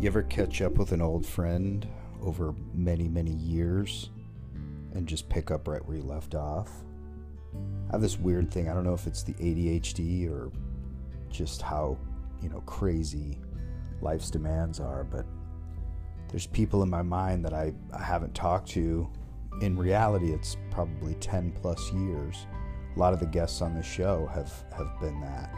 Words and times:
You 0.00 0.06
ever 0.06 0.22
catch 0.22 0.62
up 0.62 0.74
with 0.74 0.92
an 0.92 1.02
old 1.02 1.26
friend 1.26 1.84
over 2.22 2.54
many, 2.72 3.08
many 3.08 3.32
years 3.32 4.10
and 4.94 5.08
just 5.08 5.28
pick 5.28 5.50
up 5.50 5.66
right 5.66 5.84
where 5.84 5.96
you 5.96 6.04
left 6.04 6.36
off? 6.36 6.70
I 7.88 7.92
have 7.92 8.00
this 8.00 8.16
weird 8.16 8.48
thing. 8.48 8.68
I 8.68 8.74
don't 8.74 8.84
know 8.84 8.94
if 8.94 9.08
it's 9.08 9.24
the 9.24 9.34
ADHD 9.34 10.30
or 10.30 10.52
just 11.30 11.62
how, 11.62 11.98
you 12.40 12.48
know, 12.48 12.60
crazy 12.60 13.40
life's 14.00 14.30
demands 14.30 14.78
are, 14.78 15.02
but 15.02 15.26
there's 16.28 16.46
people 16.46 16.84
in 16.84 16.90
my 16.90 17.02
mind 17.02 17.44
that 17.44 17.52
I, 17.52 17.72
I 17.92 18.04
haven't 18.04 18.36
talked 18.36 18.68
to. 18.70 19.08
In 19.62 19.76
reality, 19.76 20.32
it's 20.32 20.56
probably 20.70 21.14
10 21.14 21.50
plus 21.60 21.92
years. 21.92 22.46
A 22.94 22.98
lot 23.00 23.14
of 23.14 23.18
the 23.18 23.26
guests 23.26 23.62
on 23.62 23.74
the 23.74 23.82
show 23.82 24.30
have, 24.32 24.52
have 24.76 25.00
been 25.00 25.20
that. 25.22 25.52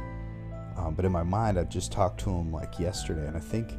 Um, 0.79 0.95
but 0.95 1.05
in 1.05 1.13
my 1.13 1.25
mind, 1.25 1.59
I've 1.59 1.69
just 1.69 1.93
talked 1.93 2.21
to 2.21 2.31
them 2.31 2.51
like 2.51 2.79
yesterday, 2.79 3.27
and 3.27 3.37
I 3.37 3.41
think 3.41 3.75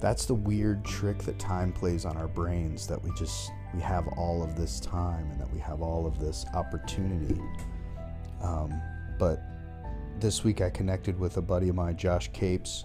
that's 0.00 0.24
the 0.24 0.34
weird 0.34 0.84
trick 0.84 1.18
that 1.18 1.38
time 1.38 1.72
plays 1.72 2.04
on 2.04 2.16
our 2.16 2.28
brains 2.28 2.86
that 2.86 3.02
we 3.02 3.10
just 3.16 3.50
we 3.74 3.80
have 3.80 4.08
all 4.16 4.42
of 4.42 4.56
this 4.56 4.80
time 4.80 5.30
and 5.30 5.40
that 5.40 5.52
we 5.52 5.60
have 5.60 5.82
all 5.82 6.06
of 6.06 6.18
this 6.18 6.44
opportunity. 6.54 7.40
Um, 8.42 8.80
but 9.18 9.42
this 10.18 10.44
week 10.44 10.60
i 10.60 10.68
connected 10.68 11.18
with 11.18 11.38
a 11.38 11.42
buddy 11.42 11.70
of 11.70 11.74
mine 11.74 11.96
josh 11.96 12.30
capes 12.32 12.84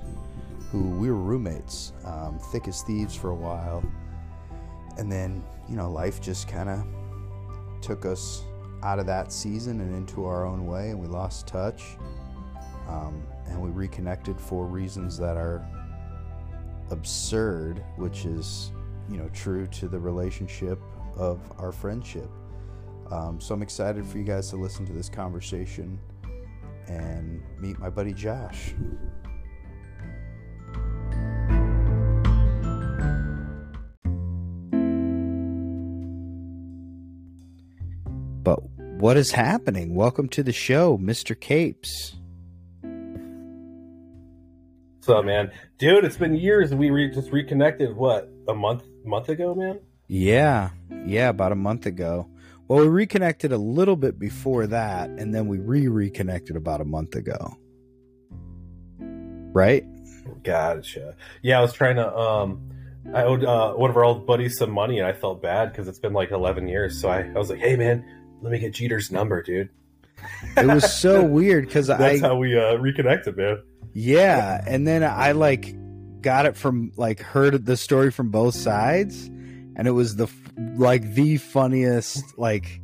who 0.72 0.84
we 0.98 1.10
were 1.10 1.16
roommates 1.16 1.92
um, 2.06 2.40
thick 2.52 2.68
as 2.68 2.82
thieves 2.84 3.16
for 3.16 3.30
a 3.32 3.36
while. 3.36 3.84
And 4.98 5.12
then 5.12 5.44
you 5.70 5.76
know 5.76 5.90
life 5.90 6.22
just 6.22 6.48
kind 6.48 6.70
of 6.70 6.86
took 7.82 8.06
us 8.06 8.44
out 8.84 9.00
of 9.00 9.06
that 9.06 9.32
season 9.32 9.80
and 9.80 9.96
into 9.96 10.26
our 10.26 10.46
own 10.46 10.68
way 10.68 10.90
and 10.90 11.00
we 11.00 11.08
lost 11.08 11.48
touch. 11.48 11.84
Um, 12.88 13.24
and 13.48 13.60
we 13.62 13.70
reconnected 13.70 14.40
for 14.40 14.66
reasons 14.66 15.18
that 15.18 15.38
are 15.38 15.68
absurd, 16.90 17.84
which 17.98 18.26
is, 18.26 18.72
you 19.10 19.18
know, 19.18 19.30
true 19.30 19.68
to 19.68 19.88
the 19.88 20.00
relationship 20.00 20.80
of 21.16 21.40
our 21.58 21.72
friendship. 21.72 22.30
Um, 23.12 23.40
so 23.40 23.54
I'm 23.54 23.62
excited 23.62 24.06
for 24.06 24.18
you 24.18 24.24
guys 24.24 24.50
to 24.50 24.56
listen 24.56 24.86
to 24.88 24.94
this 24.94 25.10
conversation 25.10 26.00
and 26.88 27.42
meet 27.60 27.80
my 27.80 27.90
buddy 27.90 28.14
Josh. 28.14 28.74
But 38.44 38.60
what 39.00 39.18
is 39.18 39.32
happening? 39.32 39.96
Welcome 39.96 40.30
to 40.30 40.44
the 40.44 40.54
show, 40.54 40.98
Mr. 40.98 41.40
Capes. 41.40 42.16
What's 45.06 45.20
up, 45.20 45.26
man? 45.26 45.52
Dude, 45.78 46.04
it's 46.04 46.18
been 46.18 46.34
years. 46.34 46.74
We 46.74 46.90
re- 46.90 47.14
just 47.14 47.32
reconnected. 47.32 47.96
What 47.96 48.28
a 48.48 48.56
month 48.56 48.86
month 49.04 49.30
ago, 49.30 49.54
man. 49.54 49.80
Yeah, 50.08 50.72
yeah, 51.06 51.30
about 51.30 51.52
a 51.52 51.56
month 51.56 51.86
ago. 51.86 52.28
Well, 52.68 52.80
we 52.80 52.88
reconnected 52.88 53.52
a 53.52 53.58
little 53.60 53.98
bit 53.98 54.18
before 54.18 54.66
that, 54.66 55.12
and 55.12 55.32
then 55.32 55.46
we 55.46 55.60
re 55.60 55.88
reconnected 55.88 56.56
about 56.56 56.82
a 56.82 56.86
month 56.86 57.14
ago. 57.14 57.56
Right? 58.98 59.86
Gotcha. 60.44 61.16
Yeah, 61.44 61.60
I 61.60 61.62
was 61.62 61.74
trying 61.74 61.98
to. 61.98 62.18
um 62.18 62.72
I 63.14 63.26
owed 63.26 63.46
uh, 63.46 63.74
one 63.74 63.92
of 63.92 63.98
our 63.98 64.04
old 64.04 64.26
buddies 64.26 64.58
some 64.58 64.72
money, 64.72 64.98
and 64.98 65.08
I 65.08 65.14
felt 65.14 65.40
bad 65.40 65.72
because 65.72 65.88
it's 65.88 66.00
been 66.00 66.14
like 66.14 66.32
eleven 66.32 66.68
years. 66.68 67.00
So 67.00 67.10
I, 67.10 67.20
I 67.20 67.34
was 67.34 67.52
like, 67.52 67.60
"Hey, 67.60 67.76
man, 67.76 68.04
let 68.42 68.52
me 68.52 68.58
get 68.58 68.74
Jeter's 68.74 69.12
number, 69.12 69.44
dude." 69.44 69.70
It 70.58 70.66
was 70.66 70.92
so 70.92 71.24
weird 71.24 71.68
because 71.68 71.92
I. 71.92 71.98
That's 71.98 72.22
how 72.22 72.38
we 72.38 72.58
uh, 72.58 72.78
reconnected, 72.78 73.38
man. 73.38 73.62
Yeah, 73.98 74.62
and 74.68 74.86
then 74.86 75.06
I 75.06 75.32
like 75.32 75.74
got 76.22 76.46
it 76.46 76.58
from 76.58 76.92
like 76.98 77.22
heard 77.22 77.66
the 77.66 77.78
story 77.78 78.12
from 78.12 78.30
both 78.30 78.54
sides, 78.54 79.28
and 79.28 79.88
it 79.88 79.92
was 79.92 80.18
the 80.18 80.28
like 80.76 81.14
the 81.14 81.38
funniest 81.38 82.38
like 82.38 82.82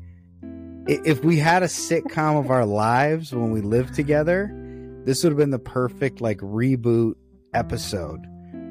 if 0.88 1.22
we 1.22 1.36
had 1.36 1.64
a 1.64 1.68
sitcom 1.68 2.40
of 2.40 2.50
our 2.50 2.66
lives 2.66 3.36
when 3.36 3.52
we 3.52 3.60
lived 3.60 3.94
together, 3.94 4.50
this 5.04 5.22
would 5.22 5.32
have 5.32 5.38
been 5.38 5.50
the 5.50 5.60
perfect 5.60 6.22
like 6.22 6.38
reboot 6.38 7.16
episode 7.54 8.26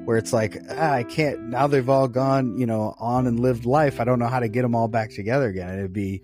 where 0.07 0.17
it's 0.17 0.33
like 0.33 0.57
ah, 0.71 0.93
I 0.93 1.03
can't 1.03 1.43
now 1.51 1.67
they've 1.67 1.91
all 1.91 2.09
gone 2.09 2.57
you 2.57 2.65
know 2.65 2.95
on 2.99 3.27
and 3.27 3.39
lived 3.39 3.67
life. 3.67 4.01
I 4.01 4.05
don't 4.05 4.19
know 4.19 4.28
how 4.28 4.41
to 4.41 4.49
get 4.49 4.62
them 4.62 4.75
all 4.75 4.89
back 4.89 5.11
together 5.11 5.47
again. 5.47 5.69
And 5.69 5.78
it'd 5.78 5.93
be 5.93 6.22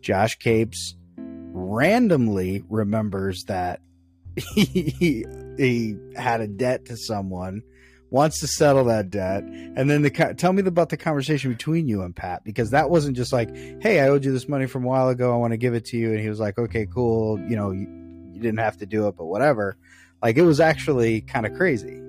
Josh 0.00 0.38
Capes 0.38 0.94
randomly 1.18 2.64
remembers 2.70 3.44
that 3.44 3.82
he 4.36 5.26
he 5.58 5.96
had 6.16 6.40
a 6.40 6.46
debt 6.46 6.86
to 6.86 6.96
someone, 6.96 7.62
wants 8.10 8.40
to 8.40 8.46
settle 8.46 8.84
that 8.84 9.10
debt, 9.10 9.42
and 9.42 9.90
then 9.90 10.02
the 10.02 10.10
tell 10.10 10.52
me 10.52 10.62
about 10.62 10.88
the 10.88 10.96
conversation 10.96 11.52
between 11.52 11.88
you 11.88 12.02
and 12.02 12.16
Pat 12.16 12.44
because 12.44 12.70
that 12.70 12.88
wasn't 12.88 13.16
just 13.16 13.32
like, 13.32 13.54
hey, 13.82 14.00
I 14.00 14.08
owed 14.08 14.24
you 14.24 14.32
this 14.32 14.48
money 14.48 14.66
from 14.66 14.84
a 14.84 14.88
while 14.88 15.08
ago, 15.08 15.32
I 15.32 15.36
want 15.36 15.52
to 15.52 15.58
give 15.58 15.74
it 15.74 15.84
to 15.86 15.96
you, 15.96 16.12
and 16.12 16.20
he 16.20 16.28
was 16.28 16.40
like, 16.40 16.58
okay, 16.58 16.86
cool, 16.86 17.38
you 17.40 17.56
know, 17.56 17.70
you, 17.70 17.86
you 18.32 18.40
didn't 18.40 18.60
have 18.60 18.78
to 18.78 18.86
do 18.86 19.08
it, 19.08 19.16
but 19.16 19.26
whatever. 19.26 19.76
Like 20.22 20.36
it 20.36 20.42
was 20.42 20.60
actually 20.60 21.20
kind 21.20 21.46
of 21.46 21.54
crazy. 21.54 22.00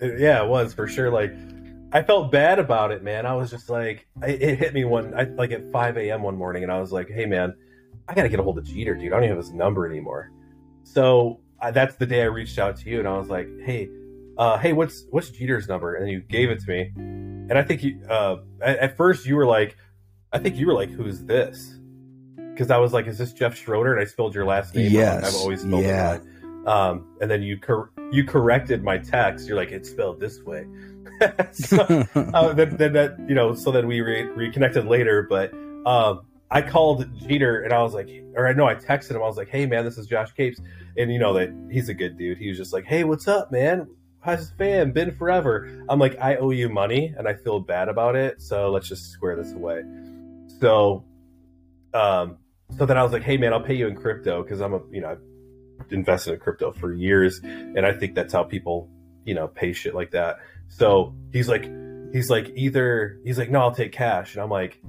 Yeah, 0.00 0.42
it 0.42 0.48
was 0.48 0.74
for 0.74 0.86
sure. 0.88 1.10
Like 1.10 1.32
I 1.92 2.02
felt 2.02 2.32
bad 2.32 2.58
about 2.58 2.90
it, 2.90 3.04
man. 3.04 3.24
I 3.24 3.34
was 3.34 3.50
just 3.50 3.70
like, 3.70 4.08
it 4.22 4.58
hit 4.58 4.74
me 4.74 4.84
one, 4.84 5.14
I, 5.14 5.24
like 5.24 5.52
at 5.52 5.70
5 5.70 5.96
a.m. 5.96 6.22
one 6.22 6.36
morning, 6.36 6.64
and 6.64 6.72
I 6.72 6.80
was 6.80 6.90
like, 6.90 7.08
hey, 7.08 7.24
man, 7.24 7.54
I 8.08 8.14
got 8.14 8.24
to 8.24 8.28
get 8.28 8.40
a 8.40 8.42
hold 8.42 8.58
of 8.58 8.64
Jeter, 8.64 8.96
dude. 8.96 9.12
I 9.12 9.16
don't 9.16 9.24
even 9.24 9.36
have 9.36 9.44
his 9.44 9.52
number 9.52 9.86
anymore. 9.86 10.32
So 10.84 11.40
uh, 11.60 11.70
that's 11.70 11.96
the 11.96 12.06
day 12.06 12.22
I 12.22 12.26
reached 12.26 12.58
out 12.58 12.76
to 12.78 12.90
you, 12.90 12.98
and 12.98 13.08
I 13.08 13.16
was 13.18 13.28
like, 13.28 13.48
"Hey, 13.64 13.88
uh, 14.38 14.58
hey, 14.58 14.72
what's 14.72 15.06
what's 15.10 15.30
Jeter's 15.30 15.66
number?" 15.66 15.94
And 15.94 16.08
you 16.10 16.20
gave 16.20 16.50
it 16.50 16.60
to 16.60 16.68
me, 16.68 16.92
and 16.96 17.58
I 17.58 17.62
think 17.62 17.82
you 17.82 18.00
uh, 18.08 18.36
at, 18.60 18.78
at, 18.78 18.96
first 18.96 19.26
you 19.26 19.34
were 19.34 19.46
like, 19.46 19.76
"I 20.32 20.38
think 20.38 20.56
you 20.56 20.66
were 20.66 20.74
like, 20.74 20.90
who's 20.90 21.24
this?" 21.24 21.78
Because 22.36 22.70
I 22.70 22.78
was 22.78 22.92
like, 22.92 23.06
"Is 23.06 23.18
this 23.18 23.32
Jeff 23.32 23.56
Schroeder?" 23.56 23.92
And 23.92 24.00
I 24.00 24.04
spelled 24.04 24.34
your 24.34 24.44
last 24.44 24.74
name. 24.74 24.92
Yes, 24.92 25.22
wrong. 25.22 25.24
I've 25.24 25.36
always 25.36 25.62
spelled 25.62 25.84
yeah. 25.84 26.14
it 26.14 26.22
wrong. 26.22 26.68
Um, 26.68 27.06
and 27.20 27.30
then 27.30 27.42
you 27.42 27.58
cor- 27.58 27.90
you 28.12 28.24
corrected 28.24 28.84
my 28.84 28.98
text. 28.98 29.48
You're 29.48 29.56
like, 29.56 29.70
"It's 29.70 29.90
spelled 29.90 30.20
this 30.20 30.42
way." 30.42 30.66
so, 31.52 31.78
uh, 32.14 32.52
then, 32.52 32.76
then, 32.76 32.92
that 32.92 33.16
you 33.26 33.34
know, 33.34 33.54
so 33.54 33.70
then 33.70 33.86
we 33.86 34.00
re- 34.00 34.24
reconnected 34.24 34.86
later, 34.86 35.26
but. 35.28 35.52
Um, 35.86 36.22
I 36.54 36.62
called 36.62 37.04
Jeter 37.18 37.62
and 37.62 37.72
I 37.72 37.82
was 37.82 37.94
like, 37.94 38.08
or 38.36 38.46
I 38.46 38.52
know 38.52 38.66
I 38.66 38.76
texted 38.76 39.10
him. 39.10 39.16
I 39.16 39.26
was 39.26 39.36
like, 39.36 39.48
"Hey 39.48 39.66
man, 39.66 39.84
this 39.84 39.98
is 39.98 40.06
Josh 40.06 40.32
Capes," 40.34 40.60
and 40.96 41.12
you 41.12 41.18
know 41.18 41.34
that 41.34 41.52
he's 41.68 41.88
a 41.88 41.94
good 41.94 42.16
dude. 42.16 42.38
He 42.38 42.48
was 42.48 42.56
just 42.56 42.72
like, 42.72 42.84
"Hey, 42.84 43.02
what's 43.02 43.26
up, 43.26 43.50
man? 43.50 43.88
How's 44.20 44.50
the 44.50 44.56
fan? 44.56 44.92
Been 44.92 45.10
forever." 45.10 45.84
I'm 45.88 45.98
like, 45.98 46.16
"I 46.20 46.36
owe 46.36 46.50
you 46.50 46.68
money 46.68 47.12
and 47.18 47.26
I 47.26 47.34
feel 47.34 47.58
bad 47.58 47.88
about 47.88 48.14
it, 48.14 48.40
so 48.40 48.70
let's 48.70 48.88
just 48.88 49.10
square 49.10 49.34
this 49.34 49.52
away." 49.52 49.82
So, 50.60 51.04
um, 51.92 52.38
so 52.78 52.86
then 52.86 52.96
I 52.98 53.02
was 53.02 53.12
like, 53.12 53.24
"Hey 53.24 53.36
man, 53.36 53.52
I'll 53.52 53.60
pay 53.60 53.74
you 53.74 53.88
in 53.88 53.96
crypto 53.96 54.44
because 54.44 54.60
I'm 54.60 54.74
a 54.74 54.80
you 54.92 55.00
know 55.00 55.08
I've 55.80 55.92
invested 55.92 56.34
in 56.34 56.38
crypto 56.38 56.70
for 56.70 56.92
years, 56.92 57.40
and 57.42 57.84
I 57.84 57.92
think 57.92 58.14
that's 58.14 58.32
how 58.32 58.44
people 58.44 58.88
you 59.24 59.34
know 59.34 59.48
pay 59.48 59.72
shit 59.72 59.92
like 59.92 60.12
that." 60.12 60.36
So 60.68 61.16
he's 61.32 61.48
like, 61.48 61.64
he's 62.12 62.30
like 62.30 62.52
either 62.54 63.18
he's 63.24 63.38
like, 63.40 63.50
"No, 63.50 63.58
I'll 63.58 63.74
take 63.74 63.90
cash," 63.90 64.34
and 64.34 64.42
I'm 64.42 64.50
like 64.50 64.80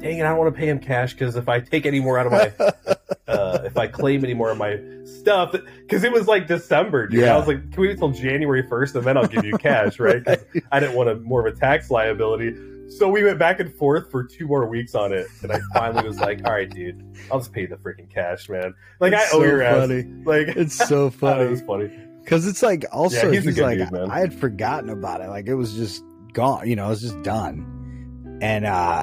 dang 0.00 0.18
it, 0.18 0.22
I 0.22 0.28
don't 0.28 0.38
want 0.38 0.54
to 0.54 0.58
pay 0.58 0.68
him 0.68 0.78
cash 0.78 1.12
because 1.12 1.36
if 1.36 1.48
I 1.48 1.60
take 1.60 1.86
any 1.86 2.00
more 2.00 2.18
out 2.18 2.26
of 2.26 2.32
my, 2.32 2.52
uh, 3.28 3.58
if 3.64 3.76
I 3.76 3.86
claim 3.86 4.24
any 4.24 4.34
more 4.34 4.50
of 4.50 4.58
my 4.58 4.78
stuff, 5.04 5.52
because 5.52 6.04
it 6.04 6.12
was 6.12 6.26
like 6.26 6.46
December, 6.46 7.06
dude. 7.06 7.20
Yeah. 7.20 7.34
I 7.34 7.38
was 7.38 7.48
like, 7.48 7.70
can 7.72 7.80
we 7.80 7.88
wait 7.88 7.98
till 7.98 8.10
January 8.10 8.62
1st 8.62 8.96
and 8.96 9.04
then 9.04 9.16
I'll 9.16 9.26
give 9.26 9.44
you 9.44 9.56
cash, 9.58 9.98
right? 9.98 10.22
Because 10.24 10.44
I 10.72 10.80
didn't 10.80 10.96
want 10.96 11.08
a, 11.08 11.16
more 11.16 11.46
of 11.46 11.54
a 11.54 11.58
tax 11.58 11.90
liability. 11.90 12.54
So 12.88 13.08
we 13.08 13.24
went 13.24 13.38
back 13.38 13.60
and 13.60 13.74
forth 13.74 14.10
for 14.10 14.22
two 14.24 14.46
more 14.46 14.66
weeks 14.66 14.94
on 14.94 15.12
it, 15.12 15.26
and 15.42 15.50
I 15.50 15.60
finally 15.72 16.06
was 16.06 16.20
like, 16.20 16.44
"All 16.44 16.52
right, 16.52 16.68
dude, 16.68 17.02
I'll 17.32 17.38
just 17.38 17.52
pay 17.52 17.66
the 17.66 17.76
freaking 17.76 18.12
cash, 18.12 18.48
man. 18.48 18.74
Like 19.00 19.14
it's 19.14 19.32
I 19.32 19.36
owe 19.36 19.40
so 19.40 19.44
your 19.44 19.62
funny. 19.64 20.00
ass. 20.00 20.26
Like 20.26 20.48
it's 20.48 20.74
so 20.88 21.10
funny. 21.10 21.44
it 21.44 21.50
was 21.50 21.62
funny 21.62 21.90
because 22.22 22.46
it's 22.46 22.62
like 22.62 22.84
also 22.92 23.26
yeah, 23.26 23.32
he's, 23.32 23.44
he's 23.44 23.58
like 23.58 23.78
dude, 23.78 23.94
I 24.10 24.20
had 24.20 24.34
forgotten 24.34 24.90
about 24.90 25.20
it. 25.20 25.28
Like 25.28 25.46
it 25.46 25.54
was 25.54 25.74
just 25.74 26.04
gone. 26.32 26.68
You 26.68 26.76
know, 26.76 26.86
it 26.86 26.90
was 26.90 27.02
just 27.02 27.22
done. 27.22 28.38
And 28.40 28.66
uh 28.66 29.02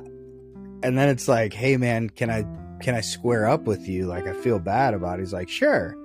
and 0.83 0.97
then 0.97 1.09
it's 1.09 1.27
like, 1.27 1.53
hey 1.53 1.77
man, 1.77 2.09
can 2.09 2.29
I 2.29 2.45
can 2.81 2.95
I 2.95 3.01
square 3.01 3.47
up 3.47 3.63
with 3.63 3.87
you? 3.87 4.05
Like 4.05 4.27
I 4.27 4.33
feel 4.33 4.59
bad 4.59 4.93
about 4.93 5.19
it. 5.19 5.23
He's 5.23 5.33
like, 5.33 5.49
sure. 5.49 5.95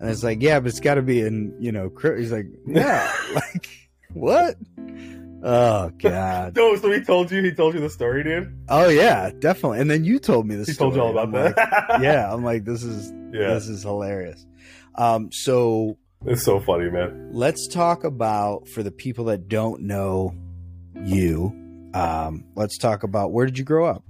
And 0.00 0.10
it's 0.10 0.24
like, 0.24 0.42
yeah, 0.42 0.58
but 0.60 0.68
it's 0.68 0.80
got 0.80 0.94
to 0.94 1.02
be 1.02 1.20
in, 1.20 1.54
you 1.58 1.72
know, 1.72 1.90
he's 2.02 2.32
like, 2.32 2.46
yeah, 2.66 3.12
like 3.34 3.68
what? 4.12 4.56
Oh 5.42 5.90
god. 5.98 6.56
no, 6.56 6.74
so 6.76 6.90
he 6.90 7.02
told 7.02 7.30
you 7.30 7.42
he 7.42 7.52
told 7.52 7.74
you 7.74 7.80
the 7.80 7.90
story, 7.90 8.24
dude. 8.24 8.56
Oh 8.68 8.88
yeah, 8.88 9.30
definitely. 9.38 9.80
And 9.80 9.90
then 9.90 10.04
you 10.04 10.18
told 10.18 10.46
me 10.46 10.56
the 10.56 10.64
he 10.64 10.72
story. 10.72 10.92
told 10.92 10.96
you 10.96 11.02
all 11.02 11.10
about 11.10 11.26
I'm 11.26 11.54
that. 11.54 11.88
Like, 11.90 12.02
yeah, 12.02 12.32
I'm 12.32 12.42
like, 12.42 12.64
this 12.64 12.82
is 12.82 13.12
yeah. 13.32 13.54
this 13.54 13.68
is 13.68 13.82
hilarious. 13.82 14.46
Um, 14.94 15.30
so 15.32 15.98
it's 16.24 16.42
so 16.42 16.60
funny, 16.60 16.90
man. 16.90 17.30
Let's 17.32 17.68
talk 17.68 18.04
about 18.04 18.68
for 18.68 18.82
the 18.82 18.90
people 18.90 19.26
that 19.26 19.48
don't 19.48 19.82
know 19.82 20.34
you. 21.02 21.52
Um, 21.92 22.44
let's 22.54 22.78
talk 22.78 23.02
about 23.02 23.32
where 23.32 23.44
did 23.44 23.58
you 23.58 23.64
grow 23.64 23.86
up? 23.86 24.02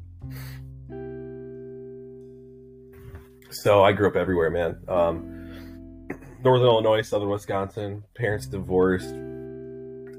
So 3.65 3.83
I 3.83 3.93
grew 3.93 4.09
up 4.09 4.15
everywhere, 4.15 4.51
man. 4.51 4.77
Um, 4.89 6.05
Northern 6.45 6.67
Illinois, 6.67 7.01
Southern 7.01 7.31
Wisconsin. 7.31 8.05
Parents 8.15 8.45
divorced. 8.45 9.15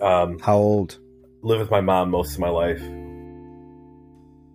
Um, 0.02 0.40
How 0.40 0.58
old? 0.58 0.98
live 1.44 1.60
with 1.60 1.70
my 1.70 1.80
mom 1.80 2.10
most 2.10 2.34
of 2.34 2.40
my 2.40 2.50
life. 2.50 2.82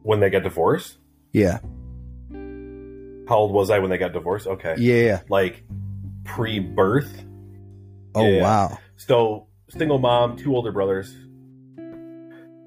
When 0.02 0.19
they 0.19 0.28
got 0.28 0.42
divorced, 0.42 0.98
Yeah. 1.32 1.60
how 3.28 3.37
old 3.37 3.52
was 3.52 3.70
I 3.70 3.78
when 3.78 3.90
they 3.90 3.98
got 3.98 4.12
divorced? 4.12 4.48
Okay, 4.48 4.75
Yeah. 4.78 4.94
yeah. 5.04 5.20
like 5.28 5.62
pre-birth. 6.25 7.25
Oh 8.16 8.26
Yeah. 8.26 8.42
wow. 8.42 8.78
So 8.96 9.46
single 9.69 10.00
mom, 10.00 10.37
two 10.37 10.52
older 10.56 10.72
brothers. 10.72 11.16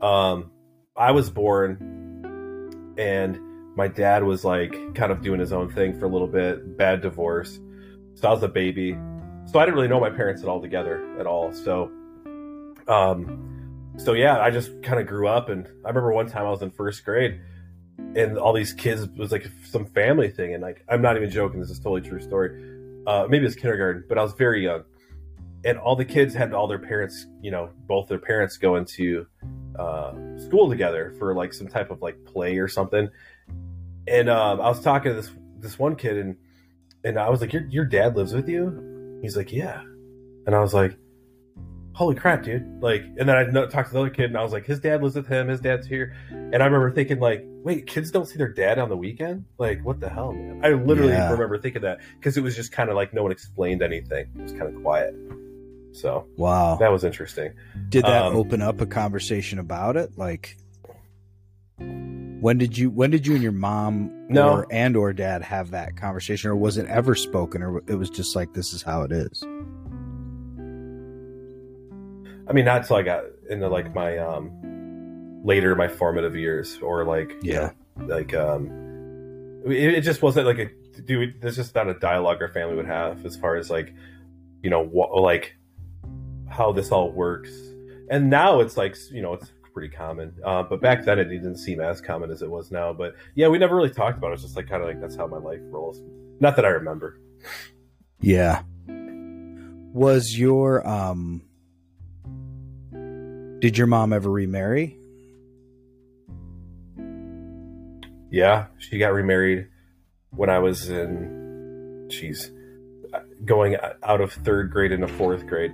Um, 0.01 0.51
I 0.95 1.11
was 1.11 1.29
born, 1.29 2.93
and 2.97 3.37
my 3.75 3.87
dad 3.87 4.23
was 4.23 4.43
like 4.45 4.95
kind 4.95 5.11
of 5.11 5.21
doing 5.21 5.39
his 5.39 5.51
own 5.51 5.71
thing 5.71 5.97
for 5.99 6.05
a 6.05 6.09
little 6.09 6.27
bit. 6.27 6.77
Bad 6.77 7.01
divorce, 7.01 7.59
so 8.15 8.27
I 8.27 8.31
was 8.31 8.43
a 8.43 8.47
baby. 8.47 8.97
So 9.45 9.59
I 9.59 9.65
didn't 9.65 9.75
really 9.75 9.87
know 9.87 9.99
my 9.99 10.09
parents 10.09 10.41
at 10.41 10.47
all 10.47 10.61
together 10.61 11.19
at 11.19 11.25
all. 11.25 11.53
So, 11.53 11.91
um, 12.87 13.93
so 13.97 14.13
yeah, 14.13 14.39
I 14.39 14.51
just 14.51 14.81
kind 14.83 14.99
of 14.99 15.07
grew 15.07 15.27
up, 15.27 15.49
and 15.49 15.67
I 15.83 15.89
remember 15.89 16.13
one 16.13 16.27
time 16.27 16.45
I 16.45 16.49
was 16.49 16.61
in 16.61 16.71
first 16.71 17.03
grade, 17.03 17.41
and 18.15 18.37
all 18.37 18.53
these 18.53 18.73
kids 18.73 19.07
was 19.17 19.31
like 19.31 19.49
some 19.69 19.85
family 19.85 20.29
thing, 20.29 20.53
and 20.53 20.61
like 20.61 20.83
I'm 20.89 21.01
not 21.01 21.17
even 21.17 21.29
joking. 21.29 21.59
This 21.59 21.69
is 21.69 21.79
totally 21.79 22.01
true 22.01 22.21
story. 22.21 22.71
Uh, 23.05 23.25
maybe 23.29 23.43
it 23.43 23.47
was 23.47 23.55
kindergarten, 23.55 24.05
but 24.07 24.17
I 24.17 24.23
was 24.23 24.33
very 24.33 24.63
young 24.63 24.83
and 25.65 25.77
all 25.77 25.95
the 25.95 26.05
kids 26.05 26.33
had 26.33 26.53
all 26.53 26.67
their 26.67 26.79
parents, 26.79 27.25
you 27.41 27.51
know, 27.51 27.69
both 27.87 28.07
their 28.09 28.19
parents 28.19 28.57
go 28.57 28.75
into 28.75 29.25
uh, 29.79 30.13
school 30.37 30.69
together 30.69 31.13
for 31.17 31.33
like 31.33 31.53
some 31.53 31.67
type 31.67 31.89
of 31.89 32.01
like 32.01 32.23
play 32.25 32.57
or 32.57 32.67
something. 32.67 33.09
And 34.07 34.29
um, 34.29 34.59
I 34.61 34.67
was 34.69 34.81
talking 34.81 35.11
to 35.11 35.15
this 35.15 35.31
this 35.59 35.79
one 35.79 35.95
kid, 35.95 36.17
and 36.17 36.35
and 37.03 37.17
I 37.19 37.29
was 37.29 37.41
like, 37.41 37.53
"Your 37.53 37.63
your 37.69 37.85
dad 37.85 38.15
lives 38.15 38.33
with 38.33 38.47
you?" 38.49 39.19
He's 39.21 39.37
like, 39.37 39.51
"Yeah," 39.51 39.81
and 40.45 40.53
I 40.53 40.59
was 40.59 40.73
like, 40.73 40.97
"Holy 41.93 42.15
crap, 42.15 42.43
dude!" 42.43 42.81
Like, 42.81 43.01
and 43.17 43.29
then 43.29 43.35
I 43.37 43.43
talked 43.67 43.89
to 43.89 43.93
the 43.93 43.99
other 44.01 44.09
kid, 44.09 44.25
and 44.25 44.37
I 44.37 44.43
was 44.43 44.51
like, 44.51 44.65
"His 44.65 44.79
dad 44.81 45.01
lives 45.01 45.15
with 45.15 45.27
him. 45.27 45.47
His 45.47 45.61
dad's 45.61 45.87
here." 45.87 46.13
And 46.31 46.55
I 46.55 46.65
remember 46.65 46.91
thinking, 46.91 47.19
like, 47.19 47.43
"Wait, 47.63 47.87
kids 47.87 48.11
don't 48.11 48.25
see 48.27 48.37
their 48.37 48.51
dad 48.51 48.77
on 48.77 48.89
the 48.89 48.97
weekend? 48.97 49.45
Like, 49.57 49.83
what 49.85 49.99
the 50.01 50.09
hell, 50.09 50.33
man?" 50.33 50.59
I 50.63 50.71
literally 50.73 51.13
Yeah. 51.13 51.31
remember 51.31 51.57
thinking 51.57 51.83
that 51.83 51.99
because 52.19 52.35
it 52.35 52.41
was 52.43 52.55
just 52.55 52.71
kind 52.73 52.89
of 52.89 52.95
like 52.95 53.13
no 53.13 53.23
one 53.23 53.31
explained 53.31 53.81
anything. 53.81 54.27
It 54.35 54.41
was 54.41 54.51
kind 54.51 54.63
of 54.75 54.81
quiet. 54.81 55.15
So 55.93 56.27
Wow. 56.37 56.75
that 56.77 56.91
was 56.91 57.03
interesting. 57.03 57.53
Did 57.89 58.03
that 58.05 58.25
um, 58.25 58.35
open 58.35 58.61
up 58.61 58.81
a 58.81 58.85
conversation 58.85 59.59
about 59.59 59.95
it? 59.95 60.17
Like 60.17 60.57
when 62.43 62.57
did 62.57 62.77
you 62.77 62.89
when 62.89 63.09
did 63.09 63.25
you 63.25 63.33
and 63.35 63.41
your 63.41 63.53
mom 63.53 64.11
No. 64.27 64.49
or 64.49 64.67
and 64.69 64.97
or 64.97 65.13
dad 65.13 65.41
have 65.43 65.71
that 65.71 65.95
conversation 65.95 66.49
or 66.49 66.57
was 66.57 66.77
it 66.77 66.85
ever 66.87 67.15
spoken 67.15 67.63
or 67.63 67.77
it 67.87 67.95
was 67.95 68.09
just 68.09 68.35
like 68.35 68.53
this 68.53 68.73
is 68.73 68.81
how 68.81 69.03
it 69.03 69.13
is? 69.13 69.41
I 72.45 72.51
mean, 72.51 72.65
not 72.65 72.81
until 72.81 72.97
I 72.97 73.01
got 73.03 73.23
into 73.49 73.69
like 73.69 73.95
my 73.95 74.17
um 74.17 74.51
later 75.45 75.73
my 75.75 75.87
formative 75.87 76.35
years 76.35 76.77
or 76.81 77.05
like 77.05 77.31
you 77.41 77.53
Yeah. 77.53 77.71
know, 77.97 78.05
like 78.07 78.33
um 78.33 78.67
it, 79.65 79.93
it 79.95 80.01
just 80.01 80.21
wasn't 80.21 80.45
like 80.45 80.59
a 80.59 80.69
dude. 81.01 81.39
There's 81.41 81.55
just 81.55 81.73
not 81.73 81.87
a 81.87 81.93
dialogue 81.93 82.41
our 82.41 82.49
family 82.49 82.75
would 82.75 82.87
have 82.87 83.25
as 83.25 83.37
far 83.37 83.55
as 83.55 83.69
like 83.69 83.93
you 84.61 84.69
know 84.69 84.83
what 84.83 85.15
like 85.15 85.55
how 86.49 86.73
this 86.73 86.91
all 86.91 87.09
works. 87.09 87.51
And 88.09 88.29
now 88.29 88.59
it's 88.59 88.75
like 88.75 88.97
you 89.11 89.21
know 89.21 89.35
it's 89.35 89.49
pretty 89.73 89.89
common, 89.89 90.33
uh, 90.45 90.63
but 90.63 90.81
back 90.81 91.03
then 91.03 91.19
it 91.19 91.25
didn't 91.25 91.57
seem 91.57 91.81
as 91.81 91.99
common 92.01 92.31
as 92.31 92.41
it 92.41 92.49
was 92.49 92.71
now. 92.71 92.93
But 92.93 93.15
yeah, 93.35 93.47
we 93.47 93.57
never 93.57 93.75
really 93.75 93.89
talked 93.89 94.17
about 94.17 94.31
it. 94.31 94.33
It's 94.35 94.43
just 94.43 94.55
like 94.55 94.69
kind 94.69 94.81
of 94.81 94.87
like 94.87 95.01
that's 95.01 95.15
how 95.15 95.27
my 95.27 95.37
life 95.37 95.61
rolls. 95.63 96.01
Not 96.39 96.55
that 96.55 96.65
I 96.65 96.69
remember. 96.69 97.19
Yeah. 98.21 98.61
Was 99.93 100.37
your 100.37 100.87
um 100.87 101.43
Did 103.59 103.77
your 103.77 103.87
mom 103.87 104.13
ever 104.13 104.29
remarry? 104.29 104.97
Yeah, 108.29 108.67
she 108.79 108.97
got 108.97 109.13
remarried 109.13 109.67
when 110.35 110.49
I 110.49 110.59
was 110.59 110.89
in, 110.89 112.07
she's 112.09 112.51
going 113.45 113.77
out 114.03 114.21
of 114.21 114.33
third 114.33 114.71
grade 114.71 114.91
into 114.91 115.07
fourth 115.07 115.45
grade. 115.45 115.71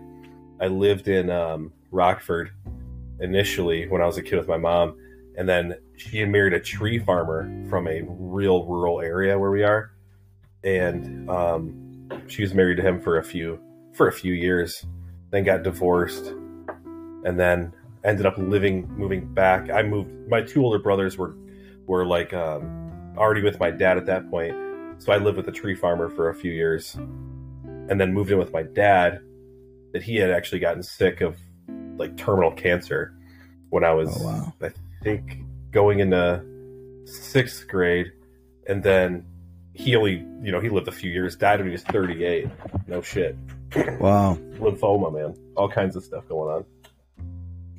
I 0.60 0.68
lived 0.68 1.08
in 1.08 1.30
um, 1.30 1.72
Rockford 1.92 2.52
initially 3.22 3.88
when 3.88 4.02
I 4.02 4.06
was 4.06 4.18
a 4.18 4.24
kid 4.24 4.38
with 4.38 4.48
my 4.48 4.58
mom, 4.58 4.96
and 5.38 5.48
then 5.48 5.76
she 5.98 6.20
had 6.20 6.30
married 6.30 6.54
a 6.54 6.60
tree 6.60 7.00
farmer 7.00 7.50
from 7.70 7.88
a 7.88 8.02
real 8.08 8.66
rural 8.66 9.02
area 9.02 9.38
where 9.38 9.52
we 9.52 9.64
are, 9.64 9.92
and 10.64 11.30
um, 11.30 12.10
she 12.28 12.42
was 12.42 12.54
married 12.54 12.78
to 12.78 12.84
him 12.84 13.00
for 13.00 13.18
a 13.18 13.24
few 13.24 13.60
for 13.94 14.08
a 14.08 14.14
few 14.14 14.34
years, 14.34 14.86
then 15.32 15.44
got 15.44 15.64
divorced, 15.64 16.28
and 17.24 17.40
then 17.40 17.74
ended 18.04 18.26
up 18.26 18.38
living 18.38 18.88
moving 18.98 19.34
back. 19.34 19.70
I 19.70 19.84
moved. 19.84 20.10
My 20.30 20.42
two 20.42 20.64
older 20.64 20.80
brothers 20.80 21.18
were 21.18 21.36
were 21.86 22.06
like 22.06 22.34
um, 22.34 23.14
already 23.18 23.42
with 23.42 23.60
my 23.60 23.72
dad 23.72 23.98
at 23.98 24.06
that 24.06 24.30
point, 24.30 24.56
so 25.00 25.12
I 25.12 25.18
lived 25.18 25.38
with 25.38 25.48
a 25.48 25.52
tree 25.52 25.76
farmer 25.76 26.10
for 26.10 26.30
a 26.30 26.36
few 26.36 26.52
years, 26.52 26.96
and 26.96 28.00
then 28.00 28.14
moved 28.14 28.32
in 28.32 28.38
with 28.38 28.54
my 28.54 28.64
dad. 28.64 29.22
That 29.92 30.04
he 30.04 30.18
had 30.18 30.30
actually 30.30 30.60
gotten 30.60 30.84
sick 30.84 31.22
of 31.22 31.40
like 32.00 32.18
terminal 32.18 32.52
cancer 32.52 33.14
when 33.70 33.84
I 33.84 33.94
was, 33.94 34.10
Oh, 34.20 34.26
wow. 34.26 34.54
I 34.62 34.72
think, 35.04 35.44
going 35.72 36.00
into 36.00 36.44
sixth 37.06 37.68
grade, 37.68 38.12
and 38.68 38.82
then 38.82 39.26
he 39.74 39.96
only, 39.96 40.26
you 40.42 40.52
know, 40.52 40.60
he 40.60 40.70
lived 40.70 40.88
a 40.88 40.92
few 40.92 41.12
years, 41.12 41.36
died 41.36 41.60
when 41.60 41.68
he 41.68 41.72
was 41.72 41.84
38. 41.84 42.48
No 42.88 43.02
shit. 43.02 43.36
Wow. 44.00 44.38
Lymphoma, 44.58 45.14
man. 45.14 45.36
All 45.56 45.70
kinds 45.70 45.96
of 45.96 46.04
stuff 46.04 46.28
going 46.28 46.56
on. 46.56 46.66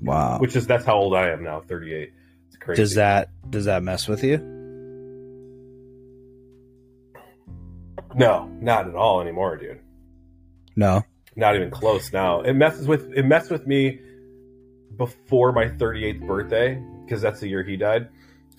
Wow. 0.01 0.39
Which 0.39 0.57
is, 0.57 0.67
that's 0.67 0.85
how 0.85 0.95
old 0.97 1.15
I 1.15 1.31
am 1.31 1.43
now, 1.43 1.61
38. 1.61 2.13
It's 2.49 2.57
crazy. 2.57 2.81
Does 2.81 2.95
that 2.95 3.29
does 3.51 3.65
that 3.65 3.83
mess 3.83 4.07
with 4.09 4.23
you? 4.23 4.39
No, 8.15 8.49
not 8.61 8.89
at 8.89 8.95
all 8.95 9.21
anymore, 9.21 9.57
dude. 9.57 9.81
No. 10.77 11.05
Not 11.37 11.55
even 11.57 11.71
close 11.71 12.13
now. 12.13 12.41
It 12.41 12.55
messes 12.55 12.87
with, 12.87 13.13
it 13.15 13.25
messed 13.25 13.51
with 13.51 13.67
me 13.67 14.01
before 15.01 15.51
my 15.51 15.65
38th 15.65 16.27
birthday, 16.27 16.83
because 17.03 17.23
that's 17.23 17.41
the 17.41 17.49
year 17.49 17.63
he 17.63 17.75
died. 17.75 18.11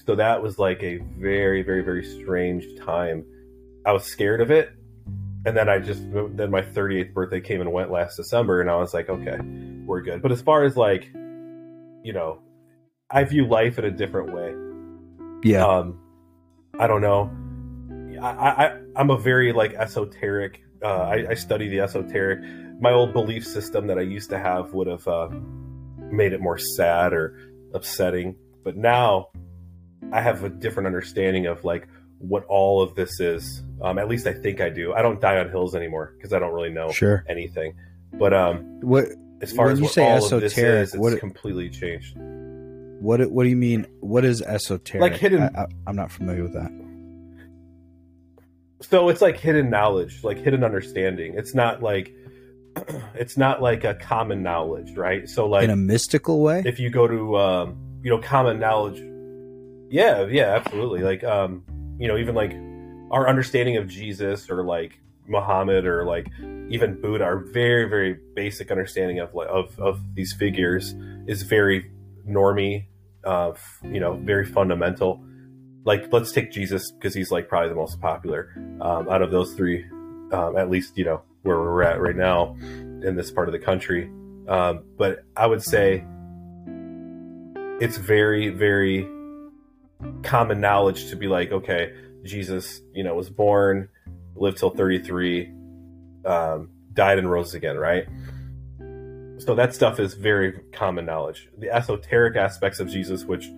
So 0.08 0.16
that 0.16 0.42
was 0.42 0.58
like 0.58 0.82
a 0.82 0.98
very, 0.98 1.62
very, 1.62 1.84
very 1.84 2.04
strange 2.04 2.66
time. 2.80 3.24
I 3.86 3.92
was 3.92 4.06
scared 4.06 4.42
of 4.42 4.50
it. 4.50 4.72
And 5.46 5.56
then 5.56 5.70
I 5.70 5.78
just, 5.78 6.02
then 6.12 6.50
my 6.50 6.64
38th 6.64 7.14
birthday 7.14 7.42
came 7.42 7.62
and 7.62 7.72
went 7.72 7.92
last 7.92 8.16
December, 8.16 8.60
and 8.60 8.72
I 8.72 8.76
was 8.78 8.92
like, 8.92 9.08
okay, 9.08 9.38
we're 9.86 10.02
good. 10.02 10.24
But 10.24 10.32
as 10.32 10.42
far 10.42 10.64
as 10.64 10.76
like, 10.76 11.06
you 11.14 12.12
know, 12.12 12.42
I 13.12 13.24
view 13.24 13.46
life 13.46 13.78
in 13.78 13.86
a 13.86 13.92
different 13.92 14.34
way. 14.34 14.56
Yeah. 15.44 15.64
Um, 15.64 16.00
I 16.80 16.88
don't 16.88 17.02
know. 17.02 17.30
I, 18.20 18.66
I 18.66 18.80
I'm 18.96 19.12
a 19.12 19.18
very 19.18 19.54
like 19.54 19.74
esoteric. 19.74 20.64
Uh, 20.84 20.88
I, 20.88 21.26
I 21.30 21.34
study 21.36 21.70
the 21.70 21.82
esoteric. 21.82 22.40
My 22.80 22.92
old 22.92 23.14
belief 23.14 23.46
system 23.46 23.86
that 23.88 24.00
I 24.00 24.02
used 24.02 24.32
to 24.32 24.40
have 24.40 24.74
would 24.74 24.88
have 24.88 25.08
uh, 25.08 25.30
made 26.12 26.34
it 26.34 26.42
more 26.42 26.58
sad 26.58 27.14
or 27.14 27.38
upsetting, 27.74 28.36
but 28.64 28.76
now 28.76 29.30
I 30.12 30.22
have 30.22 30.44
a 30.44 30.50
different 30.50 30.88
understanding 30.88 31.46
of 31.48 31.64
like 31.64 31.88
what 32.20 32.46
all 32.46 32.82
of 32.82 32.96
this 32.96 33.20
is. 33.20 33.64
Um, 33.82 33.98
at 33.98 34.08
least 34.08 34.28
I 34.28 34.34
think 34.34 34.62
I 34.62 34.70
do. 34.70 34.94
I 34.94 35.02
don't 35.02 35.20
die 35.20 35.40
on 35.40 35.50
hills 35.50 35.74
anymore 35.76 36.14
because 36.18 36.34
I 36.34 36.40
don't 36.40 36.54
really 36.54 36.70
know 36.70 36.92
sure. 36.92 37.26
anything. 37.28 37.74
But 38.14 38.34
um, 38.34 38.80
What 38.82 39.06
as 39.42 39.52
far 39.52 39.70
as 39.72 39.80
you 39.80 39.86
what 39.86 39.94
say 39.94 40.08
all 40.08 40.24
of 40.24 40.42
this 40.42 40.54
esoteric, 40.54 40.84
is, 40.84 40.94
it's 40.94 40.98
what- 41.02 41.20
completely 41.20 41.70
changed. 41.70 42.16
what 43.00 43.32
what 43.32 43.44
do 43.44 43.50
you 43.50 43.56
mean? 43.56 43.88
What 44.02 44.24
is 44.26 44.42
esoteric? 44.42 45.02
Like 45.02 45.20
hidden- 45.20 45.42
I, 45.44 45.62
I, 45.64 45.66
I'm 45.88 45.96
not 45.96 46.12
familiar 46.12 46.44
with 46.44 46.54
that. 46.54 46.72
so 48.82 49.10
it's 49.10 49.22
like 49.22 49.38
hidden 49.40 49.70
knowledge 49.70 50.24
like 50.24 50.38
hidden 50.40 50.64
understanding 50.64 51.36
it's 51.36 51.54
not 51.54 51.84
like 51.84 52.12
it's 53.16 53.38
not 53.38 53.62
like 53.62 53.84
a 53.84 53.94
common 53.96 54.42
knowledge 54.44 54.96
right? 54.96 55.28
So 55.30 55.48
like 55.48 55.64
In 55.64 55.70
a 55.70 55.76
mystical 55.76 56.42
way? 56.42 56.64
if 56.66 56.80
you 56.80 56.90
go 56.90 57.08
to 57.08 57.38
um 57.38 57.78
you 58.04 58.10
know 58.10 58.20
common 58.20 58.60
knowledge 58.60 59.00
yeah 59.90 60.26
yeah 60.26 60.56
absolutely. 60.56 61.02
Like 61.02 61.24
um 61.24 61.64
you 62.00 62.08
know 62.08 62.18
even 62.18 62.36
like 62.36 62.54
our 63.12 63.28
understanding 63.28 63.76
of 63.78 63.88
jesus 63.90 64.50
or 64.50 64.64
like 64.64 64.98
muhammad 65.28 65.86
or 65.86 66.06
like 66.06 66.28
even 66.70 67.00
buddha 67.00 67.24
our 67.24 67.38
very 67.38 67.88
very 67.88 68.18
basic 68.36 68.72
understanding 68.72 69.20
of 69.20 69.34
like 69.36 69.48
of, 69.50 69.78
of 69.80 70.00
these 70.16 70.34
figures 70.34 70.96
is 71.28 71.44
very 71.44 71.92
normy 72.28 72.86
uh 73.26 73.52
you 73.84 74.00
know 74.00 74.14
very 74.24 74.46
fundamental. 74.46 75.24
Like 75.84 76.12
let's 76.12 76.32
take 76.32 76.52
jesus 76.52 76.92
because 76.92 77.14
he's 77.14 77.32
like 77.32 77.50
probably 77.50 77.70
the 77.70 77.76
most 77.76 78.00
popular 78.00 78.52
um, 78.82 79.10
out 79.10 79.22
of 79.22 79.32
those 79.32 79.54
three 79.54 79.84
um, 80.32 80.56
at 80.58 80.70
least 80.70 80.98
you 80.98 81.06
know 81.06 81.22
where 81.44 81.58
we're 81.58 81.84
at 81.84 82.00
right 82.00 82.16
now 82.16 82.56
in 82.62 83.16
this 83.16 83.32
part 83.32 83.48
of 83.48 83.54
the 83.54 83.60
country 83.60 84.10
um, 84.48 84.84
but 84.98 85.24
i 85.36 85.46
would 85.46 85.64
say 85.64 86.04
it's 87.80 87.98
very 87.98 88.50
very 88.50 89.08
common 90.24 90.60
knowledge 90.60 91.10
to 91.10 91.16
be 91.16 91.28
like 91.28 91.52
okay 91.52 91.94
jesus 92.24 92.82
you 92.94 93.04
know 93.04 93.16
was 93.16 93.30
born 93.30 93.88
lived 94.36 94.58
till 94.58 94.70
33 94.70 95.52
um, 96.26 96.70
died 96.94 97.20
and 97.20 97.30
rose 97.30 97.54
again, 97.54 97.78
right? 97.78 98.06
So 99.40 99.56
that 99.56 99.74
stuff 99.74 100.00
is 100.00 100.14
very 100.14 100.60
common 100.72 101.06
knowledge. 101.06 101.50
The 101.58 101.72
esoteric 101.72 102.36
aspects 102.36 102.80
of 102.80 102.90
Jesus, 102.90 103.26
which 103.26 103.50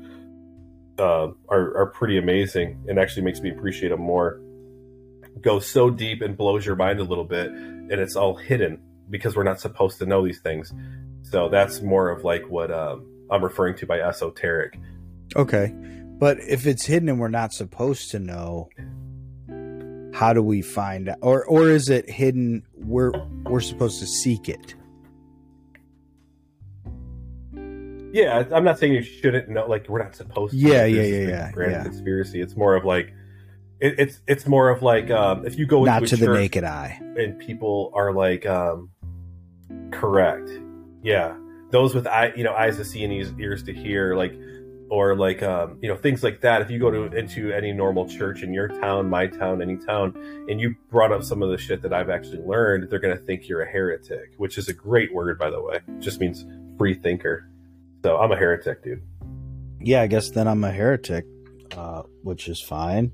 uh, 0.97 1.29
are 1.49 1.77
are 1.77 1.87
pretty 1.87 2.17
amazing, 2.17 2.85
and 2.87 2.99
actually 2.99 3.23
makes 3.23 3.41
me 3.41 3.49
appreciate 3.49 3.91
him 3.91 3.99
more, 3.99 4.39
go 5.41 5.59
so 5.59 5.89
deep 5.89 6.21
and 6.21 6.37
blows 6.37 6.65
your 6.65 6.75
mind 6.75 6.99
a 6.99 7.03
little 7.03 7.25
bit, 7.25 7.51
and 7.89 7.99
it's 7.99 8.15
all 8.15 8.35
hidden 8.35 8.79
because 9.09 9.35
we're 9.35 9.43
not 9.43 9.59
supposed 9.59 9.99
to 9.99 10.05
know 10.05 10.25
these 10.25 10.39
things. 10.39 10.73
So 11.23 11.49
that's 11.49 11.81
more 11.81 12.09
of 12.09 12.23
like 12.23 12.49
what 12.49 12.71
um, 12.71 13.05
I'm 13.29 13.43
referring 13.43 13.75
to 13.77 13.85
by 13.85 13.99
esoteric. 13.99 14.79
Okay. 15.35 15.73
But 16.19 16.39
if 16.39 16.65
it's 16.65 16.85
hidden 16.85 17.09
and 17.09 17.19
we're 17.19 17.29
not 17.29 17.53
supposed 17.53 18.11
to 18.11 18.19
know, 18.19 18.69
how 20.13 20.31
do 20.33 20.43
we 20.43 20.61
find 20.61 21.09
out 21.09 21.17
or 21.21 21.43
or 21.45 21.69
is 21.69 21.89
it 21.89 22.09
hidden 22.09 22.63
we're 22.75 23.11
we're 23.45 23.59
supposed 23.59 23.99
to 23.99 24.05
seek 24.05 24.47
it? 24.47 24.75
Yeah, 28.13 28.43
I'm 28.53 28.63
not 28.63 28.77
saying 28.77 28.93
you 28.93 29.01
shouldn't 29.01 29.49
know. 29.49 29.65
Like 29.65 29.89
we're 29.89 30.03
not 30.03 30.15
supposed 30.15 30.53
to. 30.53 30.57
Yeah, 30.57 30.85
yeah, 30.85 31.01
yeah, 31.01 31.27
yeah, 31.27 31.51
Grand 31.51 31.71
yeah. 31.71 31.83
conspiracy. 31.83 32.41
It's 32.41 32.55
more 32.55 32.75
of 32.75 32.85
like, 32.85 33.11
it, 33.83 33.99
it's 33.99 34.21
it's 34.27 34.47
more 34.47 34.69
of 34.69 34.81
like 34.81 35.11
um, 35.11 35.45
if 35.45 35.57
you 35.57 35.65
go 35.65 35.83
Not 35.83 36.03
into 36.03 36.15
to 36.15 36.25
the 36.25 36.33
naked 36.33 36.63
eye. 36.63 36.97
and 37.01 37.37
people 37.37 37.91
are 37.93 38.13
like, 38.13 38.45
um, 38.45 38.91
correct, 39.91 40.49
yeah, 41.03 41.35
those 41.69 41.93
with 41.93 42.07
eye, 42.07 42.31
you 42.37 42.45
know, 42.45 42.53
eyes 42.53 42.77
to 42.77 42.85
see 42.85 43.03
and 43.03 43.11
ears, 43.11 43.33
ears 43.37 43.63
to 43.63 43.73
hear, 43.73 44.15
like, 44.15 44.33
or 44.89 45.17
like, 45.17 45.43
um, 45.43 45.79
you 45.81 45.89
know, 45.89 45.97
things 45.97 46.23
like 46.23 46.39
that. 46.41 46.61
If 46.61 46.71
you 46.71 46.79
go 46.79 46.91
to 46.91 47.17
into 47.17 47.51
any 47.51 47.73
normal 47.73 48.07
church 48.07 48.41
in 48.41 48.53
your 48.53 48.69
town, 48.69 49.09
my 49.09 49.27
town, 49.27 49.61
any 49.61 49.75
town, 49.75 50.15
and 50.47 50.61
you 50.61 50.75
brought 50.89 51.11
up 51.11 51.21
some 51.21 51.43
of 51.43 51.49
the 51.49 51.57
shit 51.57 51.81
that 51.81 51.91
I've 51.91 52.09
actually 52.09 52.39
learned, 52.39 52.89
they're 52.89 52.99
gonna 52.99 53.17
think 53.17 53.49
you're 53.49 53.63
a 53.63 53.69
heretic, 53.69 54.31
which 54.37 54.57
is 54.57 54.69
a 54.69 54.73
great 54.73 55.13
word, 55.13 55.37
by 55.37 55.49
the 55.49 55.61
way. 55.61 55.81
It 55.89 55.99
just 55.99 56.21
means 56.21 56.45
free 56.77 56.93
thinker. 56.93 57.49
So 58.01 58.17
I'm 58.17 58.31
a 58.31 58.37
heretic, 58.37 58.81
dude. 58.81 59.01
Yeah, 59.81 60.01
I 60.03 60.07
guess 60.07 60.29
then 60.29 60.47
I'm 60.47 60.63
a 60.63 60.71
heretic, 60.71 61.25
uh, 61.75 62.03
which 62.21 62.47
is 62.47 62.61
fine. 62.61 63.11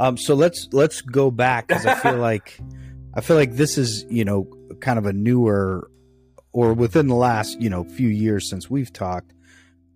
Um, 0.00 0.16
so 0.16 0.34
let's 0.34 0.66
let's 0.72 1.02
go 1.02 1.30
back 1.30 1.68
because 1.68 1.84
I 1.86 1.94
feel 1.94 2.16
like 2.30 2.58
I 3.14 3.20
feel 3.20 3.36
like 3.36 3.52
this 3.54 3.76
is 3.78 4.04
you 4.08 4.24
know 4.24 4.48
kind 4.80 4.98
of 4.98 5.06
a 5.06 5.12
newer 5.12 5.90
or 6.52 6.72
within 6.72 7.06
the 7.06 7.14
last 7.14 7.60
you 7.60 7.68
know 7.70 7.84
few 7.84 8.08
years 8.08 8.48
since 8.48 8.70
we've 8.70 8.92
talked. 8.92 9.32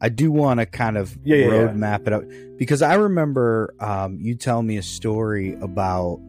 I 0.01 0.11
do 0.11 0.31
want 0.31 0.61
to 0.61 0.67
kind 0.67 0.99
of 0.99 1.17
Yeah, 1.25 1.37
yeah, 1.37 1.47
road 1.47 1.81
yeah. 1.81 1.97
it 2.05 2.13
up 2.13 2.25
because 2.59 2.83
I 2.83 2.95
remember 2.95 3.75
um, 3.81 4.19
you 4.21 4.35
telling 4.35 4.67
me 4.67 4.77
a 4.77 4.83
story 4.83 5.55
about 5.55 6.21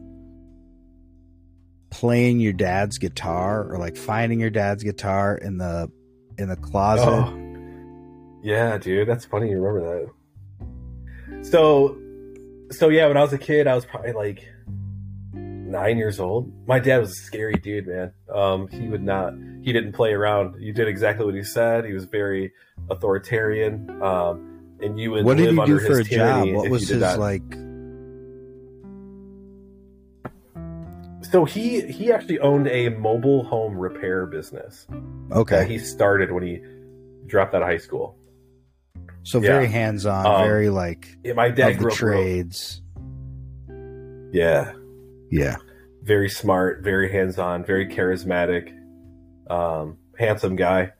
playing 1.90 2.40
your 2.40 2.54
dad's 2.54 2.96
guitar 2.98 3.70
or 3.70 3.78
like 3.78 3.96
finding 3.96 4.40
your 4.40 4.50
dad's 4.50 4.82
guitar 4.82 5.36
in 5.36 5.58
the 5.58 5.90
in 6.38 6.48
the 6.48 6.56
closet. 6.56 7.06
Oh. 7.06 7.42
Yeah, 8.42 8.78
dude, 8.78 9.08
that's 9.08 9.24
funny. 9.24 9.50
You 9.50 9.60
remember 9.60 10.08
that? 11.30 11.44
So, 11.44 11.98
so 12.70 12.88
yeah, 12.88 13.06
when 13.06 13.16
I 13.16 13.22
was 13.22 13.32
a 13.32 13.38
kid, 13.38 13.66
I 13.66 13.74
was 13.74 13.84
probably 13.84 14.12
like 14.12 14.46
nine 15.32 15.98
years 15.98 16.20
old. 16.20 16.52
My 16.66 16.78
dad 16.78 16.98
was 16.98 17.10
a 17.10 17.22
scary 17.22 17.54
dude, 17.54 17.86
man. 17.86 18.12
Um, 18.32 18.68
he 18.68 18.88
would 18.88 19.02
not. 19.02 19.34
He 19.62 19.72
didn't 19.72 19.92
play 19.92 20.12
around. 20.12 20.60
You 20.60 20.72
did 20.72 20.88
exactly 20.88 21.24
what 21.24 21.34
he 21.34 21.42
said. 21.42 21.84
He 21.84 21.92
was 21.92 22.04
very 22.04 22.52
authoritarian. 22.90 24.02
Um, 24.02 24.76
and 24.80 24.98
you 24.98 25.10
would 25.12 25.24
What 25.24 25.36
did 25.36 25.46
live 25.46 25.54
he 25.54 25.60
under 25.60 25.78
do 25.78 25.86
for 25.86 25.94
a 25.94 25.98
his 25.98 26.08
job? 26.08 26.48
What 26.50 26.70
was 26.70 26.88
his 26.88 27.00
not. 27.00 27.18
like? 27.18 27.42
So 31.30 31.44
he 31.44 31.80
he 31.90 32.12
actually 32.12 32.38
owned 32.38 32.68
a 32.68 32.90
mobile 32.90 33.44
home 33.44 33.76
repair 33.76 34.26
business. 34.26 34.86
Okay, 35.32 35.56
that 35.56 35.68
he 35.68 35.78
started 35.78 36.30
when 36.30 36.44
he 36.44 36.62
dropped 37.26 37.54
out 37.54 37.62
of 37.62 37.68
high 37.68 37.78
school. 37.78 38.16
So 39.26 39.40
yeah. 39.40 39.48
very 39.48 39.66
hands 39.68 40.06
on, 40.06 40.24
Um, 40.24 40.42
very 40.46 40.70
like 40.70 41.16
Yeah, 41.24 41.32
my 41.34 41.50
dad 41.50 41.78
grew 41.78 41.86
real- 41.88 41.96
trades. 41.96 42.80
Yeah, 44.32 44.72
Yeah, 45.30 45.56
very 46.02 46.28
smart, 46.28 46.84
very 46.84 47.10
hands 47.10 47.38
on, 47.38 47.64
very 47.64 47.86
charismatic, 47.88 48.72
um, 49.50 49.98
handsome 50.18 50.54
guy. 50.56 50.92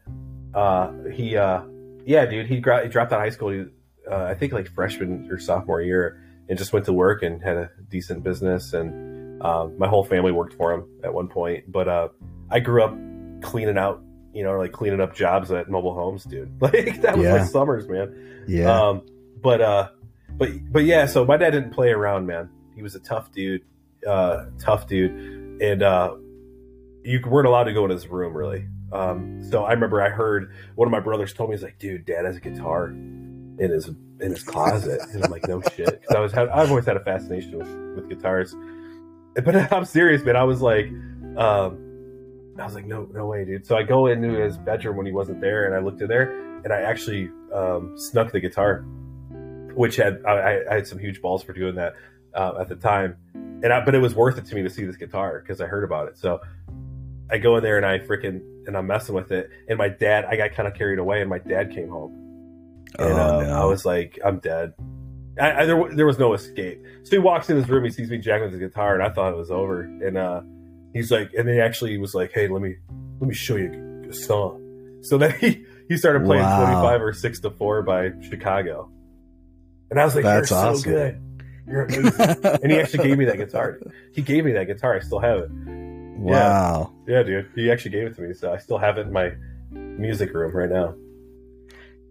Uh, 0.54 0.92
he, 1.12 1.36
uh, 1.36 1.62
yeah, 2.04 2.24
dude, 2.26 2.46
he, 2.46 2.60
gra- 2.60 2.82
he 2.82 2.88
dropped 2.88 3.12
out 3.12 3.18
of 3.20 3.22
high 3.24 3.30
school. 3.30 3.50
He, 3.50 3.64
uh, 4.10 4.24
I 4.24 4.34
think 4.34 4.52
like 4.52 4.68
freshman 4.68 5.28
or 5.30 5.38
sophomore 5.38 5.80
year, 5.82 6.20
and 6.48 6.58
just 6.58 6.72
went 6.72 6.86
to 6.86 6.92
work 6.92 7.22
and 7.22 7.42
had 7.42 7.56
a 7.56 7.70
decent 7.88 8.22
business. 8.24 8.72
And 8.72 9.42
um, 9.42 9.76
my 9.78 9.86
whole 9.88 10.04
family 10.04 10.32
worked 10.32 10.54
for 10.54 10.72
him 10.72 10.88
at 11.04 11.12
one 11.12 11.28
point. 11.28 11.70
But 11.70 11.88
uh, 11.88 12.08
I 12.50 12.60
grew 12.60 12.82
up 12.82 12.96
cleaning 13.42 13.76
out, 13.76 14.00
you 14.36 14.44
know, 14.44 14.58
like 14.58 14.72
cleaning 14.72 15.00
up 15.00 15.14
jobs 15.14 15.50
at 15.50 15.68
mobile 15.70 15.94
homes, 15.94 16.24
dude. 16.24 16.50
Like 16.60 17.00
that 17.02 17.16
was 17.16 17.24
Yeah. 17.24 17.38
my 17.38 17.44
summers, 17.44 17.88
man. 17.88 18.44
yeah. 18.46 18.70
Um, 18.88 19.02
but 19.42 19.60
uh, 19.60 19.88
but 20.36 20.50
but 20.70 20.84
yeah. 20.84 21.06
So 21.06 21.24
my 21.24 21.36
dad 21.36 21.50
didn't 21.50 21.70
play 21.72 21.90
around, 21.90 22.26
man. 22.26 22.50
He 22.74 22.82
was 22.82 22.94
a 22.94 23.00
tough 23.00 23.32
dude, 23.32 23.62
uh, 24.06 24.46
tough 24.60 24.86
dude, 24.86 25.60
and 25.62 25.82
uh, 25.82 26.14
you 27.02 27.20
weren't 27.26 27.48
allowed 27.48 27.64
to 27.64 27.72
go 27.72 27.84
in 27.84 27.90
his 27.90 28.06
room 28.08 28.34
really. 28.36 28.66
Um, 28.92 29.42
so 29.42 29.64
I 29.64 29.72
remember 29.72 30.00
I 30.02 30.10
heard 30.10 30.52
one 30.76 30.86
of 30.86 30.92
my 30.92 31.00
brothers 31.00 31.32
told 31.32 31.50
me 31.50 31.56
he's 31.56 31.62
like, 31.62 31.78
"Dude, 31.78 32.04
Dad 32.06 32.24
has 32.24 32.36
a 32.36 32.40
guitar 32.40 32.88
in 32.88 33.56
his 33.58 33.88
in 33.88 34.30
his 34.30 34.42
closet," 34.42 35.00
and 35.12 35.24
I'm 35.24 35.30
like, 35.30 35.46
"No 35.48 35.60
shit," 35.76 36.02
'Cause 36.06 36.16
I 36.16 36.20
was 36.20 36.34
I've 36.34 36.70
always 36.70 36.84
had 36.86 36.96
a 36.96 37.00
fascination 37.04 37.58
with 37.58 37.68
with 37.96 38.08
guitars. 38.08 38.54
But 39.34 39.56
I'm 39.72 39.84
serious, 39.84 40.22
man. 40.24 40.36
I 40.36 40.44
was 40.44 40.62
like, 40.62 40.86
um, 41.36 41.78
I 42.58 42.64
was 42.64 42.74
like, 42.74 42.86
no, 42.86 43.08
no 43.12 43.26
way, 43.26 43.44
dude. 43.44 43.66
So 43.66 43.76
I 43.76 43.82
go 43.82 44.06
into 44.06 44.30
his 44.30 44.56
bedroom 44.56 44.96
when 44.96 45.06
he 45.06 45.12
wasn't 45.12 45.40
there, 45.40 45.66
and 45.66 45.74
I 45.74 45.78
looked 45.78 46.00
in 46.00 46.08
there, 46.08 46.30
and 46.64 46.72
I 46.72 46.80
actually 46.82 47.30
um, 47.52 47.94
snuck 47.98 48.32
the 48.32 48.40
guitar, 48.40 48.78
which 49.74 49.96
had 49.96 50.24
I, 50.24 50.62
I 50.70 50.74
had 50.74 50.86
some 50.86 50.98
huge 50.98 51.20
balls 51.20 51.42
for 51.42 51.52
doing 51.52 51.74
that 51.76 51.94
uh, 52.34 52.54
at 52.60 52.68
the 52.68 52.76
time, 52.76 53.16
and 53.34 53.72
I, 53.72 53.84
but 53.84 53.94
it 53.94 53.98
was 53.98 54.14
worth 54.14 54.38
it 54.38 54.46
to 54.46 54.54
me 54.54 54.62
to 54.62 54.70
see 54.70 54.84
this 54.84 54.96
guitar 54.96 55.40
because 55.40 55.60
I 55.60 55.66
heard 55.66 55.84
about 55.84 56.08
it. 56.08 56.18
So 56.18 56.40
I 57.30 57.38
go 57.38 57.56
in 57.56 57.62
there 57.62 57.76
and 57.76 57.84
I 57.86 57.98
freaking 57.98 58.40
and 58.66 58.76
I'm 58.76 58.86
messing 58.86 59.14
with 59.14 59.32
it, 59.32 59.50
and 59.68 59.78
my 59.78 59.88
dad, 59.88 60.24
I 60.24 60.36
got 60.36 60.52
kind 60.52 60.66
of 60.66 60.74
carried 60.74 60.98
away, 60.98 61.20
and 61.20 61.30
my 61.30 61.38
dad 61.38 61.72
came 61.72 61.88
home, 61.88 62.12
and 62.98 63.12
Oh, 63.12 63.38
uh, 63.38 63.42
no. 63.42 63.62
I 63.62 63.64
was 63.64 63.84
like, 63.84 64.18
I'm 64.24 64.38
dead. 64.38 64.72
I, 65.38 65.62
I, 65.62 65.66
there, 65.66 65.94
there 65.94 66.06
was 66.06 66.18
no 66.18 66.32
escape. 66.32 66.82
So 67.02 67.10
he 67.10 67.18
walks 67.18 67.50
in 67.50 67.56
his 67.56 67.68
room, 67.68 67.84
he 67.84 67.90
sees 67.90 68.10
me 68.10 68.18
jacking 68.18 68.44
with 68.44 68.52
his 68.52 68.60
guitar, 68.60 68.94
and 68.94 69.02
I 69.02 69.10
thought 69.10 69.32
it 69.32 69.36
was 69.36 69.50
over. 69.50 69.82
And 69.82 70.16
uh, 70.16 70.40
he's 70.96 71.10
like, 71.10 71.30
and 71.36 71.46
then 71.48 71.54
he 71.56 71.60
actually 71.60 71.98
was 71.98 72.14
like, 72.14 72.32
"Hey, 72.32 72.48
let 72.48 72.62
me 72.62 72.76
let 73.20 73.28
me 73.28 73.34
show 73.34 73.56
you 73.56 74.06
a 74.08 74.12
song." 74.12 74.62
So 75.02 75.18
then 75.18 75.34
he 75.40 75.64
he 75.88 75.96
started 75.96 76.24
playing 76.24 76.42
Wow. 76.42 76.64
twenty 76.64 76.74
five 76.86 77.02
or 77.02 77.12
six 77.12 77.40
to 77.40 77.50
four 77.50 77.82
by 77.82 78.10
Chicago, 78.28 78.90
and 79.90 80.00
I 80.00 80.04
was 80.04 80.14
like, 80.14 80.24
That's 80.24 80.50
"You're 80.50 80.58
awesome. 80.58 80.82
so 80.82 80.90
good, 80.90 81.20
you're 81.66 81.82
amazing." 81.84 82.40
and 82.62 82.72
he 82.72 82.78
actually 82.80 83.08
gave 83.08 83.18
me 83.18 83.24
that 83.26 83.36
guitar. 83.38 83.78
He 84.12 84.22
gave 84.22 84.44
me 84.44 84.52
that 84.52 84.66
guitar. 84.66 84.94
I 84.96 85.00
still 85.00 85.20
have 85.20 85.38
it. 85.40 85.50
wow. 86.18 86.92
Yeah, 87.06 87.22
dude. 87.22 87.50
He 87.54 87.70
actually 87.70 87.92
gave 87.92 88.06
it 88.08 88.16
to 88.16 88.22
me, 88.22 88.34
so 88.34 88.52
I 88.52 88.58
still 88.58 88.78
have 88.78 88.98
it 88.98 89.06
in 89.06 89.12
my 89.12 89.32
music 89.72 90.32
room 90.34 90.52
right 90.56 90.70
now. 90.70 90.94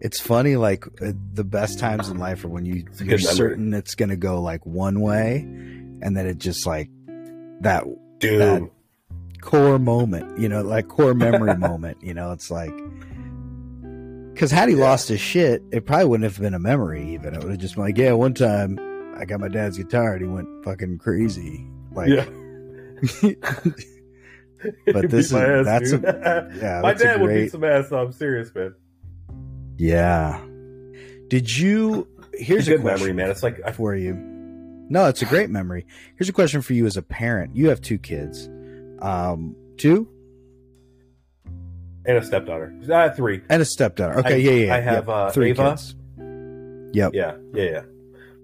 It's 0.02 0.20
funny, 0.20 0.56
like 0.58 0.86
uh, 1.02 1.14
the 1.34 1.44
best 1.46 1.80
times 1.80 2.10
in 2.10 2.18
life 2.20 2.44
are 2.44 2.50
when 2.50 2.66
you, 2.66 2.84
it's 2.88 3.02
you're 3.02 3.18
certain 3.18 3.74
it's 3.74 3.96
gonna 3.96 4.18
go 4.18 4.42
like 4.42 4.66
one 4.66 5.00
way, 5.00 5.38
and 5.38 6.16
then 6.16 6.28
it 6.28 6.38
just 6.38 6.66
like 6.68 6.90
that 7.62 7.84
Dude, 8.20 8.40
That- 8.42 8.70
core 9.46 9.78
moment, 9.80 10.38
you 10.40 10.50
know, 10.50 10.62
like 10.64 10.88
core 10.88 11.14
memory 11.14 11.56
moment. 11.70 11.98
You 12.02 12.14
know, 12.14 12.32
it's 12.32 12.50
like 12.52 12.74
because 14.34 14.52
had 14.52 14.68
he 14.70 14.76
Yeah. 14.76 14.84
lost 14.86 15.08
his 15.08 15.22
shit, 15.22 15.64
it 15.72 15.86
probably 15.86 16.06
wouldn't 16.08 16.30
have 16.30 16.42
been 16.42 16.54
a 16.56 16.60
memory. 16.60 17.14
Even 17.14 17.34
it 17.36 17.42
would 17.44 17.52
have 17.52 17.60
just 17.60 17.76
been 17.76 17.84
like, 17.86 17.98
yeah, 17.98 18.12
one 18.14 18.34
time 18.34 18.78
I 19.18 19.24
got 19.26 19.40
my 19.40 19.48
dad's 19.48 19.78
guitar 19.78 20.14
and 20.14 20.22
he 20.22 20.28
went 20.28 20.48
fucking 20.66 20.98
crazy. 20.98 21.66
Like, 21.94 22.10
yeah. 22.10 22.26
But 24.92 25.12
this 25.12 25.32
my 25.32 25.46
is- 25.46 25.68
ass, 25.68 25.80
that's 25.80 25.92
dude. 25.92 26.04
yeah, 26.62 26.80
my 26.82 26.92
a 26.92 26.96
dad 26.96 27.22
would 27.22 27.28
great- 27.28 27.44
beat 27.44 27.52
some 27.52 27.64
ass. 27.64 27.90
So 27.90 28.00
I'm 28.00 28.12
serious, 28.12 28.54
man. 28.56 28.74
Yeah. 29.78 30.42
Did 31.28 31.56
you? 31.56 32.08
Here's 32.34 32.68
a 32.68 32.76
a 32.76 32.80
memory, 32.80 33.14
man. 33.14 33.30
It's 33.30 33.44
like 33.44 33.60
I, 33.66 33.72
for 33.72 33.96
you. 33.96 34.16
No, 34.90 35.06
it's 35.06 35.22
a 35.22 35.26
great 35.26 35.50
memory. 35.52 35.86
Here's 36.16 36.30
a 36.30 36.34
question 36.34 36.62
for 36.62 36.74
you 36.74 36.86
as 36.88 36.98
a 36.98 37.02
parent. 37.04 37.56
You 37.56 37.70
have 37.70 37.80
two 37.82 37.98
kids. 38.00 38.50
Um, 39.06 39.56
two 39.78 40.08
and 42.06 42.18
a 42.18 42.24
stepdaughter. 42.24 42.74
Uh, 42.92 43.10
three. 43.12 43.42
and 43.50 43.62
a 43.62 43.66
stepdaughter. 43.66 44.20
Okay, 44.20 44.36
I- 44.36 44.38
yeah, 44.38 44.52
yeah. 44.52 44.76
I 44.76 44.80
have, 44.80 45.08
yep. 45.08 45.10
uh, 45.10 45.30
three 45.32 45.50
Ava. 45.52 45.72
kids. 45.72 45.96
Yep. 46.94 47.12
Yeah, 47.14 47.36
yeah, 47.54 47.64
yeah. 47.64 47.82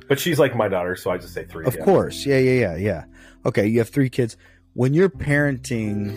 But 0.08 0.20
she's 0.20 0.40
like 0.40 0.56
my 0.56 0.68
daughter, 0.68 0.96
so 0.96 1.12
I 1.12 1.18
just 1.18 1.34
say 1.34 1.46
three. 1.46 1.66
Of 1.66 1.76
yeah. 1.76 1.86
course. 1.86 2.26
Yeah, 2.26 2.40
yeah, 2.40 2.60
yeah, 2.60 2.76
yeah. 2.76 3.04
Okay, 3.46 3.68
you 3.68 3.80
have 3.80 3.90
three 3.90 4.10
kids. 4.10 4.36
When 4.74 4.94
you're 4.94 5.10
parenting, 5.10 6.16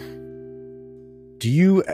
do 1.39 1.49
you 1.49 1.85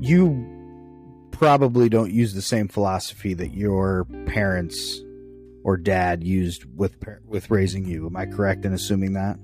you 0.00 1.28
probably 1.32 1.88
don't 1.88 2.12
use 2.12 2.34
the 2.34 2.42
same 2.42 2.68
philosophy 2.68 3.34
that 3.34 3.48
your 3.48 4.06
parents 4.26 5.00
or 5.64 5.76
dad 5.76 6.24
used 6.24 6.64
with 6.76 6.96
with 7.26 7.50
raising 7.50 7.84
you? 7.84 8.06
Am 8.06 8.16
I 8.16 8.26
correct 8.26 8.64
in 8.64 8.72
assuming 8.72 9.12
that? 9.14 9.38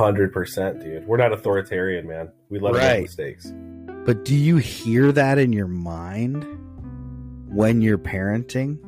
Hundred 0.00 0.32
percent, 0.32 0.80
dude. 0.80 1.06
We're 1.06 1.18
not 1.18 1.30
authoritarian, 1.30 2.08
man. 2.08 2.30
We 2.48 2.58
let 2.58 2.72
them 2.72 2.80
Right. 2.82 2.92
make 3.00 3.02
mistakes. 3.02 3.52
But 4.06 4.24
do 4.24 4.34
you 4.34 4.56
hear 4.56 5.12
that 5.12 5.36
in 5.36 5.52
your 5.52 5.66
mind 5.68 6.42
when 7.52 7.82
you're 7.82 7.98
parenting? 7.98 8.78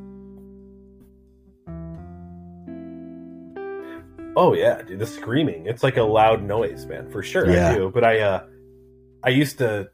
Oh 4.34 4.54
yeah, 4.54 4.80
dude. 4.80 5.00
The 5.00 5.06
screaming. 5.06 5.66
It's 5.66 5.82
like 5.82 5.98
a 5.98 6.02
loud 6.02 6.42
noise, 6.42 6.86
man. 6.86 7.10
For 7.10 7.22
sure, 7.22 7.46
Yeah. 7.50 7.72
I 7.72 7.74
do. 7.74 7.90
But 7.92 8.04
I, 8.04 8.20
uh, 8.20 8.46
I 9.22 9.28
used 9.28 9.58
to, 9.58 9.90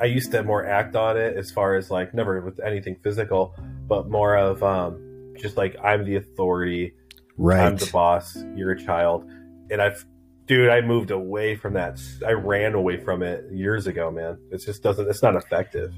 I 0.00 0.04
used 0.04 0.30
to 0.30 0.44
more 0.44 0.64
act 0.64 0.94
on 0.94 1.16
it 1.16 1.36
as 1.36 1.50
far 1.50 1.74
as 1.74 1.90
like 1.90 2.14
never 2.14 2.40
with 2.40 2.60
anything 2.60 2.96
physical, 3.02 3.56
but 3.88 4.08
more 4.08 4.36
of 4.36 4.62
um, 4.62 5.34
just 5.36 5.56
like 5.56 5.74
I'm 5.82 6.04
the 6.04 6.14
authority. 6.14 6.94
I'm 7.44 7.76
the 7.76 7.90
boss. 7.92 8.36
You're 8.54 8.70
a 8.70 8.78
child, 8.80 9.28
and 9.70 9.82
I've, 9.82 10.06
dude, 10.46 10.68
I 10.68 10.80
moved 10.80 11.10
away 11.10 11.56
from 11.56 11.74
that. 11.74 12.00
I 12.26 12.32
ran 12.32 12.74
away 12.74 12.98
from 12.98 13.22
it 13.22 13.44
years 13.50 13.86
ago, 13.86 14.10
man. 14.10 14.38
It 14.50 14.58
just 14.58 14.82
doesn't. 14.82 15.08
It's 15.08 15.22
not 15.22 15.36
effective. 15.36 15.92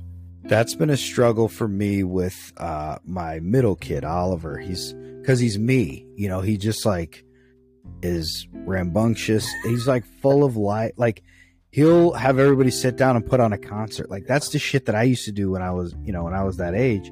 That's 0.44 0.74
been 0.74 0.90
a 0.90 0.96
struggle 0.96 1.48
for 1.48 1.66
me 1.66 2.04
with 2.04 2.52
uh, 2.58 2.98
my 3.04 3.40
middle 3.40 3.76
kid, 3.76 4.04
Oliver. 4.04 4.58
He's 4.58 4.92
because 4.92 5.40
he's 5.40 5.58
me. 5.58 6.06
You 6.16 6.28
know, 6.28 6.40
he 6.40 6.58
just 6.58 6.84
like 6.84 7.24
is 8.02 8.46
rambunctious. 8.52 9.48
He's 9.64 9.88
like 9.88 10.04
full 10.20 10.44
of 10.44 10.56
light. 10.56 10.92
Like 10.98 11.22
he'll 11.70 12.12
have 12.12 12.38
everybody 12.38 12.70
sit 12.70 12.96
down 12.96 13.16
and 13.16 13.26
put 13.26 13.40
on 13.40 13.52
a 13.52 13.58
concert. 13.58 14.10
Like 14.10 14.26
that's 14.26 14.50
the 14.50 14.58
shit 14.58 14.86
that 14.86 14.94
I 14.94 15.04
used 15.04 15.24
to 15.24 15.32
do 15.32 15.50
when 15.50 15.62
I 15.62 15.70
was, 15.70 15.94
you 16.02 16.12
know, 16.12 16.24
when 16.24 16.34
I 16.34 16.44
was 16.44 16.58
that 16.58 16.74
age. 16.74 17.10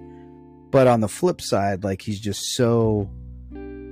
But 0.70 0.86
on 0.86 1.00
the 1.00 1.08
flip 1.08 1.40
side, 1.40 1.84
like 1.84 2.02
he's 2.02 2.20
just 2.20 2.54
so 2.54 3.10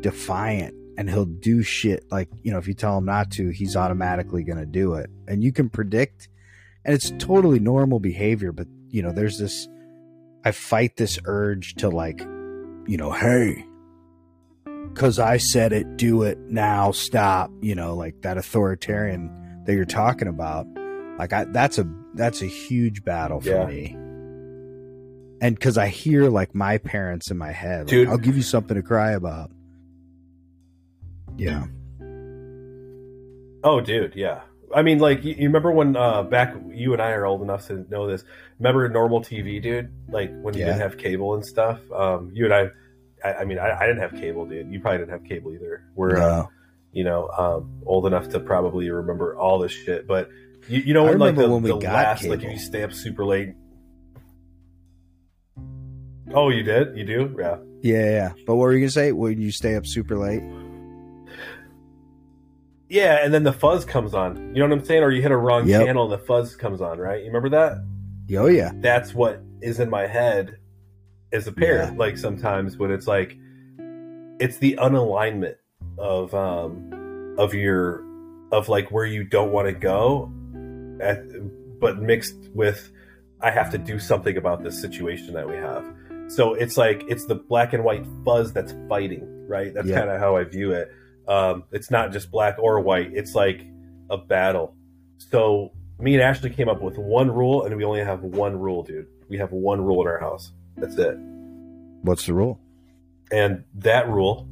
defiant 0.00 0.74
and 1.00 1.08
he'll 1.08 1.24
do 1.24 1.62
shit 1.62 2.04
like, 2.10 2.28
you 2.42 2.52
know, 2.52 2.58
if 2.58 2.68
you 2.68 2.74
tell 2.74 2.98
him 2.98 3.06
not 3.06 3.30
to, 3.30 3.48
he's 3.48 3.74
automatically 3.74 4.44
going 4.44 4.58
to 4.58 4.66
do 4.66 4.92
it. 4.96 5.08
And 5.26 5.42
you 5.42 5.50
can 5.50 5.70
predict 5.70 6.28
and 6.84 6.94
it's 6.94 7.10
totally 7.18 7.58
normal 7.58 8.00
behavior, 8.00 8.52
but 8.52 8.66
you 8.90 9.00
know, 9.02 9.10
there's 9.10 9.38
this 9.38 9.66
I 10.44 10.50
fight 10.52 10.96
this 10.96 11.18
urge 11.24 11.74
to 11.76 11.88
like, 11.88 12.20
you 12.20 12.98
know, 12.98 13.12
hey, 13.12 13.64
cuz 14.94 15.18
I 15.18 15.38
said 15.38 15.72
it, 15.72 15.96
do 15.96 16.22
it 16.22 16.36
now, 16.50 16.90
stop, 16.90 17.50
you 17.62 17.74
know, 17.74 17.94
like 17.96 18.20
that 18.20 18.36
authoritarian 18.36 19.30
that 19.64 19.72
you're 19.72 19.86
talking 19.86 20.28
about. 20.28 20.66
Like 21.18 21.32
I 21.32 21.44
that's 21.44 21.78
a 21.78 21.88
that's 22.14 22.42
a 22.42 22.46
huge 22.46 23.04
battle 23.04 23.40
for 23.40 23.48
Yeah. 23.48 23.64
me. 23.66 23.96
And 25.40 25.58
cuz 25.58 25.78
I 25.78 25.88
hear 25.88 26.28
like 26.28 26.54
my 26.54 26.76
parents 26.76 27.30
in 27.30 27.38
my 27.38 27.52
head, 27.52 27.80
like, 27.80 27.88
Dude. 27.88 28.08
I'll 28.08 28.18
give 28.18 28.36
you 28.36 28.42
something 28.42 28.74
to 28.74 28.82
cry 28.82 29.12
about. 29.12 29.50
Yeah. 31.40 31.64
Oh, 33.62 33.80
dude, 33.80 34.14
yeah. 34.14 34.40
I 34.74 34.82
mean, 34.82 34.98
like, 35.00 35.24
you, 35.24 35.34
you 35.34 35.44
remember 35.48 35.70
when 35.72 35.96
uh, 35.96 36.22
back 36.22 36.54
you 36.70 36.92
and 36.92 37.02
I 37.02 37.10
are 37.10 37.26
old 37.26 37.42
enough 37.42 37.66
to 37.68 37.84
know 37.90 38.06
this. 38.06 38.24
Remember 38.58 38.88
normal 38.88 39.20
TV, 39.20 39.60
dude? 39.60 39.90
Like 40.08 40.30
when 40.40 40.54
you 40.54 40.60
Yeah. 40.60 40.66
didn't 40.66 40.80
have 40.82 40.98
cable 40.98 41.34
and 41.34 41.44
stuff. 41.44 41.80
Um, 41.92 42.30
you 42.32 42.44
and 42.44 42.54
I, 42.54 42.68
I, 43.24 43.34
I 43.40 43.44
mean, 43.44 43.58
I, 43.58 43.76
I 43.76 43.86
didn't 43.86 44.00
have 44.02 44.12
cable, 44.12 44.46
dude. 44.46 44.70
You 44.70 44.80
probably 44.80 44.98
didn't 44.98 45.10
have 45.12 45.24
cable 45.24 45.52
either. 45.52 45.82
We're, 45.94 46.18
uh, 46.18 46.46
you 46.92 47.04
know, 47.04 47.28
um, 47.36 47.82
old 47.84 48.06
enough 48.06 48.28
to 48.30 48.40
probably 48.40 48.88
remember 48.90 49.36
all 49.36 49.58
this 49.58 49.72
shit. 49.72 50.06
But 50.06 50.28
you, 50.68 50.80
you 50.80 50.94
know, 50.94 51.04
when 51.04 51.18
like 51.18 51.36
the, 51.36 51.48
when 51.48 51.62
we 51.62 51.70
the 51.70 51.78
got 51.78 51.92
last, 51.94 52.24
like, 52.24 52.40
cable. 52.40 52.52
if 52.52 52.58
you 52.60 52.64
stay 52.64 52.82
up 52.82 52.92
super 52.92 53.24
late. 53.24 53.54
Oh, 56.32 56.48
you 56.50 56.62
did? 56.62 56.96
You 56.96 57.04
do? 57.04 57.36
Yeah. 57.38 57.56
Yeah, 57.82 58.04
yeah. 58.10 58.32
But 58.46 58.54
what 58.54 58.64
were 58.64 58.72
you 58.72 58.80
going 58.80 58.88
to 58.88 58.92
say? 58.92 59.10
Would 59.10 59.38
you 59.38 59.50
stay 59.50 59.74
up 59.74 59.84
super 59.86 60.16
late? 60.16 60.42
Yeah, 62.90 63.24
and 63.24 63.32
then 63.32 63.44
the 63.44 63.52
fuzz 63.52 63.84
comes 63.84 64.14
on. 64.14 64.36
You 64.54 64.60
know 64.60 64.68
what 64.68 64.78
I'm 64.78 64.84
saying? 64.84 65.02
Or 65.04 65.10
you 65.10 65.22
hit 65.22 65.30
a 65.30 65.36
wrong 65.36 65.66
Yep. 65.66 65.86
channel 65.86 66.04
and 66.04 66.12
the 66.12 66.24
fuzz 66.26 66.56
comes 66.56 66.80
on, 66.80 66.98
right? 66.98 67.20
You 67.20 67.26
remember 67.28 67.48
that? 67.50 67.78
Oh 68.36 68.46
yeah. 68.46 68.70
that's 68.76 69.14
what 69.14 69.40
is 69.60 69.80
in 69.80 69.90
my 69.90 70.06
head 70.06 70.56
as 71.32 71.46
a 71.46 71.52
parent. 71.52 71.98
Like 71.98 72.16
sometimes 72.18 72.76
when 72.76 72.90
it's 72.90 73.06
like 73.06 73.36
it's 74.38 74.58
the 74.58 74.76
unalignment 74.80 75.56
of 75.98 76.34
um 76.34 77.34
of 77.38 77.54
your 77.54 78.04
of 78.52 78.68
like 78.68 78.90
where 78.90 79.04
you 79.06 79.22
don't 79.24 79.52
want 79.52 79.66
to 79.68 79.72
go 79.72 80.30
at, 81.00 81.22
but 81.80 82.00
mixed 82.00 82.36
with 82.54 82.90
I 83.40 83.50
have 83.50 83.70
to 83.70 83.78
do 83.78 83.98
something 83.98 84.36
about 84.36 84.62
this 84.62 84.80
situation 84.80 85.34
that 85.34 85.48
we 85.48 85.56
have. 85.56 85.84
So 86.28 86.54
it's 86.54 86.76
like 86.76 87.02
it's 87.08 87.24
the 87.26 87.34
black 87.36 87.72
and 87.72 87.82
white 87.84 88.04
fuzz 88.24 88.52
that's 88.52 88.74
fighting, 88.88 89.46
right? 89.48 89.72
That's 89.74 89.88
Yeah. 89.88 89.98
kind 90.00 90.10
of 90.10 90.20
how 90.20 90.36
I 90.36 90.44
view 90.44 90.72
it. 90.72 90.90
Um, 91.30 91.64
it's 91.70 91.90
not 91.90 92.12
just 92.12 92.30
black 92.30 92.56
or 92.58 92.80
white; 92.80 93.12
it's 93.14 93.34
like 93.34 93.64
a 94.10 94.18
battle. 94.18 94.74
So 95.18 95.70
me 95.98 96.14
and 96.14 96.22
Ashley 96.22 96.50
came 96.50 96.68
up 96.68 96.82
with 96.82 96.98
one 96.98 97.30
rule, 97.30 97.64
and 97.64 97.76
we 97.76 97.84
only 97.84 98.00
have 98.00 98.22
one 98.22 98.58
rule, 98.58 98.82
dude. 98.82 99.06
We 99.28 99.38
have 99.38 99.52
one 99.52 99.80
rule 99.80 100.02
in 100.02 100.08
our 100.08 100.18
house. 100.18 100.52
That's 100.76 100.96
it. 100.96 101.16
What's 102.02 102.26
the 102.26 102.34
rule? 102.34 102.58
And 103.30 103.64
that 103.76 104.08
rule 104.08 104.48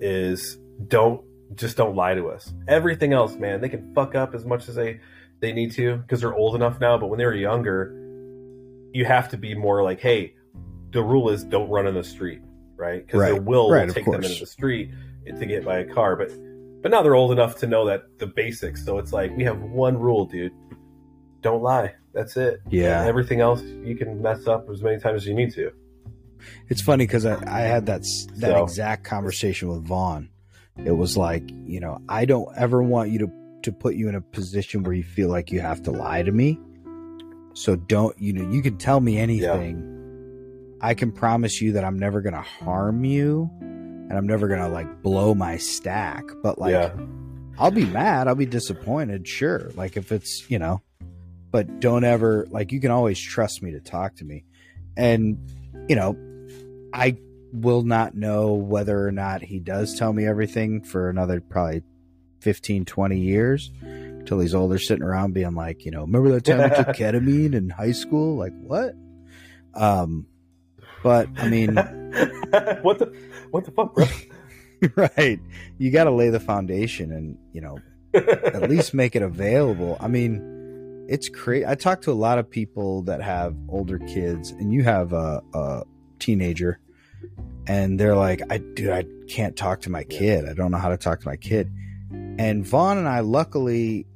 is 0.00 0.56
don't 0.88 1.22
just 1.54 1.76
don't 1.76 1.94
lie 1.94 2.14
to 2.14 2.28
us. 2.28 2.52
Everything 2.68 3.12
else, 3.12 3.34
man, 3.36 3.60
they 3.60 3.68
can 3.68 3.92
fuck 3.94 4.14
up 4.14 4.34
as 4.34 4.46
much 4.46 4.68
as 4.68 4.76
they 4.76 5.00
they 5.40 5.52
need 5.52 5.72
to 5.72 5.96
because 5.96 6.20
they're 6.20 6.34
old 6.34 6.54
enough 6.54 6.80
now. 6.80 6.96
But 6.96 7.08
when 7.08 7.18
they 7.18 7.26
were 7.26 7.34
younger, 7.34 7.94
you 8.92 9.04
have 9.04 9.28
to 9.30 9.36
be 9.36 9.54
more 9.54 9.82
like, 9.82 10.00
hey, 10.00 10.34
the 10.90 11.02
rule 11.02 11.28
is 11.30 11.44
don't 11.44 11.68
run 11.68 11.86
in 11.86 11.94
the 11.94 12.04
street, 12.04 12.40
right? 12.80 13.06
Because 13.06 13.20
their 13.20 13.32
Right. 13.34 13.42
will 13.44 13.70
Right, 13.70 13.86
will 13.86 13.94
take 13.94 14.04
them 14.06 14.14
into 14.14 14.40
the 14.40 14.46
street 14.46 14.90
to 15.26 15.46
get 15.46 15.64
by 15.64 15.78
a 15.78 15.84
car. 15.84 16.16
But 16.16 16.30
but 16.82 16.90
now 16.90 17.02
they're 17.02 17.14
old 17.14 17.30
enough 17.30 17.58
to 17.58 17.66
know 17.66 17.84
that 17.86 18.04
the 18.18 18.26
basics. 18.26 18.84
So 18.84 18.98
it's 18.98 19.12
like 19.12 19.36
we 19.36 19.44
have 19.44 19.60
one 19.62 19.98
rule, 19.98 20.24
dude. 20.24 20.52
Don't 21.42 21.62
lie. 21.62 21.92
That's 22.14 22.36
it. 22.36 22.60
Yeah. 22.70 23.00
And 23.00 23.08
everything 23.08 23.40
else 23.40 23.62
you 23.62 23.94
can 23.96 24.20
mess 24.20 24.46
up 24.46 24.66
as 24.70 24.82
many 24.82 24.98
times 24.98 25.22
as 25.22 25.26
you 25.28 25.34
need 25.34 25.52
to. 25.54 25.70
It's 26.68 26.80
funny 26.80 27.04
because 27.06 27.26
I, 27.26 27.34
I 27.46 27.60
had 27.60 27.86
that 27.86 28.02
that 28.36 28.50
So- 28.56 28.64
exact 28.64 29.04
conversation 29.04 29.68
with 29.68 29.84
Vaughn. 29.84 30.30
It 30.82 30.92
was 30.92 31.16
like, 31.16 31.42
you 31.66 31.78
know, 31.80 31.98
I 32.08 32.24
don't 32.24 32.48
ever 32.56 32.82
want 32.82 33.10
you 33.10 33.18
to 33.20 33.30
to 33.64 33.72
put 33.72 33.94
you 33.94 34.08
in 34.08 34.14
a 34.14 34.22
position 34.22 34.82
where 34.82 34.94
you 34.94 35.02
feel 35.02 35.28
like 35.28 35.50
you 35.52 35.60
have 35.60 35.82
to 35.82 35.90
lie 35.90 36.22
to 36.22 36.32
me. 36.32 36.58
So 37.52 37.76
don't 37.76 38.18
you 38.18 38.32
know 38.32 38.50
you 38.50 38.62
can 38.62 38.78
tell 38.78 39.00
me 39.00 39.18
anything. 39.18 39.98
I 40.80 40.94
can 40.94 41.12
promise 41.12 41.60
you 41.60 41.72
that 41.72 41.84
I'm 41.84 41.98
never 41.98 42.20
gonna 42.20 42.42
harm 42.42 43.04
you, 43.04 43.50
and 43.60 44.12
I'm 44.12 44.26
never 44.26 44.48
gonna 44.48 44.68
like 44.68 45.02
blow 45.02 45.34
my 45.34 45.56
stack. 45.58 46.24
But 46.42 46.58
like, 46.58 46.72
yeah. 46.72 46.92
I'll 47.58 47.70
be 47.70 47.84
mad. 47.84 48.26
I'll 48.26 48.34
be 48.34 48.46
disappointed. 48.46 49.28
Sure. 49.28 49.70
Like 49.74 49.98
if 49.98 50.12
it's, 50.12 50.48
you 50.48 50.58
know, 50.58 50.80
but 51.50 51.80
don't 51.80 52.04
ever, 52.04 52.46
like, 52.50 52.72
you 52.72 52.80
can 52.80 52.90
always 52.90 53.20
trust 53.20 53.62
me 53.62 53.72
to 53.72 53.80
talk 53.80 54.16
to 54.16 54.24
me. 54.24 54.44
And, 54.96 55.38
you 55.88 55.96
know, 55.96 56.16
I 56.94 57.18
will 57.52 57.82
not 57.82 58.14
know 58.14 58.54
whether 58.54 59.06
or 59.06 59.12
not 59.12 59.42
he 59.42 59.58
does 59.58 59.98
tell 59.98 60.12
me 60.12 60.26
everything 60.26 60.82
for 60.82 61.10
another 61.10 61.40
probably 61.40 61.82
15, 62.40 62.84
20 62.86 63.18
years 63.18 63.70
till 64.24 64.40
he's 64.40 64.54
older, 64.54 64.78
sitting 64.78 65.04
around 65.04 65.34
being 65.34 65.54
like, 65.54 65.84
you 65.84 65.90
know, 65.90 66.02
remember 66.02 66.30
that 66.30 66.44
time 66.44 66.60
I 66.60 66.68
took 66.68 66.86
ketamine 66.96 67.54
in 67.54 67.68
high 67.68 67.92
school? 67.92 68.36
Like, 68.36 68.54
what? 68.58 68.94
Um, 69.74 70.26
but 71.02 71.28
I 71.36 71.48
mean, 71.48 71.74
what 72.82 72.98
the 72.98 73.14
what 73.50 73.64
the 73.64 73.70
fuck, 73.70 73.94
bro? 73.94 74.06
right. 74.96 75.40
You 75.78 75.90
got 75.90 76.04
to 76.04 76.10
lay 76.10 76.30
the 76.30 76.40
foundation 76.40 77.12
and, 77.12 77.38
you 77.52 77.60
know, 77.60 77.78
at 78.14 78.68
least 78.68 78.94
make 78.94 79.14
it 79.14 79.22
available. 79.22 79.96
I 80.00 80.08
mean, 80.08 81.06
it's 81.08 81.28
crazy. 81.28 81.66
I 81.66 81.74
talk 81.74 82.02
to 82.02 82.12
a 82.12 82.14
lot 82.14 82.38
of 82.38 82.50
people 82.50 83.02
that 83.02 83.22
have 83.22 83.56
older 83.68 83.98
kids, 83.98 84.50
and 84.50 84.72
you 84.72 84.82
have 84.84 85.12
a, 85.12 85.42
a 85.54 85.82
teenager, 86.18 86.80
and 87.66 87.98
they're 87.98 88.16
like, 88.16 88.42
"I 88.50 88.58
dude, 88.58 88.90
I 88.90 89.04
can't 89.28 89.56
talk 89.56 89.80
to 89.82 89.90
my 89.90 90.04
kid. 90.04 90.48
I 90.48 90.54
don't 90.54 90.70
know 90.70 90.78
how 90.78 90.88
to 90.88 90.96
talk 90.96 91.20
to 91.20 91.28
my 91.28 91.36
kid." 91.36 91.70
And 92.38 92.64
Vaughn 92.64 92.98
and 92.98 93.08
I, 93.08 93.20
luckily, 93.20 94.06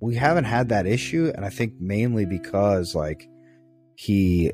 we 0.00 0.14
haven't 0.14 0.44
had 0.44 0.68
that 0.70 0.86
issue, 0.86 1.32
and 1.34 1.44
I 1.44 1.50
think 1.50 1.74
mainly 1.80 2.26
because 2.26 2.94
like 2.94 3.26
he 3.96 4.52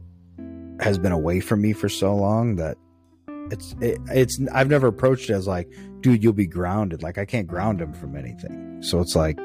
has 0.81 0.99
been 0.99 1.12
away 1.12 1.41
from 1.41 1.62
me 1.62 1.73
for 1.73 1.89
so 1.89 2.15
long 2.15 2.57
that 2.57 2.77
it's 3.51 3.75
it, 3.81 3.99
it's 4.09 4.39
I've 4.53 4.69
never 4.69 4.87
approached 4.89 5.31
it 5.31 5.35
as 5.35 5.47
like, 5.47 5.69
dude, 6.01 6.23
you'll 6.23 6.33
be 6.33 6.47
grounded. 6.47 7.03
Like 7.03 7.19
I 7.19 7.25
can't 7.25 7.47
ground 7.47 7.81
him 7.81 7.93
from 7.95 8.17
anything. 8.17 8.83
So 8.83 9.01
it's 9.01 9.17
like 9.17 9.39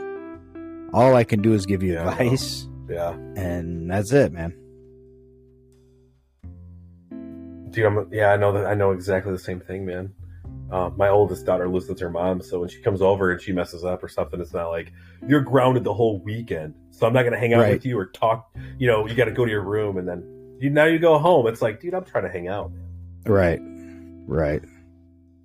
all 0.93 1.15
I 1.15 1.23
can 1.23 1.41
do 1.41 1.53
is 1.53 1.65
give 1.65 1.83
you 1.83 1.93
Yeah, 1.93 2.09
advice, 2.11 2.67
yeah, 2.89 3.11
and 3.35 3.89
that's 3.89 4.11
it, 4.11 4.31
man. 4.33 4.53
dude. 7.71 7.85
I'm 7.85 8.09
yeah. 8.11 8.31
I 8.33 8.37
know 8.37 8.51
that. 8.53 8.65
I 8.65 8.73
know 8.73 8.91
exactly 8.91 9.31
the 9.31 9.39
same 9.39 9.59
thing, 9.59 9.85
man. 9.85 10.13
Uh, 10.71 10.89
my 10.95 11.09
oldest 11.09 11.45
daughter 11.45 11.67
lives 11.67 11.87
with 11.89 11.99
her 11.99 12.09
mom, 12.09 12.41
so 12.41 12.61
when 12.61 12.69
she 12.69 12.81
comes 12.81 13.01
over 13.01 13.31
and 13.31 13.41
she 13.41 13.51
messes 13.51 13.83
up 13.83 14.01
or 14.03 14.07
something, 14.07 14.39
it's 14.39 14.53
not 14.53 14.69
like 14.69 14.91
you're 15.27 15.41
grounded 15.41 15.83
the 15.83 15.93
whole 15.93 16.19
weekend. 16.19 16.73
So 16.91 17.05
I'm 17.05 17.13
not 17.13 17.23
gonna 17.23 17.37
hang 17.39 17.53
out 17.53 17.61
Right. 17.61 17.73
with 17.73 17.85
you 17.85 17.97
or 17.97 18.05
talk. 18.07 18.49
You 18.77 18.87
know, 18.87 19.05
you 19.05 19.13
got 19.15 19.25
to 19.25 19.31
go 19.31 19.43
to 19.45 19.51
your 19.51 19.63
room 19.63 19.97
and 19.97 20.07
then 20.07 20.23
you 20.61 20.69
now 20.69 20.85
you 20.85 20.99
go 20.99 21.17
home. 21.17 21.47
It's 21.47 21.61
like, 21.61 21.81
dude, 21.81 21.93
I'm 21.93 22.05
trying 22.05 22.23
to 22.23 22.29
hang 22.29 22.47
out. 22.47 22.71
Right, 23.25 23.59
right, 24.27 24.61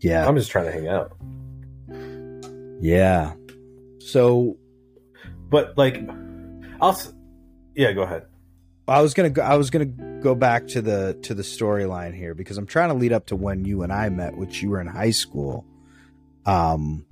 yeah. 0.00 0.26
I'm 0.26 0.36
just 0.36 0.50
trying 0.50 0.66
to 0.66 0.72
hang 0.72 0.86
out. 0.88 1.12
Yeah. 2.80 3.34
So 3.98 4.56
But 5.48 5.76
like, 5.76 6.08
I'll. 6.80 6.98
Yeah, 7.74 7.92
go 7.92 8.02
ahead. 8.02 8.26
I 8.88 9.00
was 9.02 9.14
gonna 9.14 9.30
go, 9.30 9.42
I 9.42 9.56
was 9.56 9.70
gonna 9.70 9.86
go 9.86 10.34
back 10.34 10.68
to 10.68 10.80
the 10.82 11.18
to 11.22 11.34
the 11.34 11.42
storyline 11.42 12.14
here 12.14 12.34
because 12.34 12.56
I'm 12.58 12.66
trying 12.66 12.88
to 12.90 12.94
lead 12.94 13.12
up 13.12 13.26
to 13.26 13.36
when 13.36 13.64
you 13.64 13.82
and 13.82 13.92
I 13.92 14.08
met, 14.10 14.36
which 14.36 14.62
you 14.62 14.70
were 14.70 14.80
in 14.80 14.86
high 14.86 15.10
school. 15.10 15.64
Um, 16.44 17.04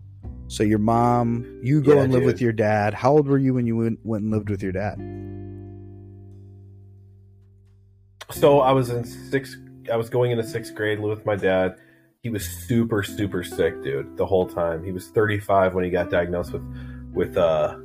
so 0.47 0.63
your 0.63 0.79
mom, 0.79 1.61
you 1.63 1.81
go 1.83 1.95
Yeah, 1.97 2.03
and 2.03 2.13
live 2.13 2.21
dude. 2.23 2.27
with 2.27 2.41
your 2.41 2.53
dad. 2.53 2.95
How 2.95 3.13
old 3.13 3.27
were 3.27 3.39
you 3.39 3.55
when 3.55 3.67
you 3.67 3.77
went, 3.77 3.99
went 4.05 4.23
and 4.23 4.33
lived 4.33 4.49
with 4.51 4.63
your 4.63 4.71
dad? 4.73 4.97
So 8.35 8.61
I 8.61 8.73
was 8.73 8.91
in 8.91 9.05
sixth. 9.05 9.57
I 9.93 9.97
was 9.97 10.11
going 10.11 10.33
into 10.33 10.45
sixth 10.45 10.75
grade, 10.75 10.99
with 10.99 11.25
my 11.25 11.37
dad. 11.37 11.77
He 12.23 12.31
was 12.31 12.45
super, 12.67 13.03
super 13.03 13.45
sick, 13.45 13.83
dude. 13.83 14.17
The 14.17 14.27
whole 14.27 14.47
time. 14.47 14.83
He 14.83 14.93
was 14.93 15.09
35 15.09 15.75
when 15.75 15.85
he 15.85 15.91
got 15.91 16.11
diagnosed 16.11 16.53
with, 16.53 16.65
with 17.13 17.37
uh, 17.37 17.77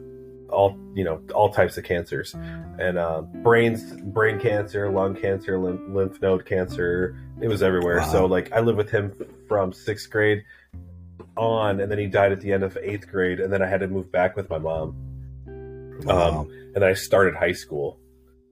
all 0.49 0.77
you 0.95 1.03
know, 1.03 1.21
all 1.35 1.49
types 1.51 1.77
of 1.77 1.83
cancers, 1.83 2.33
and 2.33 2.97
uh, 2.97 3.21
brains, 3.21 3.93
brain 4.01 4.39
cancer, 4.39 4.89
lung 4.89 5.15
cancer, 5.15 5.59
lymph, 5.59 5.81
lymph 5.88 6.21
node 6.21 6.45
cancer. 6.45 7.15
It 7.41 7.47
was 7.47 7.62
everywhere. 7.62 7.99
Wow. 7.99 8.12
So 8.12 8.25
like, 8.25 8.51
I 8.51 8.62
lived 8.62 8.77
with 8.77 8.89
him 8.89 9.13
from 9.47 9.71
sixth 9.71 10.09
grade 10.09 10.43
on, 11.38 11.79
and 11.79 11.91
then 11.91 11.99
he 11.99 12.07
died 12.07 12.31
at 12.31 12.41
the 12.41 12.51
end 12.51 12.63
of 12.63 12.75
eighth 12.81 13.07
grade, 13.07 13.39
and 13.39 13.53
then 13.53 13.62
I 13.62 13.67
had 13.67 13.81
to 13.81 13.88
move 13.88 14.12
back 14.12 14.35
with 14.35 14.49
my 14.49 14.57
mom. 14.57 14.95
Wow. 16.05 16.39
Um, 16.39 16.71
and 16.75 16.83
I 16.83 16.93
started 16.93 17.35
high 17.35 17.51
school 17.51 17.99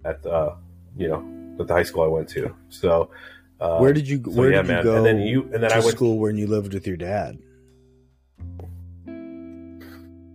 at 0.06 0.24
uh, 0.26 0.56
you 0.96 1.08
know 1.08 1.47
at 1.60 1.68
the 1.68 1.74
high 1.74 1.84
school 1.84 2.04
I 2.04 2.08
went 2.08 2.30
to. 2.30 2.54
So 2.70 3.10
uh, 3.60 3.78
where 3.80 3.94
did 3.94 4.08
you 4.08 4.22
so 4.24 4.32
Where 4.32 4.52
yeah, 4.52 4.62
did 4.62 4.68
you 4.70 4.74
man. 4.76 4.84
go? 4.84 4.96
And 4.98 5.06
then 5.06 5.20
you 5.22 5.44
and 5.54 5.64
then 5.64 5.72
I 5.72 5.80
went 5.80 5.92
school 5.96 6.20
when 6.20 6.38
you 6.38 6.48
lived 6.48 6.74
with 6.74 6.86
your 6.88 6.98
dad. 6.98 7.38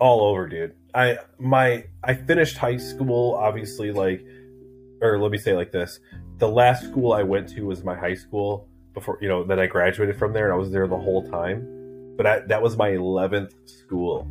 all 0.01 0.23
over, 0.25 0.49
dude. 0.49 0.75
I 0.95 1.19
my 1.39 1.85
I 2.03 2.15
finished 2.15 2.57
high 2.59 2.77
school 2.77 3.35
obviously 3.35 3.93
like 3.93 4.25
or 5.01 5.19
let 5.19 5.31
me 5.31 5.39
say 5.39 5.55
like 5.55 5.73
this. 5.73 6.01
The 6.39 6.49
last 6.49 6.85
school 6.85 7.13
I 7.13 7.23
went 7.23 7.49
to 7.51 7.63
was 7.67 7.85
my 7.85 7.95
high 7.97 8.15
school 8.15 8.69
before 8.95 9.19
you 9.21 9.29
know, 9.29 9.45
then 9.45 9.59
I 9.61 9.67
graduated 9.67 10.19
from 10.19 10.33
there 10.33 10.45
and 10.47 10.53
I 10.55 10.57
was 10.57 10.71
there 10.71 10.87
the 10.89 10.99
whole 10.99 11.29
time. 11.31 12.15
But 12.17 12.27
I, 12.27 12.39
that 12.41 12.61
was 12.61 12.77
my 12.77 12.91
11th 12.91 13.53
school. 13.67 14.29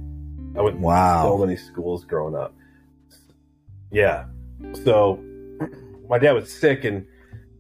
I 0.56 0.62
went 0.62 0.80
Wow. 0.80 1.24
so 1.24 1.38
many 1.38 1.56
schools 1.56 2.06
growing 2.06 2.36
up. 2.36 2.54
Yeah. 3.92 4.26
So 4.84 5.20
my 6.12 6.20
dad 6.20 6.34
was 6.34 6.52
sick 6.52 6.84
and 6.84 7.08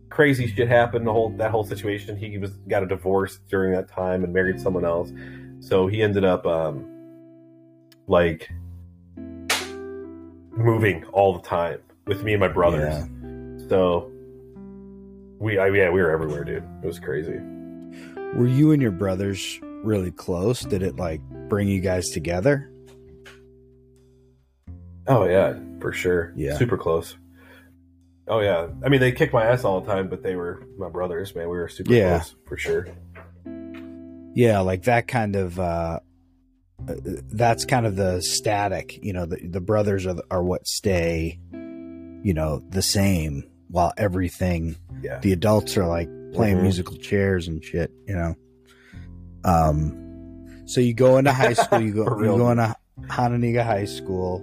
crazy 0.09 0.45
shit 0.45 0.67
happened 0.67 1.07
the 1.07 1.13
whole 1.13 1.29
that 1.37 1.51
whole 1.51 1.63
situation. 1.63 2.17
He 2.17 2.37
was 2.37 2.51
got 2.67 2.83
a 2.83 2.85
divorce 2.85 3.39
during 3.47 3.71
that 3.71 3.87
time 3.87 4.25
and 4.25 4.33
married 4.33 4.59
someone 4.59 4.83
else. 4.83 5.13
So 5.61 5.87
he 5.87 6.03
ended 6.03 6.25
up 6.25 6.45
um 6.45 6.85
like 8.07 8.51
moving 10.51 11.05
all 11.13 11.33
the 11.33 11.47
time 11.47 11.79
with 12.07 12.23
me 12.23 12.33
and 12.33 12.41
my 12.41 12.49
brothers. 12.49 12.93
Yeah. 12.93 13.67
So 13.69 14.11
we 15.39 15.57
I, 15.57 15.69
yeah, 15.69 15.89
we 15.89 16.01
were 16.01 16.11
everywhere, 16.11 16.43
dude. 16.43 16.67
It 16.83 16.85
was 16.85 16.99
crazy. 16.99 17.39
Were 18.35 18.47
you 18.47 18.73
and 18.73 18.81
your 18.81 18.91
brothers 18.91 19.59
really 19.61 20.11
close? 20.11 20.59
Did 20.59 20.83
it 20.83 20.97
like 20.97 21.21
bring 21.47 21.69
you 21.69 21.79
guys 21.79 22.09
together? 22.09 22.69
Oh 25.07 25.23
yeah, 25.23 25.57
for 25.79 25.93
sure. 25.93 26.33
Yeah. 26.35 26.57
Super 26.57 26.77
close. 26.77 27.15
Oh 28.33 28.39
yeah. 28.39 28.67
I 28.83 28.87
mean 28.89 29.01
they 29.01 29.11
kicked 29.11 29.33
my 29.33 29.43
ass 29.45 29.65
all 29.65 29.81
the 29.81 29.93
time, 29.93 30.07
but 30.07 30.23
they 30.23 30.35
were 30.35 30.63
my 30.77 30.87
brothers, 30.89 31.35
man. 31.35 31.49
We 31.49 31.57
were 31.57 31.67
super 31.67 31.91
Yeah. 31.93 32.19
close 32.19 32.35
for 32.47 32.55
sure. 32.57 32.87
Yeah, 34.33 34.61
like 34.61 34.83
that 34.83 35.07
kind 35.09 35.35
of 35.35 35.59
uh 35.59 35.99
that's 36.79 37.65
kind 37.65 37.85
of 37.85 37.95
the 37.97 38.21
static, 38.21 38.97
you 39.03 39.11
know, 39.13 39.25
the 39.25 39.45
the 39.47 39.59
brothers 39.61 40.05
are 40.05 40.13
the- 40.13 40.23
are 40.31 40.41
what 40.43 40.65
stay, 40.65 41.39
you 41.51 42.33
know, 42.33 42.63
the 42.69 42.81
same 42.81 43.43
while 43.69 43.91
everything 43.97 44.75
Yeah. 45.03 45.19
the 45.19 45.33
adults 45.33 45.75
are 45.77 45.85
like 45.87 46.07
playing 46.33 46.57
Mhm. 46.57 46.61
musical 46.63 46.95
chairs 46.95 47.49
and 47.49 47.61
shit, 47.63 47.91
you 48.07 48.15
know. 48.15 48.35
Um 49.43 50.63
so 50.67 50.79
you 50.79 50.93
go 50.93 51.17
into 51.17 51.33
high 51.33 51.53
school, 51.61 51.81
you 51.81 51.93
go 51.93 52.03
you 52.19 52.25
go 52.37 52.49
into 52.49 52.73
Hononegah 53.07 53.65
High 53.65 53.85
School. 53.85 54.41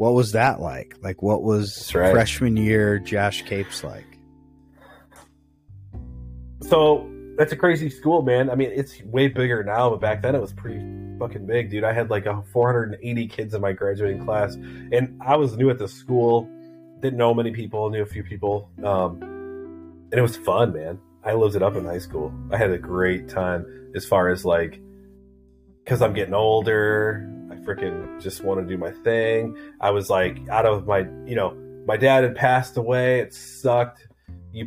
What 0.00 0.14
was 0.14 0.32
that 0.32 0.62
like? 0.62 0.96
Like 1.02 1.20
what 1.20 1.42
was 1.42 1.94
right. 1.94 2.10
freshman 2.10 2.56
year 2.56 2.98
Josh 2.98 3.42
Capes 3.42 3.84
like? 3.84 4.06
So 6.62 7.06
that's 7.36 7.52
a 7.52 7.56
crazy 7.56 7.90
school, 7.90 8.22
man. 8.22 8.48
I 8.48 8.54
mean, 8.54 8.70
it's 8.74 9.02
way 9.02 9.28
bigger 9.28 9.62
now, 9.62 9.90
but 9.90 10.00
back 10.00 10.22
then 10.22 10.34
it 10.34 10.40
was 10.40 10.54
pretty 10.54 10.82
fucking 11.18 11.44
big, 11.44 11.68
dude. 11.68 11.84
I 11.84 11.92
had 11.92 12.08
like 12.08 12.24
a 12.24 12.42
480 12.50 13.26
kids 13.26 13.52
in 13.52 13.60
my 13.60 13.74
graduating 13.74 14.24
class, 14.24 14.54
and 14.54 15.20
I 15.20 15.36
was 15.36 15.58
new 15.58 15.68
at 15.68 15.76
the 15.76 15.86
school. 15.86 16.48
Didn't 17.00 17.18
know 17.18 17.34
many 17.34 17.50
people, 17.50 17.90
knew 17.90 18.00
a 18.00 18.06
few 18.06 18.24
people, 18.24 18.70
um, 18.82 19.20
and 19.20 20.14
it 20.14 20.22
was 20.22 20.34
fun, 20.34 20.72
man. 20.72 20.98
I 21.24 21.34
lived 21.34 21.56
it 21.56 21.62
up 21.62 21.76
in 21.76 21.84
high 21.84 21.98
school. 21.98 22.32
I 22.50 22.56
had 22.56 22.70
a 22.70 22.78
great 22.78 23.28
time 23.28 23.66
as 23.94 24.06
far 24.06 24.30
as 24.30 24.46
like, 24.46 24.80
because 25.84 26.00
I'm 26.00 26.14
getting 26.14 26.32
older. 26.32 27.30
I 27.50 27.54
freaking 27.56 28.20
just 28.20 28.44
want 28.44 28.60
to 28.60 28.66
do 28.66 28.78
my 28.78 28.90
thing. 28.90 29.56
I 29.80 29.90
was 29.90 30.08
like 30.08 30.48
out 30.48 30.66
of 30.66 30.86
my, 30.86 31.00
you 31.26 31.34
know, 31.34 31.56
my 31.86 31.96
dad 31.96 32.24
had 32.24 32.36
passed 32.36 32.76
away. 32.76 33.20
It 33.20 33.34
sucked 33.34 34.06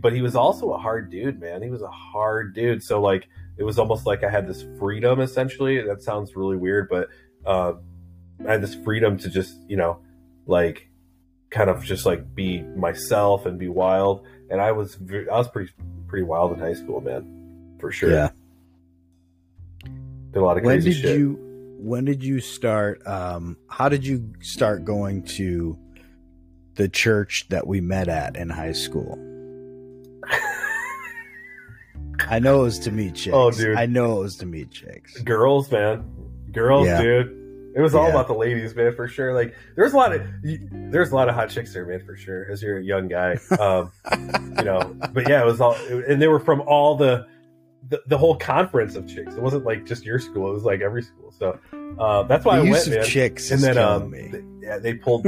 but 0.01 0.13
he 0.13 0.21
was 0.21 0.35
also 0.35 0.71
a 0.73 0.77
hard 0.77 1.09
dude, 1.09 1.39
man. 1.39 1.61
He 1.61 1.69
was 1.69 1.81
a 1.81 1.89
hard 1.89 2.53
dude. 2.53 2.83
So 2.83 3.01
like 3.01 3.27
it 3.57 3.63
was 3.63 3.77
almost 3.77 4.05
like 4.05 4.23
I 4.23 4.29
had 4.29 4.47
this 4.47 4.65
freedom 4.79 5.19
essentially. 5.19 5.81
That 5.81 6.01
sounds 6.01 6.35
really 6.35 6.57
weird, 6.57 6.89
but 6.89 7.09
uh, 7.45 7.73
I 8.47 8.51
had 8.53 8.61
this 8.61 8.75
freedom 8.75 9.17
to 9.19 9.29
just 9.29 9.55
you 9.67 9.77
know 9.77 9.99
like 10.45 10.89
kind 11.49 11.69
of 11.69 11.83
just 11.83 12.05
like 12.05 12.33
be 12.33 12.61
myself 12.61 13.45
and 13.45 13.59
be 13.59 13.67
wild. 13.67 14.25
And 14.49 14.61
I 14.61 14.71
was 14.71 14.97
I 15.11 15.37
was 15.37 15.47
pretty 15.49 15.71
pretty 16.07 16.23
wild 16.23 16.53
in 16.53 16.59
high 16.59 16.73
school, 16.73 17.01
man, 17.01 17.75
for 17.79 17.91
sure. 17.91 18.11
Yeah. 18.11 18.29
did 19.83 20.37
a 20.37 20.41
lot 20.41 20.57
of 20.57 20.63
crazy 20.63 20.89
when 20.91 21.01
did 21.01 21.01
shit. 21.01 21.19
you 21.19 21.52
when 21.83 22.05
did 22.05 22.23
you 22.23 22.39
start 22.39 23.05
um 23.05 23.57
how 23.69 23.89
did 23.89 24.05
you 24.05 24.31
start 24.41 24.85
going 24.85 25.21
to 25.23 25.77
the 26.75 26.87
church 26.87 27.45
that 27.49 27.67
we 27.67 27.81
met 27.81 28.07
at 28.07 28.35
in 28.37 28.49
high 28.49 28.71
school 28.71 29.17
i 32.29 32.39
know 32.39 32.61
it 32.61 32.63
was 32.63 32.79
to 32.79 32.91
meet 32.91 33.15
chicks 33.21 33.35
Oh, 33.35 33.51
dude. 33.51 33.77
i 33.77 33.85
know 33.85 34.17
it 34.19 34.23
was 34.23 34.37
to 34.37 34.45
meet 34.45 34.71
chicks 34.71 35.19
girls, 35.21 35.71
man, 35.71 36.03
girls, 36.51 36.87
Yeah. 36.87 37.01
dude. 37.01 37.39
It 37.75 37.81
was 37.81 37.95
all 37.95 38.03
Yeah. 38.05 38.11
about 38.11 38.27
the 38.27 38.35
ladies, 38.35 38.75
man, 38.75 38.93
for 38.95 39.07
sure. 39.07 39.33
Like, 39.33 39.55
there's 39.75 39.93
a 39.93 39.97
lot 39.97 40.13
of 40.13 40.21
there's 40.43 41.11
a 41.11 41.15
lot 41.15 41.27
of 41.27 41.33
hot 41.33 41.49
chicks 41.49 41.73
there, 41.73 41.87
man, 41.87 42.05
for 42.05 42.15
sure. 42.15 42.45
As 42.51 42.61
you're 42.61 42.77
a 42.77 42.83
young 42.83 43.07
guy, 43.07 43.39
um, 43.59 43.91
you 44.59 44.63
know. 44.63 44.95
But 45.11 45.27
yeah, 45.27 45.41
it 45.41 45.45
was 45.45 45.59
all, 45.59 45.73
and 45.89 46.21
they 46.21 46.27
were 46.27 46.39
from 46.39 46.61
all 46.61 46.95
the, 46.95 47.25
the 47.89 48.01
the 48.07 48.17
whole 48.17 48.35
conference 48.35 48.95
of 48.95 49.07
chicks. 49.07 49.35
It 49.35 49.41
wasn't 49.41 49.65
like 49.65 49.85
just 49.85 50.05
your 50.05 50.19
school; 50.19 50.49
it 50.49 50.53
was 50.53 50.63
like 50.63 50.81
every 50.81 51.03
school. 51.03 51.31
So 51.31 51.59
uh, 51.99 52.23
that's 52.23 52.45
why 52.45 52.57
the 52.57 52.63
I 52.63 52.65
use 52.65 52.75
went, 52.75 52.87
of 52.87 52.93
man. 52.93 53.05
chicks 53.05 53.51
and 53.51 53.61
then 53.61 53.77
um, 53.77 54.09
me 54.09 54.29
th- 54.31 54.43
yeah, 54.61 54.77
they 54.79 54.93
pulled. 54.95 55.27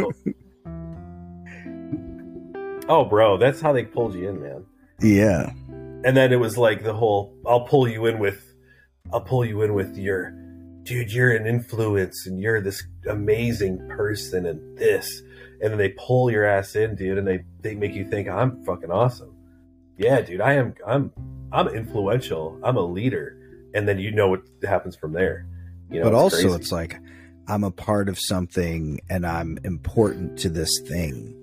Oh, 2.88 3.04
bro, 3.04 3.38
that's 3.38 3.60
how 3.60 3.74
they 3.74 3.84
pulled 3.84 4.13
you 4.13 4.30
in, 4.30 4.39
man 4.39 4.63
yeah 5.02 5.52
and 6.06 6.15
then 6.15 6.32
it 6.32 6.39
was 6.39 6.58
like 6.58 6.84
the 6.84 6.94
whole 6.94 7.34
i'll 7.46 7.65
pull 7.65 7.88
you 7.88 8.06
in 8.06 8.20
with 8.20 8.54
i'll 9.12 9.22
pull 9.22 9.44
you 9.44 9.62
in 9.62 9.74
with 9.74 9.98
your 9.98 10.32
dude 10.84 11.12
you're 11.12 11.32
an 11.36 11.46
influence 11.46 12.26
and 12.26 12.39
you're 12.39 12.62
this 12.62 12.84
amazing 13.10 13.78
person 13.89 14.46
and 14.46 14.78
this 14.78 15.22
and 15.62 15.72
then 15.72 15.78
they 15.78 15.89
pull 15.89 16.32
your 16.32 16.46
ass 16.46 16.76
in 16.76 16.96
dude 16.96 17.18
and 17.18 17.28
they 17.28 17.44
they 17.62 17.76
make 17.76 17.94
you 17.94 18.10
think 18.10 18.30
i'm 18.30 18.63
fucking 18.63 18.91
awesome 18.91 19.36
yeah 19.98 20.22
dude 20.22 20.41
i 20.41 20.54
am 20.54 20.74
i'm 20.88 21.12
i'm 21.56 21.70
influential. 21.70 22.60
I'm 22.63 22.78
a 22.78 22.86
leader. 22.86 23.38
And 23.74 23.88
then 23.88 23.98
you 23.98 24.12
know 24.12 24.30
what 24.30 24.41
happens 24.63 24.96
from 24.96 25.13
there. 25.13 25.48
You 25.89 26.00
know 26.00 26.06
but 26.06 26.13
it's 26.13 26.22
also 26.22 26.41
crazy. 26.41 26.56
it's 26.56 26.72
like 26.72 27.00
i'm 27.48 27.63
a 27.63 27.72
part 27.72 28.10
of 28.10 28.18
something 28.20 29.00
and 29.10 29.26
i'm 29.26 29.58
important 29.63 30.38
to 30.39 30.50
this 30.50 30.80
thing. 30.88 31.41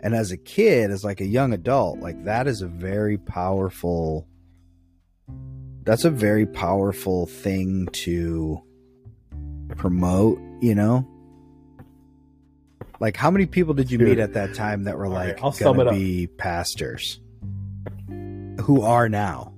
And 0.00 0.14
as 0.14 0.30
a 0.30 0.36
kid 0.36 0.90
as 0.90 1.02
like 1.02 1.20
a 1.20 1.26
young 1.26 1.52
adult 1.52 2.00
like 2.00 2.24
that 2.24 2.46
is 2.46 2.60
a 2.62 2.68
very 2.68 3.18
powerful 3.18 4.28
that's 5.84 6.04
a 6.04 6.10
very 6.10 6.44
powerful 6.44 7.26
thing 7.26 7.88
to 7.92 8.62
promote 9.76 10.38
you 10.60 10.74
know? 10.74 11.06
Like 13.00 13.16
how 13.16 13.30
many 13.30 13.46
people 13.46 13.74
did 13.74 13.90
you 13.90 13.98
Dude. 13.98 14.08
meet 14.08 14.18
at 14.18 14.34
that 14.34 14.54
time 14.54 14.84
that 14.84 14.98
were 14.98 15.06
All 15.06 15.12
right, 15.12 15.28
like 15.28 15.42
I'll 15.42 15.52
gonna 15.52 15.90
be 15.92 16.26
pastors 16.26 17.20
who 18.68 18.82
are 18.82 19.08
now. 19.08 19.54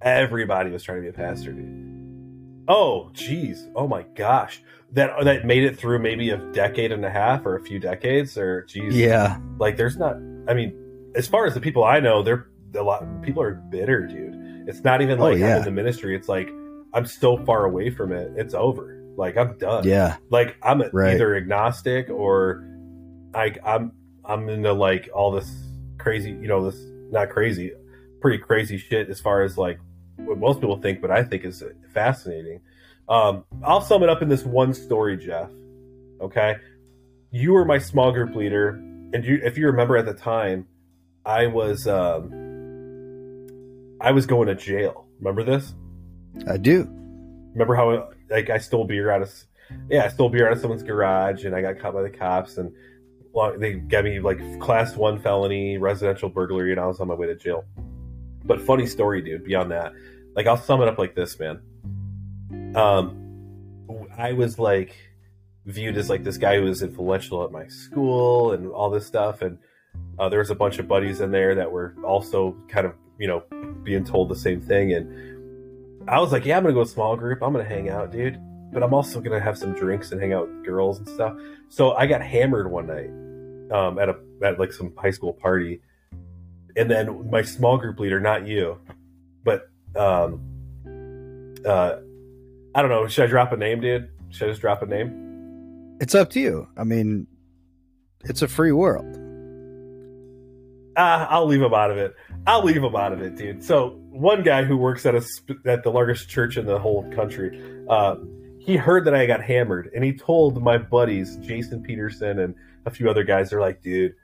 Everybody 0.00 0.70
was 0.70 0.84
trying 0.84 0.98
to 0.98 1.02
be 1.02 1.08
a 1.08 1.12
pastor 1.12 1.52
dude. 1.52 2.64
Oh 2.68 3.10
jeez. 3.12 3.68
Oh 3.74 3.88
my 3.88 4.04
gosh. 4.14 4.62
That 4.92 5.10
that 5.24 5.44
made 5.44 5.64
it 5.64 5.76
through 5.76 5.98
maybe 5.98 6.30
a 6.30 6.36
decade 6.52 6.92
and 6.92 7.04
a 7.04 7.10
half 7.10 7.44
or 7.44 7.56
a 7.56 7.60
few 7.60 7.80
decades 7.80 8.38
or 8.38 8.64
jeez. 8.68 8.92
Yeah. 8.92 9.38
Like 9.58 9.76
there's 9.76 9.96
not 9.96 10.14
i 10.48 10.54
mean 10.54 10.72
as 11.16 11.26
far 11.26 11.46
as 11.46 11.54
the 11.54 11.60
people 11.60 11.82
i 11.84 11.98
know 11.98 12.22
they're 12.22 12.46
a 12.76 12.82
lot 12.82 13.04
people 13.22 13.42
are 13.42 13.54
bitter 13.54 14.06
dude. 14.06 14.68
It's 14.68 14.84
not 14.84 15.02
even 15.02 15.18
Oh, 15.18 15.24
like 15.24 15.38
yeah. 15.38 15.54
i'm 15.54 15.58
in 15.58 15.64
the 15.64 15.70
ministry. 15.72 16.14
It's 16.14 16.28
like 16.28 16.48
i'm 16.94 17.06
so 17.06 17.38
far 17.44 17.64
away 17.64 17.90
from 17.90 18.12
it. 18.12 18.30
It's 18.36 18.54
over. 18.54 18.94
Like 19.16 19.36
I'm 19.36 19.58
done. 19.58 19.82
Yeah. 19.82 20.18
Like 20.30 20.56
I'm 20.62 20.80
Right. 20.92 21.14
either 21.14 21.34
agnostic 21.34 22.08
or 22.08 22.64
I 23.34 23.52
I'm 23.66 23.90
I'm 24.24 24.48
into 24.48 24.72
like 24.74 25.10
all 25.12 25.32
this 25.32 25.50
crazy, 25.98 26.30
you 26.30 26.46
know, 26.46 26.70
this 26.70 26.80
not 27.10 27.30
crazy, 27.30 27.72
pretty 28.20 28.38
crazy 28.38 28.78
shit 28.78 29.08
as 29.08 29.20
far 29.20 29.42
as 29.42 29.58
like 29.58 29.78
what 30.16 30.38
most 30.38 30.60
people 30.60 30.80
think, 30.80 31.00
but 31.00 31.10
I 31.10 31.22
think 31.22 31.44
is 31.44 31.62
fascinating. 31.92 32.60
Um, 33.08 33.44
I'll 33.64 33.80
sum 33.80 34.02
it 34.02 34.08
up 34.08 34.22
in 34.22 34.28
this 34.28 34.44
one 34.44 34.74
story, 34.74 35.16
Jeff. 35.16 35.50
Okay, 36.20 36.56
you 37.30 37.52
were 37.52 37.64
my 37.64 37.78
small 37.78 38.12
group 38.12 38.34
leader, 38.34 38.70
and 38.70 39.24
you, 39.24 39.40
if 39.42 39.56
you 39.56 39.66
remember 39.66 39.96
at 39.96 40.06
the 40.06 40.14
time, 40.14 40.66
I 41.24 41.46
was 41.46 41.86
um, 41.86 42.30
I 44.00 44.12
was 44.12 44.26
going 44.26 44.48
to 44.48 44.54
jail. 44.54 45.06
Remember 45.20 45.42
this? 45.42 45.74
I 46.48 46.56
do. 46.56 46.88
Remember 47.52 47.74
how 47.74 48.10
like 48.30 48.50
I 48.50 48.58
stole 48.58 48.84
beer 48.84 49.10
out 49.10 49.22
of 49.22 49.32
yeah, 49.90 50.04
I 50.04 50.08
stole 50.08 50.28
beer 50.28 50.46
out 50.46 50.52
of 50.52 50.60
someone's 50.60 50.82
garage 50.82 51.44
and 51.44 51.54
I 51.54 51.62
got 51.62 51.78
caught 51.78 51.94
by 51.94 52.02
the 52.02 52.10
cops 52.10 52.58
and 52.58 52.72
they 53.58 53.74
got 53.74 54.04
me 54.04 54.20
like 54.20 54.38
class 54.60 54.96
one 54.96 55.20
felony 55.20 55.78
residential 55.78 56.28
burglary 56.28 56.72
and 56.72 56.80
I 56.80 56.86
was 56.86 57.00
on 57.00 57.08
my 57.08 57.14
way 57.14 57.26
to 57.26 57.36
jail. 57.36 57.64
But 58.48 58.60
funny 58.60 58.86
story, 58.86 59.22
dude. 59.22 59.44
Beyond 59.44 59.70
that, 59.70 59.92
like 60.34 60.48
I'll 60.48 60.56
sum 60.56 60.82
it 60.82 60.88
up 60.88 60.98
like 60.98 61.14
this, 61.14 61.38
man. 61.38 61.60
Um, 62.74 63.78
I 64.16 64.32
was 64.32 64.58
like 64.58 64.96
viewed 65.66 65.96
as 65.96 66.10
like 66.10 66.24
this 66.24 66.38
guy 66.38 66.56
who 66.56 66.64
was 66.64 66.82
influential 66.82 67.44
at 67.44 67.52
my 67.52 67.68
school 67.68 68.52
and 68.52 68.66
all 68.72 68.90
this 68.90 69.06
stuff, 69.06 69.42
and 69.42 69.58
uh, 70.18 70.28
there 70.28 70.40
was 70.40 70.50
a 70.50 70.56
bunch 70.56 70.80
of 70.80 70.88
buddies 70.88 71.20
in 71.20 71.30
there 71.30 71.54
that 71.54 71.70
were 71.70 71.94
also 72.04 72.56
kind 72.66 72.86
of 72.86 72.94
you 73.20 73.28
know 73.28 73.44
being 73.84 74.02
told 74.04 74.28
the 74.28 74.36
same 74.36 74.60
thing 74.60 74.92
and 74.92 75.38
I 76.08 76.20
was 76.20 76.32
like, 76.32 76.46
yeah, 76.46 76.56
I'm 76.56 76.62
gonna 76.62 76.74
go 76.74 76.84
small 76.84 77.16
group. 77.16 77.42
I'm 77.42 77.52
gonna 77.52 77.64
hang 77.64 77.90
out, 77.90 78.10
dude. 78.10 78.40
But 78.72 78.82
I'm 78.82 78.94
also 78.94 79.20
gonna 79.20 79.40
have 79.40 79.58
some 79.58 79.74
drinks 79.74 80.10
and 80.10 80.20
hang 80.20 80.32
out 80.32 80.48
with 80.48 80.64
girls 80.64 80.98
and 80.98 81.08
stuff. 81.08 81.36
So 81.68 81.92
I 81.92 82.06
got 82.06 82.22
hammered 82.22 82.70
one 82.70 82.86
night 82.86 83.10
um, 83.76 83.98
at 83.98 84.08
a 84.08 84.16
at 84.42 84.58
like 84.58 84.72
some 84.72 84.94
high 84.96 85.10
school 85.10 85.34
party, 85.34 85.82
and 86.78 86.90
then 86.90 87.28
my 87.30 87.42
small 87.42 87.76
group 87.76 87.98
leader, 87.98 88.20
not 88.20 88.46
you, 88.46 88.78
but 89.44 89.68
um, 89.96 90.40
uh, 91.66 91.96
I 92.74 92.82
don't 92.82 92.90
know. 92.90 93.08
Should 93.08 93.24
I 93.24 93.26
drop 93.26 93.52
a 93.52 93.56
name, 93.56 93.80
dude? 93.80 94.08
Should 94.30 94.48
I 94.48 94.50
just 94.52 94.60
drop 94.60 94.82
a 94.82 94.86
name? 94.86 95.96
It's 96.00 96.14
up 96.14 96.30
to 96.30 96.40
you. 96.40 96.68
I 96.76 96.84
mean, 96.84 97.26
it's 98.24 98.42
a 98.42 98.48
free 98.48 98.72
world. 98.72 99.06
Ah, 100.96 101.26
I'll 101.30 101.46
leave 101.46 101.62
him 101.62 101.74
out 101.74 101.90
of 101.90 101.98
it. 101.98 102.14
I'll 102.46 102.64
leave 102.64 102.82
him 102.82 102.94
out 102.94 103.12
of 103.12 103.20
it, 103.22 103.36
dude. 103.36 103.62
So 103.62 103.90
one 104.10 104.42
guy 104.42 104.64
who 104.64 104.76
works 104.76 105.04
at 105.06 105.14
a 105.14 105.24
at 105.66 105.82
the 105.82 105.90
largest 105.90 106.28
church 106.28 106.56
in 106.56 106.66
the 106.66 106.78
whole 106.78 107.10
country, 107.12 107.60
uh, 107.88 108.16
he 108.58 108.76
heard 108.76 109.04
that 109.06 109.14
I 109.14 109.26
got 109.26 109.42
hammered, 109.42 109.90
and 109.94 110.04
he 110.04 110.12
told 110.12 110.62
my 110.62 110.78
buddies, 110.78 111.36
Jason 111.36 111.82
Peterson 111.82 112.38
and 112.38 112.54
a 112.86 112.90
few 112.90 113.08
other 113.10 113.24
guys. 113.24 113.50
They're 113.50 113.60
like, 113.60 113.82
dude, 113.82 114.14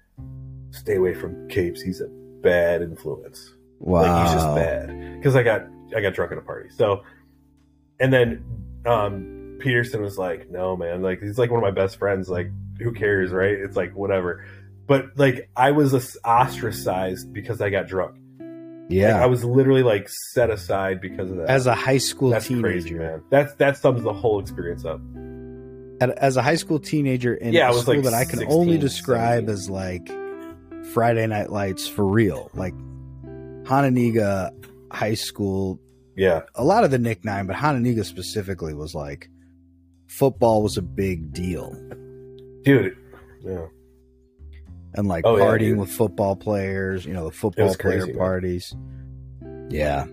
stay 0.70 0.96
away 0.96 1.14
from 1.14 1.48
Capes. 1.48 1.80
He's 1.80 2.00
a 2.00 2.08
bad 2.44 2.82
influence. 2.82 3.52
Wow. 3.80 4.02
Like 4.02 4.24
he's 4.26 4.34
just 4.34 4.54
bad 4.54 5.16
because 5.18 5.34
I 5.34 5.42
got 5.42 5.62
I 5.96 6.00
got 6.00 6.14
drunk 6.14 6.30
at 6.32 6.38
a 6.38 6.42
party. 6.42 6.68
So, 6.76 7.02
and 7.98 8.12
then 8.12 8.44
um, 8.86 9.58
Peterson 9.60 10.00
was 10.02 10.16
like, 10.16 10.50
"No, 10.50 10.76
man, 10.76 11.02
like 11.02 11.20
he's 11.20 11.38
like 11.38 11.50
one 11.50 11.58
of 11.58 11.64
my 11.64 11.70
best 11.72 11.98
friends. 11.98 12.28
Like, 12.28 12.50
who 12.78 12.92
cares, 12.92 13.32
right? 13.32 13.52
It's 13.54 13.76
like 13.76 13.94
whatever." 13.96 14.44
But 14.86 15.16
like 15.18 15.48
I 15.56 15.72
was 15.72 16.16
ostracized 16.24 17.32
because 17.32 17.60
I 17.60 17.70
got 17.70 17.86
drunk. 17.88 18.16
Yeah. 18.90 19.14
Like, 19.14 19.22
I 19.22 19.26
was 19.26 19.44
literally 19.44 19.82
like 19.82 20.08
set 20.32 20.50
aside 20.50 21.00
because 21.00 21.30
of 21.30 21.38
that. 21.38 21.48
as 21.48 21.66
a 21.66 21.74
high 21.74 21.96
school 21.98 22.30
That's 22.30 22.46
teenager, 22.46 22.62
crazy, 22.68 22.94
man. 22.94 23.22
That's 23.30 23.54
that 23.54 23.78
sums 23.78 24.02
the 24.02 24.12
whole 24.12 24.40
experience 24.40 24.84
up. 24.84 25.00
As 26.18 26.36
a 26.36 26.42
high 26.42 26.56
school 26.56 26.78
teenager 26.78 27.34
in 27.34 27.54
Yeah, 27.54 27.70
a 27.70 27.74
school 27.74 27.94
like, 27.94 28.04
that 28.04 28.12
I 28.14 28.24
can 28.24 28.40
16, 28.40 28.52
only 28.52 28.76
describe 28.78 29.46
17. 29.46 29.50
as 29.50 29.70
like 29.70 30.08
Friday 30.94 31.26
Night 31.26 31.50
Lights 31.50 31.88
for 31.88 32.04
real, 32.06 32.50
like 32.54 32.72
Hononegah 33.64 34.52
High 34.92 35.14
School. 35.14 35.80
Yeah, 36.16 36.42
A 36.54 36.62
lot 36.62 36.84
of 36.84 36.92
the 36.92 36.98
Nick 36.98 37.24
Nine, 37.24 37.46
but 37.48 37.56
Hononegah 37.56 38.04
specifically 38.04 38.72
was 38.72 38.94
like 38.94 39.28
football 40.06 40.62
was 40.62 40.76
a 40.76 40.82
big 40.82 41.32
deal, 41.32 41.72
dude. 42.62 42.96
Yeah, 43.44 43.66
and 44.94 45.08
like 45.08 45.26
Oh, 45.26 45.34
partying 45.34 45.58
dude. 45.58 45.78
with 45.78 45.90
football 45.90 46.36
players, 46.36 47.04
you 47.04 47.12
know, 47.12 47.24
the 47.24 47.32
football 47.32 47.74
player 47.74 47.98
crazy, 47.98 48.12
man. 48.12 48.16
parties. 48.18 48.76
Yeah, 49.70 50.06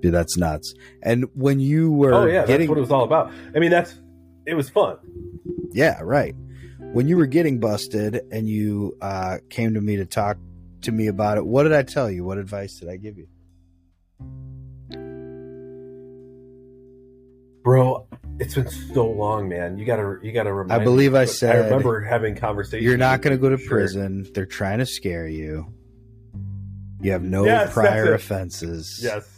dude, 0.00 0.14
that's 0.14 0.38
nuts. 0.38 0.72
And 1.02 1.26
when 1.34 1.60
you 1.60 1.90
oh, 1.92 1.96
were 1.98 2.14
oh 2.14 2.24
yeah, 2.24 2.46
getting 2.46 2.60
that's 2.60 2.68
what 2.70 2.78
it 2.78 2.80
was 2.80 2.90
all 2.90 3.04
about. 3.04 3.30
I 3.54 3.58
mean, 3.58 3.70
that's 3.70 4.00
it 4.46 4.54
was 4.54 4.70
fun. 4.70 4.96
Yeah, 5.72 6.00
right. 6.02 6.34
When 6.94 7.08
you 7.08 7.16
were 7.16 7.26
getting 7.26 7.58
busted 7.58 8.20
and 8.30 8.48
you 8.48 8.96
uh, 9.02 9.38
came 9.50 9.74
to 9.74 9.80
me 9.80 9.96
to 9.96 10.06
talk 10.06 10.36
to 10.82 10.92
me 10.92 11.08
about 11.08 11.38
it, 11.38 11.44
what 11.44 11.64
did 11.64 11.72
I 11.72 11.82
tell 11.82 12.08
you? 12.08 12.22
What 12.22 12.38
advice 12.38 12.78
did 12.78 12.88
I 12.88 12.96
give 12.98 13.18
you? 13.18 13.26
Bro, 17.64 18.06
it's 18.38 18.54
been 18.54 18.68
so 18.68 19.06
long, 19.10 19.48
man. 19.48 19.76
You 19.76 19.84
gotta, 19.84 20.18
you 20.22 20.30
gotta 20.30 20.52
remind. 20.52 20.80
I 20.80 20.84
believe 20.84 21.14
me. 21.14 21.18
I 21.18 21.24
said, 21.24 21.56
I 21.56 21.58
remember 21.64 22.00
having 22.00 22.36
conversations. 22.36 22.84
You're 22.84 22.96
not 22.96 23.22
going 23.22 23.36
to 23.36 23.40
go 23.40 23.48
to 23.48 23.58
Sure. 23.58 23.70
prison. 23.70 24.24
They're 24.32 24.46
trying 24.46 24.78
to 24.78 24.86
scare 24.86 25.26
you. 25.26 25.66
You 27.00 27.10
have 27.10 27.24
no 27.24 27.44
Yes, 27.44 27.72
prior 27.72 28.14
offenses. 28.14 29.00
Yes. 29.02 29.28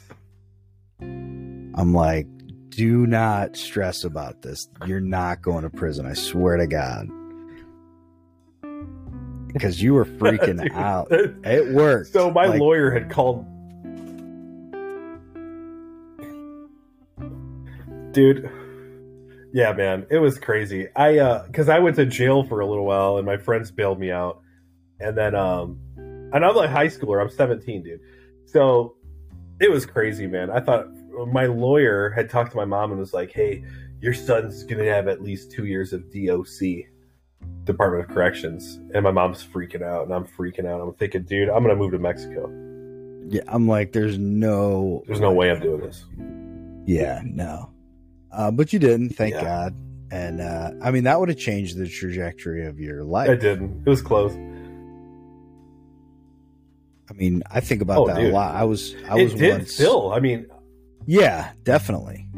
I'm 1.00 1.94
like, 1.94 2.26
do 2.68 3.06
not 3.06 3.56
stress 3.56 4.04
about 4.04 4.42
this. 4.42 4.68
You're 4.84 5.00
not 5.00 5.40
going 5.40 5.62
to 5.62 5.70
prison. 5.70 6.04
I 6.04 6.12
swear 6.12 6.58
to 6.58 6.66
God. 6.66 7.08
Because 9.56 9.82
you 9.82 9.94
were 9.94 10.04
freaking 10.20 10.62
Dude. 10.62 10.72
out. 10.72 11.08
It 11.10 11.68
worked. 11.74 12.12
So 12.12 12.30
my 12.30 12.46
Like, 12.46 12.60
lawyer 12.60 12.90
had 12.90 13.08
called. 13.10 13.46
Dude. 18.12 18.50
Yeah, 19.52 19.72
man, 19.72 20.06
it 20.10 20.18
was 20.18 20.38
crazy. 20.38 20.88
I 20.94 21.18
uh 21.18 21.46
cuz 21.48 21.68
I 21.68 21.78
went 21.78 21.96
to 21.96 22.06
jail 22.06 22.44
for 22.44 22.60
a 22.60 22.66
little 22.66 22.84
while 22.84 23.16
and 23.16 23.24
my 23.26 23.36
friends 23.36 23.70
bailed 23.70 23.98
me 23.98 24.10
out. 24.10 24.40
And 25.00 25.16
then 25.16 25.34
um 25.34 25.78
and 25.96 26.44
I'm 26.44 26.54
like 26.54 26.70
high 26.70 26.88
schooler, 26.88 27.22
I'm 27.22 27.30
17, 27.30 27.82
dude. 27.82 28.00
So 28.44 28.96
it 29.60 29.70
was 29.70 29.86
crazy, 29.86 30.26
man. 30.26 30.50
I 30.50 30.60
thought 30.60 30.86
my 31.32 31.46
lawyer 31.46 32.10
had 32.10 32.28
talked 32.28 32.50
to 32.50 32.56
my 32.58 32.64
mom 32.66 32.90
and 32.90 33.00
was 33.00 33.14
like, 33.14 33.32
"Hey, 33.32 33.64
your 34.00 34.12
son's 34.12 34.64
going 34.64 34.84
to 34.84 34.92
have 34.92 35.08
at 35.08 35.22
least 35.22 35.50
2 35.52 35.64
years 35.64 35.94
of 35.94 36.04
DOC." 36.12 36.84
Department 37.64 38.04
of 38.08 38.14
Corrections, 38.14 38.78
and 38.94 39.02
my 39.02 39.10
mom's 39.10 39.44
freaking 39.44 39.82
out, 39.82 40.04
and 40.04 40.14
I'm 40.14 40.24
freaking 40.24 40.66
out. 40.66 40.80
I'm 40.80 40.94
thinking, 40.94 41.22
dude, 41.24 41.48
I'm 41.48 41.62
gonna 41.62 41.76
move 41.76 41.92
to 41.92 41.98
Mexico. 41.98 42.48
Yeah, 43.28 43.42
I'm 43.48 43.66
like, 43.66 43.92
there's 43.92 44.18
no. 44.18 45.02
There's 45.06 45.20
no 45.20 45.32
way 45.32 45.50
I'm 45.50 45.60
doing 45.60 45.80
this. 45.80 46.04
Yeah, 46.86 47.22
no. 47.24 47.70
Uh, 48.30 48.50
but 48.52 48.72
you 48.72 48.78
didn't, 48.78 49.10
thank 49.10 49.34
Yeah. 49.34 49.42
God. 49.42 49.74
And 50.12 50.40
uh, 50.40 50.70
I 50.80 50.92
mean, 50.92 51.02
that 51.04 51.18
would 51.18 51.28
have 51.28 51.38
changed 51.38 51.76
the 51.76 51.88
trajectory 51.88 52.66
of 52.66 52.78
your 52.78 53.02
life. 53.02 53.28
It 53.28 53.40
didn't. 53.40 53.82
It 53.84 53.90
was 53.90 54.00
close. 54.02 54.32
I 57.10 57.12
mean, 57.14 57.42
I 57.50 57.60
think 57.60 57.82
about 57.82 57.98
Oh, 57.98 58.06
that 58.06 58.16
dude. 58.16 58.30
a 58.30 58.34
lot. 58.34 58.54
I 58.54 58.64
was, 58.64 58.94
I 59.08 59.14
was 59.14 59.34
it 59.34 59.38
did 59.38 59.52
once. 59.58 59.72
still. 59.74 60.12
I 60.12 60.20
mean, 60.20 60.46
Yeah, 61.06 61.52
definitely. 61.64 62.28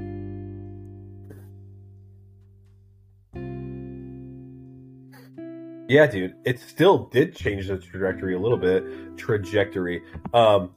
Yeah, 5.88 6.06
dude, 6.06 6.34
it 6.44 6.60
still 6.60 7.06
did 7.06 7.34
change 7.34 7.66
the 7.66 7.78
trajectory 7.78 8.34
a 8.34 8.38
little 8.38 8.58
bit. 8.58 8.84
Trajectory. 9.16 10.02
Um, 10.34 10.70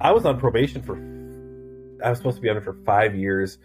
I 0.00 0.12
was 0.12 0.24
on 0.24 0.38
probation 0.38 0.82
for. 0.82 0.96
I 2.04 2.10
was 2.10 2.18
supposed 2.18 2.36
to 2.36 2.42
be 2.42 2.48
on 2.48 2.56
it 2.56 2.62
for 2.62 2.74
five 2.86 3.14
years. 3.14 3.58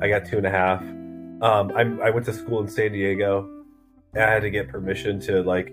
I 0.00 0.08
got 0.08 0.26
two 0.26 0.36
and 0.38 0.46
a 0.46 0.50
half. 0.50 0.80
Um, 0.82 1.72
I, 1.74 2.08
I 2.08 2.10
went 2.10 2.26
to 2.26 2.32
school 2.32 2.60
in 2.60 2.68
San 2.68 2.92
Diego. 2.92 3.64
I 4.14 4.18
had 4.18 4.42
to 4.42 4.50
get 4.50 4.68
permission 4.68 5.20
to 5.20 5.42
like. 5.42 5.72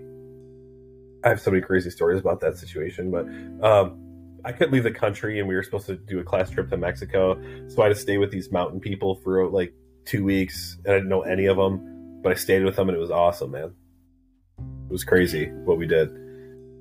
I 1.23 1.29
have 1.29 1.41
so 1.41 1.49
many 1.49 1.61
crazy 1.63 1.89
stories 1.89 2.19
about 2.19 2.39
that 2.41 2.57
situation, 2.57 3.09
but 3.09 3.25
um, 3.67 3.99
I 4.45 4.51
couldn't 4.51 4.73
leave 4.73 4.83
the 4.83 4.91
country, 4.91 5.39
and 5.39 5.47
we 5.47 5.55
were 5.55 5.63
supposed 5.63 5.87
to 5.87 5.95
do 5.95 6.19
a 6.19 6.23
class 6.23 6.51
trip 6.51 6.69
to 6.69 6.77
Mexico. 6.77 7.41
So 7.67 7.81
I 7.81 7.87
had 7.87 7.95
to 7.95 7.99
stay 7.99 8.19
with 8.19 8.29
these 8.29 8.51
mountain 8.51 8.79
people 8.79 9.15
for 9.23 9.49
like 9.49 9.73
two 10.05 10.23
weeks, 10.23 10.77
and 10.85 10.93
I 10.93 10.97
didn't 10.97 11.09
know 11.09 11.23
any 11.23 11.47
of 11.47 11.57
them, 11.57 12.21
but 12.21 12.31
I 12.31 12.35
stayed 12.35 12.63
with 12.63 12.75
them, 12.75 12.89
and 12.89 12.95
it 12.95 13.01
was 13.01 13.11
awesome, 13.11 13.51
man. 13.51 13.73
It 14.87 14.91
was 14.91 15.03
crazy 15.03 15.47
what 15.47 15.77
we 15.77 15.85
did. 15.85 16.09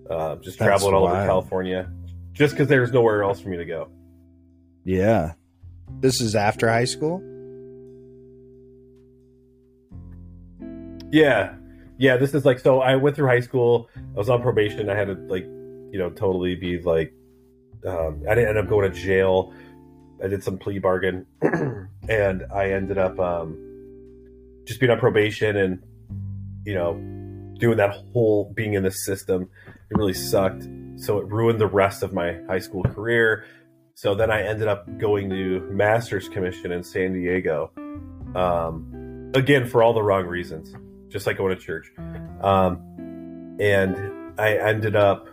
Uh, 0.09 0.37
just 0.37 0.59
That's 0.59 0.69
traveling 0.69 0.95
all 0.95 1.09
over. 1.09 1.27
California, 1.27 1.91
just 2.33 2.55
because 2.55 2.69
there 2.69 2.81
was 2.81 2.93
nowhere 2.93 3.23
else 3.25 3.41
for 3.41 3.49
me 3.49 3.57
to 3.57 3.65
go. 3.65 3.89
Yeah. 4.85 5.33
This 6.01 6.21
is 6.21 6.35
after 6.35 6.69
high 6.69 6.85
school? 6.85 7.23
Yeah, 11.11 11.55
yeah. 11.99 12.17
This 12.17 12.35
is 12.35 12.45
like 12.45 12.59
so. 12.59 12.81
I 12.81 12.97
went 12.97 13.17
through 13.17 13.29
high 13.29 13.41
school. 13.41 13.89
I 13.97 14.19
was 14.19 14.29
on 14.29 14.43
probation. 14.43 14.89
I 14.91 14.95
had 14.95 15.09
to 15.09 15.15
like, 15.15 15.45
you 15.45 15.99
know, 15.99 16.11
totally 16.11 16.55
be 16.55 16.81
like. 16.81 17.13
Um, 17.87 18.25
I 18.29 18.35
didn't 18.35 18.51
end 18.51 18.59
up 18.59 18.69
going 18.69 18.91
to 18.91 18.97
jail. 18.99 19.53
I 20.23 20.27
did 20.27 20.43
some 20.43 20.59
plea 20.59 20.79
bargain, 20.79 21.27
and 22.09 22.45
I 22.53 22.71
ended 22.71 22.99
up. 22.99 23.19
Um, 23.19 23.67
just 24.67 24.81
being 24.81 24.91
on 24.91 24.99
probation 24.99 25.57
and 25.57 25.83
you 26.65 26.75
know 26.75 26.95
doing 27.59 27.77
that 27.79 27.91
whole 28.13 28.53
being 28.55 28.75
in 28.75 28.83
the 28.83 28.91
system, 28.91 29.49
it 29.91 29.97
really 29.97 30.15
sucked. 30.15 30.67
So 30.97 31.19
it 31.19 31.27
ruined 31.27 31.61
the 31.61 31.67
rest 31.67 32.03
of 32.03 32.13
my 32.13 32.39
high 32.49 32.59
school 32.59 32.83
career. 32.83 33.45
So 33.95 34.15
then 34.15 34.31
I 34.31 34.43
ended 34.43 34.69
up 34.69 34.99
going 34.99 35.31
to 35.31 35.61
Masters 35.71 36.29
Commission 36.29 36.73
in 36.73 36.83
San 36.83 37.15
Diego. 37.15 37.71
Um, 38.35 39.33
again, 39.35 39.67
for 39.67 39.83
all 39.83 39.95
the 39.95 40.03
wrong 40.03 40.27
reasons, 40.27 40.75
just 41.09 41.27
like 41.27 41.39
going 41.39 41.57
to 41.57 41.63
church. 41.63 41.91
Um, 42.43 43.57
and 43.59 44.39
I 44.39 44.57
ended 44.57 44.97
up 44.97 45.29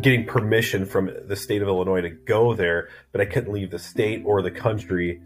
getting 0.00 0.26
permission 0.26 0.84
from 0.84 1.10
the 1.26 1.36
state 1.36 1.62
of 1.62 1.68
Illinois 1.68 2.02
to 2.02 2.10
go 2.10 2.54
there, 2.54 2.88
but 3.12 3.20
I 3.20 3.24
couldn't 3.24 3.52
leave 3.52 3.70
the 3.70 3.78
state 3.78 4.22
or 4.24 4.42
the 4.42 4.50
country. 4.50 5.20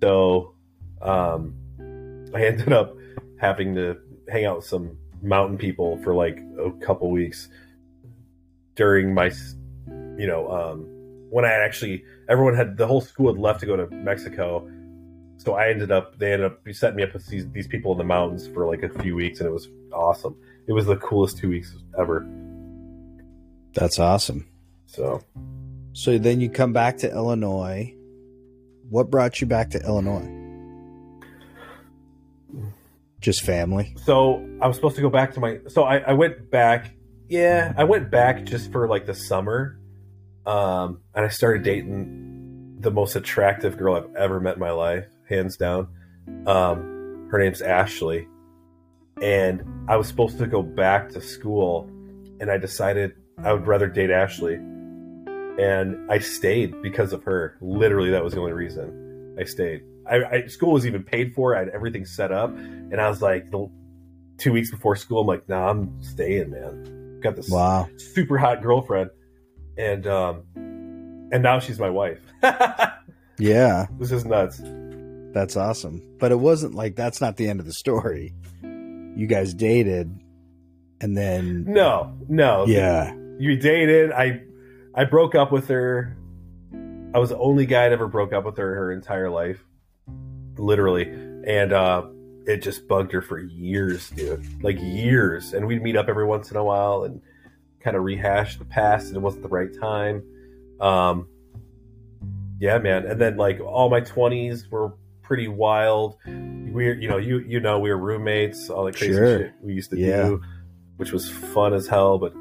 So 0.00 0.54
um, 1.02 1.54
I 2.34 2.44
ended 2.46 2.72
up 2.72 2.96
having 3.38 3.74
to 3.74 3.98
hang 4.28 4.44
out 4.44 4.56
with 4.56 4.66
some 4.66 4.96
mountain 5.22 5.58
people 5.58 5.98
for 6.02 6.14
like 6.14 6.38
a 6.58 6.70
couple 6.84 7.10
weeks 7.10 7.48
during 8.76 9.14
my, 9.14 9.30
you 10.18 10.26
know, 10.26 10.50
um, 10.50 10.86
when 11.30 11.44
I 11.44 11.52
actually 11.52 12.04
everyone 12.28 12.54
had 12.54 12.76
the 12.76 12.86
whole 12.86 13.00
school 13.00 13.32
had 13.32 13.40
left 13.40 13.60
to 13.60 13.66
go 13.66 13.76
to 13.76 13.86
Mexico. 13.90 14.70
So 15.36 15.54
I 15.54 15.68
ended 15.68 15.90
up 15.90 16.18
they 16.18 16.32
ended 16.32 16.46
up 16.46 16.60
setting 16.72 16.96
me 16.96 17.02
up 17.02 17.12
with 17.12 17.26
these, 17.26 17.50
these 17.50 17.66
people 17.66 17.92
in 17.92 17.98
the 17.98 18.04
mountains 18.04 18.46
for 18.48 18.66
like 18.66 18.82
a 18.82 18.88
few 19.00 19.16
weeks, 19.16 19.40
and 19.40 19.48
it 19.48 19.52
was 19.52 19.68
awesome. 19.92 20.36
It 20.66 20.72
was 20.72 20.86
the 20.86 20.96
coolest 20.96 21.38
two 21.38 21.48
weeks 21.48 21.74
ever. 21.98 22.26
That's 23.74 23.98
awesome. 23.98 24.46
So, 24.86 25.22
so 25.92 26.18
then 26.18 26.40
you 26.40 26.48
come 26.48 26.72
back 26.72 26.98
to 26.98 27.10
Illinois. 27.10 27.94
What 28.88 29.10
brought 29.10 29.40
you 29.40 29.46
back 29.46 29.70
to 29.70 29.80
Illinois? 29.80 30.33
Just 33.24 33.40
family. 33.40 33.96
So 34.04 34.46
I 34.60 34.66
was 34.66 34.76
supposed 34.76 34.96
to 34.96 35.00
go 35.00 35.08
back 35.08 35.32
to 35.32 35.40
my. 35.40 35.60
So 35.68 35.84
I, 35.84 35.96
I 35.96 36.12
went 36.12 36.50
back. 36.50 36.94
Yeah, 37.26 37.72
I 37.74 37.84
went 37.84 38.10
back 38.10 38.44
just 38.44 38.70
for 38.70 38.86
like 38.86 39.06
the 39.06 39.14
summer, 39.14 39.80
um, 40.44 41.00
and 41.14 41.24
I 41.24 41.28
started 41.28 41.62
dating 41.62 42.76
the 42.80 42.90
most 42.90 43.16
attractive 43.16 43.78
girl 43.78 43.96
I've 43.96 44.14
ever 44.14 44.40
met 44.40 44.56
in 44.56 44.60
my 44.60 44.72
life, 44.72 45.06
hands 45.26 45.56
down. 45.56 45.88
Um, 46.46 47.28
her 47.30 47.38
name's 47.38 47.62
Ashley, 47.62 48.28
and 49.22 49.62
I 49.88 49.96
was 49.96 50.06
supposed 50.06 50.36
to 50.36 50.46
go 50.46 50.62
back 50.62 51.08
to 51.12 51.22
school, 51.22 51.88
and 52.40 52.50
I 52.50 52.58
decided 52.58 53.12
I 53.42 53.54
would 53.54 53.66
rather 53.66 53.86
date 53.86 54.10
Ashley. 54.10 54.56
And 54.56 56.10
I 56.10 56.18
stayed 56.18 56.82
because 56.82 57.14
of 57.14 57.24
her. 57.24 57.56
Literally, 57.62 58.10
that 58.10 58.22
was 58.22 58.34
the 58.34 58.40
only 58.40 58.52
reason 58.52 59.34
I 59.40 59.44
stayed. 59.44 59.80
I, 60.08 60.24
I 60.24 60.46
school 60.46 60.72
was 60.72 60.86
even 60.86 61.02
paid 61.02 61.34
for. 61.34 61.56
I 61.56 61.60
had 61.60 61.68
everything 61.70 62.04
set 62.04 62.32
up, 62.32 62.50
and 62.50 63.00
I 63.00 63.08
was 63.08 63.22
like, 63.22 63.50
the 63.50 63.70
two 64.38 64.52
weeks 64.52 64.70
before 64.70 64.96
school, 64.96 65.20
I'm 65.20 65.26
like, 65.26 65.48
nah, 65.48 65.70
I'm 65.70 66.02
staying, 66.02 66.50
man. 66.50 67.20
Got 67.20 67.36
this 67.36 67.48
wow. 67.48 67.88
super 67.96 68.36
hot 68.36 68.62
girlfriend, 68.62 69.10
and 69.78 70.06
um, 70.06 70.42
and 70.54 71.42
now 71.42 71.58
she's 71.58 71.78
my 71.78 71.90
wife. 71.90 72.20
yeah, 73.38 73.86
this 73.98 74.12
is 74.12 74.24
nuts. 74.24 74.60
That's 75.32 75.56
awesome. 75.56 76.02
But 76.18 76.32
it 76.32 76.38
wasn't 76.38 76.74
like 76.74 76.96
that's 76.96 77.20
not 77.20 77.36
the 77.36 77.48
end 77.48 77.60
of 77.60 77.66
the 77.66 77.72
story. 77.72 78.34
You 78.62 79.26
guys 79.26 79.54
dated, 79.54 80.20
and 81.00 81.16
then 81.16 81.64
no, 81.64 82.14
no, 82.28 82.66
yeah, 82.66 83.14
you 83.38 83.56
dated. 83.56 84.12
I 84.12 84.42
I 84.94 85.04
broke 85.04 85.34
up 85.34 85.50
with 85.50 85.68
her. 85.68 86.16
I 87.14 87.18
was 87.18 87.30
the 87.30 87.38
only 87.38 87.64
guy 87.64 87.88
that 87.88 87.92
ever 87.92 88.08
broke 88.08 88.32
up 88.32 88.44
with 88.44 88.56
her 88.58 88.74
her 88.74 88.92
entire 88.92 89.30
life, 89.30 89.64
literally, 90.56 91.04
and 91.46 91.72
uh, 91.72 92.06
it 92.46 92.58
just 92.62 92.86
bugged 92.88 93.12
her 93.12 93.22
for 93.22 93.38
years, 93.38 94.10
dude. 94.10 94.62
Like 94.62 94.78
years, 94.80 95.52
and 95.54 95.66
we'd 95.66 95.82
meet 95.82 95.96
up 95.96 96.08
every 96.08 96.26
once 96.26 96.50
in 96.50 96.56
a 96.56 96.64
while 96.64 97.04
and 97.04 97.20
kind 97.80 97.96
of 97.96 98.02
rehash 98.02 98.56
the 98.58 98.64
past, 98.64 99.08
and 99.08 99.16
it 99.16 99.20
wasn't 99.20 99.42
the 99.42 99.48
right 99.48 99.70
time. 99.80 100.22
Um, 100.80 101.28
yeah, 102.60 102.78
man. 102.78 103.06
And 103.06 103.20
then 103.20 103.36
like 103.36 103.60
all 103.60 103.88
my 103.90 104.00
twenties 104.00 104.70
were 104.70 104.94
pretty 105.22 105.48
wild. 105.48 106.16
We, 106.26 106.92
you 106.94 107.08
know, 107.08 107.16
you 107.18 107.38
you 107.40 107.60
know, 107.60 107.78
we 107.78 107.90
were 107.90 107.98
roommates. 107.98 108.68
All 108.70 108.84
the 108.84 108.92
crazy 108.92 109.12
Sure. 109.14 109.38
shit 109.38 109.52
we 109.62 109.74
used 109.74 109.90
to 109.90 109.98
Yeah. 109.98 110.22
do, 110.24 110.42
which 110.96 111.12
was 111.12 111.30
fun 111.30 111.72
as 111.74 111.86
hell, 111.88 112.18
but 112.18 112.34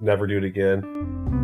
never 0.00 0.26
do 0.26 0.36
it 0.38 0.44
again. 0.44 1.37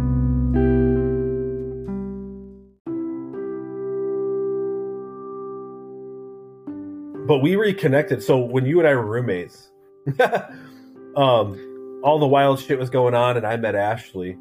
We 7.44 7.56
reconnected. 7.56 8.22
So 8.22 8.38
when 8.38 8.64
you 8.64 8.78
and 8.78 8.88
I 8.88 8.94
were 8.94 9.04
roommates, 9.04 9.70
um, 11.14 12.00
all 12.02 12.18
the 12.18 12.26
wild 12.26 12.58
shit 12.58 12.78
was 12.78 12.88
going 12.88 13.14
on, 13.14 13.36
and 13.36 13.46
I 13.46 13.58
met 13.58 13.74
Ashley. 13.74 14.38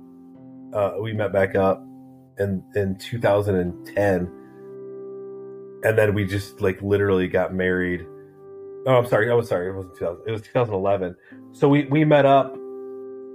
Uh, 0.73 0.93
we 1.01 1.11
met 1.11 1.33
back 1.33 1.53
up 1.53 1.85
in 2.39 2.63
in 2.75 2.97
2010, 2.97 4.31
and 5.83 5.97
then 5.97 6.13
we 6.13 6.23
just 6.23 6.61
like 6.61 6.81
literally 6.81 7.27
got 7.27 7.53
married. 7.53 8.05
Oh, 8.87 8.99
I'm 8.99 9.05
sorry. 9.05 9.29
I 9.29 9.33
was 9.33 9.49
sorry. 9.49 9.67
It 9.67 9.75
wasn't 9.75 9.97
2000. 9.97 10.23
It 10.25 10.31
was 10.31 10.41
2011. 10.41 11.13
So 11.51 11.67
we 11.67 11.83
we 11.87 12.05
met 12.05 12.25
up 12.25 12.55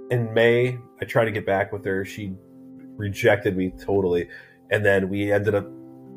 in 0.09 0.33
May. 0.33 0.79
I 0.99 1.05
tried 1.05 1.25
to 1.25 1.31
get 1.31 1.45
back 1.45 1.71
with 1.71 1.85
her. 1.85 2.03
She 2.03 2.33
rejected 2.95 3.55
me 3.55 3.71
totally, 3.79 4.29
and 4.71 4.83
then 4.83 5.09
we 5.09 5.31
ended 5.31 5.53
up 5.53 5.67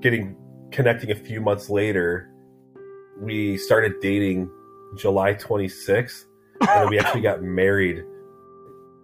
getting 0.01 0.37
connecting 0.71 1.11
a 1.11 1.15
few 1.15 1.43
months 1.43 1.69
later. 1.69 2.32
We 3.21 3.57
started 3.57 4.01
dating 4.01 4.51
July 4.97 5.35
26th, 5.35 6.25
and 6.69 6.91
we 6.91 6.99
actually 6.99 7.21
got 7.23 7.43
married 7.43 8.05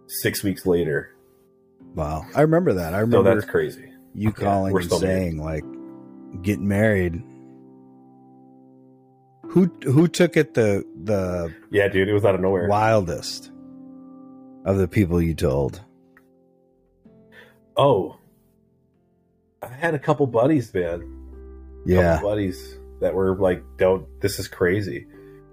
six 0.09 0.43
weeks 0.43 0.67
later. 0.67 1.15
wow. 1.95 2.25
I 2.35 2.41
remember 2.43 2.73
that. 2.75 2.95
I 2.95 2.99
So 2.99 3.07
remember 3.07 3.35
that's 3.35 3.51
crazy. 3.51 3.93
you 4.15 4.33
calling 4.33 4.75
and 4.75 4.85
still 4.85 5.01
married. 5.01 5.15
saying 5.21 5.39
like 5.43 5.65
getting 6.43 6.67
married. 6.69 7.23
Who 9.51 9.65
who 9.85 10.09
took 10.09 10.37
it 10.37 10.55
the 10.55 10.85
the 11.05 11.55
Yeah, 11.71 11.89
dude, 11.89 12.09
it 12.09 12.13
was 12.13 12.25
out 12.25 12.35
of 12.35 12.41
nowhere. 12.41 12.69
wildest 12.69 13.51
of 14.65 14.77
the 14.79 14.89
people 14.89 15.23
you 15.23 15.35
told? 15.35 15.81
Oh, 17.77 18.17
I 19.63 19.69
had 19.69 19.95
a 19.95 19.99
couple 19.99 20.27
buddies, 20.27 20.73
man. 20.75 21.15
Yeah. 21.87 22.15
couple 22.17 22.31
buddies 22.31 22.78
that 23.01 23.15
were 23.15 23.37
like, 23.37 23.63
"Don't, 23.77 24.07
this 24.21 24.39
is 24.39 24.49
crazy. 24.49 25.07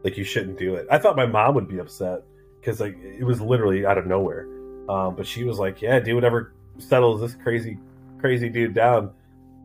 Like, 0.04 0.18
you 0.18 0.24
shouldn't 0.24 0.58
do 0.58 0.76
it." 0.76 0.88
I 0.92 0.98
thought 0.98 1.16
my 1.16 1.26
mom 1.26 1.56
would 1.56 1.68
be 1.68 1.80
upset 1.80 2.24
because 2.60 2.80
like 2.80 2.98
it 3.02 3.24
was 3.24 3.42
literally 3.42 3.86
out 3.86 3.98
of 3.98 4.06
nowhere. 4.08 4.48
Um, 4.90 5.16
but 5.16 5.26
she 5.26 5.44
was 5.44 5.60
like, 5.60 5.82
"Yeah, 5.82 6.00
do 6.00 6.16
whatever 6.16 6.54
settles 6.78 7.22
this 7.22 7.36
crazy, 7.36 7.78
crazy 8.20 8.50
dude 8.50 8.74
down." 8.74 9.12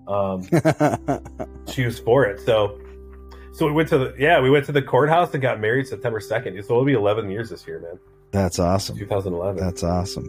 Um, 0.08 0.42
she 1.72 1.84
was 1.84 1.98
for 1.98 2.24
it. 2.24 2.40
So, 2.40 2.80
so 3.52 3.66
we 3.66 3.72
went 3.72 3.88
to 3.90 3.98
the 3.98 4.14
yeah, 4.18 4.40
we 4.40 4.50
went 4.50 4.66
to 4.66 4.72
the 4.72 4.82
courthouse 4.82 5.32
and 5.34 5.42
got 5.42 5.60
married 5.60 5.86
September 5.86 6.20
second. 6.20 6.54
So 6.64 6.74
it'll 6.74 6.84
be 6.84 6.94
eleven 6.94 7.30
years 7.30 7.50
this 7.50 7.66
year, 7.66 7.80
man. 7.80 7.98
That's 8.32 8.58
awesome. 8.58 8.96
2011. 8.96 9.62
That's 9.62 9.82
awesome. 9.82 10.28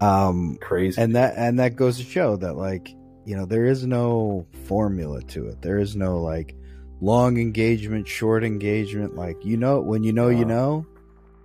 Um 0.00 0.56
crazy. 0.60 1.00
and 1.00 1.16
that 1.16 1.34
and 1.36 1.58
that 1.58 1.76
goes 1.76 1.96
to 1.98 2.04
show 2.04 2.36
that 2.36 2.54
like 2.54 2.90
you 3.28 3.36
know 3.36 3.44
there 3.44 3.66
is 3.66 3.86
no 3.86 4.46
formula 4.64 5.20
to 5.20 5.48
it. 5.48 5.60
There 5.60 5.76
is 5.76 5.94
no 5.94 6.18
like 6.22 6.56
long 7.02 7.36
engagement 7.36 8.08
short 8.08 8.42
engagement. 8.42 9.16
Like 9.16 9.44
you 9.44 9.58
know 9.58 9.82
when 9.82 10.02
you 10.02 10.14
know 10.14 10.28
you 10.28 10.46
know 10.46 10.86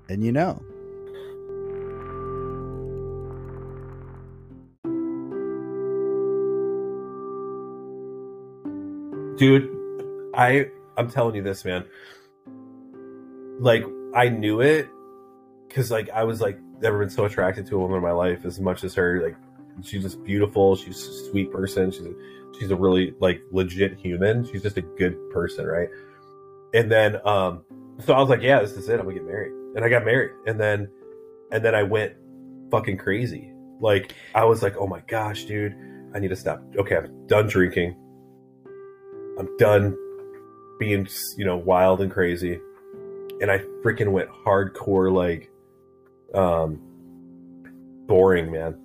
and 0.08 0.24
you 0.24 0.32
know. 0.32 0.64
Dude 9.36 9.70
i 10.34 10.68
i'm 10.96 11.12
telling 11.12 11.36
you 11.36 11.44
this 11.44 11.66
man. 11.66 11.84
Like 13.60 13.84
i 14.16 14.30
knew 14.30 14.62
it 14.62 14.88
because 15.68 15.92
like 15.92 16.10
i 16.12 16.24
was 16.24 16.40
like 16.40 16.58
never 16.80 16.98
been 16.98 17.10
so 17.10 17.26
attracted 17.26 17.66
to 17.66 17.76
a 17.76 17.80
woman 17.80 17.98
in 17.98 18.04
my 18.04 18.12
life 18.12 18.46
as 18.46 18.58
much 18.58 18.86
as 18.86 18.96
her 18.96 19.22
like 19.22 19.36
she's 19.82 20.04
just 20.04 20.24
beautiful. 20.24 20.76
She's 20.76 21.08
a 21.08 21.30
sweet 21.30 21.52
person. 21.52 21.92
She's 21.92 22.06
a, 22.06 22.14
she's 22.58 22.72
a 22.72 22.76
really 22.76 23.16
like 23.20 23.42
legit 23.52 23.98
human. 23.98 24.46
She's 24.46 24.62
just 24.62 24.78
a 24.78 24.82
good 24.82 25.18
person 25.32 25.66
right? 25.66 25.90
And 26.74 26.92
then 26.92 27.26
um 27.26 27.64
so 28.00 28.14
i 28.14 28.20
was 28.20 28.30
like 28.30 28.42
yeah 28.42 28.60
this 28.60 28.72
is 28.72 28.90
it. 28.90 29.00
I'm 29.00 29.06
gonna 29.06 29.16
get 29.16 29.26
married. 29.26 29.52
And 29.76 29.84
i 29.84 29.90
got 29.90 30.06
married. 30.06 30.32
And 30.46 30.60
then 30.60 30.90
and 31.52 31.64
then 31.64 31.76
i 31.76 31.84
went 31.84 32.14
fucking 32.72 32.98
crazy. 32.98 33.52
Like 33.80 34.14
i 34.36 34.44
was 34.44 34.62
like 34.62 34.76
oh 34.78 34.88
my 34.88 35.02
gosh 35.08 35.46
dude 35.46 35.76
i 36.14 36.20
need 36.20 36.30
to 36.30 36.36
stop. 36.36 36.62
Okay 36.78 36.98
i'm 36.98 37.28
done 37.28 37.48
drinking. 37.48 37.96
I'm 39.40 39.58
done 39.58 39.98
being, 40.80 41.08
you 41.38 41.46
know, 41.46 41.58
wild 41.58 42.02
and 42.02 42.12
crazy. 42.12 42.60
And 43.42 43.50
I 43.50 43.60
freaking 43.84 44.12
went 44.12 44.30
hardcore, 44.30 45.12
like, 45.12 45.50
um, 46.34 46.80
boring, 48.06 48.52
man. 48.52 48.80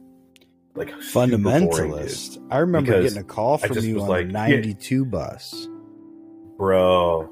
Like, 0.78 1.02
super 1.02 1.36
boring, 1.36 1.62
fundamentalist 1.68 2.46
i 2.50 2.58
remember 2.58 2.92
Because 2.92 3.04
getting 3.12 3.18
a 3.18 3.24
call 3.26 3.58
from 3.58 3.78
you 3.78 4.00
on 4.00 4.08
like, 4.08 4.26
the 4.28 4.32
yeah. 4.32 4.46
92 4.60 5.04
bus 5.04 5.68
bro. 6.56 7.28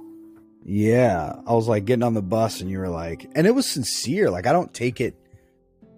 Yeah, 0.69 1.35
I 1.47 1.53
was 1.53 1.69
like 1.69 1.85
getting 1.85 2.03
on 2.03 2.15
the 2.15 2.23
bus, 2.23 2.61
and 2.61 2.69
you 2.69 2.79
were 2.79 2.89
like, 2.89 3.29
and 3.37 3.47
it 3.47 3.53
was 3.55 3.67
sincere. 3.67 4.31
Like 4.31 4.47
I 4.49 4.53
don't 4.53 4.73
take 4.75 5.01
it, 5.01 5.15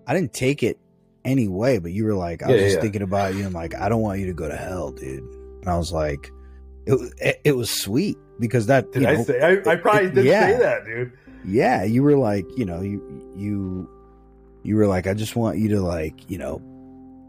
I 0.07 0.13
didn't 0.15 0.35
take 0.35 0.63
it 0.63 0.79
anyway, 1.25 1.79
but 1.79 1.93
you 1.93 2.05
were 2.05 2.15
like, 2.15 2.43
I 2.43 2.49
was 2.49 2.57
Yeah, 2.61 2.67
just 2.67 2.75
yeah. 2.77 2.83
thinking 2.83 3.03
about 3.03 3.35
you. 3.35 3.45
and 3.47 3.55
like, 3.55 3.75
I 3.75 3.89
don't 3.89 4.03
want 4.03 4.21
you 4.21 4.27
to 4.27 4.35
go 4.35 4.47
to 4.49 4.57
hell, 4.57 4.91
dude. 4.93 5.23
And 5.63 5.69
I 5.69 5.77
was 5.79 5.91
like, 5.93 6.31
it 6.87 7.13
it, 7.19 7.41
it 7.45 7.53
was 7.57 7.71
sweet 7.71 8.19
because 8.41 8.67
that 8.67 8.93
Did 8.93 9.07
I 9.07 9.15
know, 9.17 9.25
say? 9.25 9.41
I, 9.41 9.73
I 9.73 9.77
probably 9.77 10.11
did 10.11 10.27
Yeah. 10.27 10.47
say 10.53 10.59
that, 10.59 10.85
dude. 10.85 11.13
yeah, 11.47 11.85
you 11.85 12.03
were 12.03 12.17
like, 12.17 12.45
you 12.59 12.67
know, 12.67 12.83
you 12.83 13.33
you 13.37 13.89
you 14.65 14.77
were 14.77 14.87
like, 14.87 15.07
I 15.07 15.15
just 15.15 15.35
want 15.35 15.57
you 15.59 15.69
to 15.71 15.81
like, 15.81 16.31
you 16.31 16.37
know, 16.37 16.61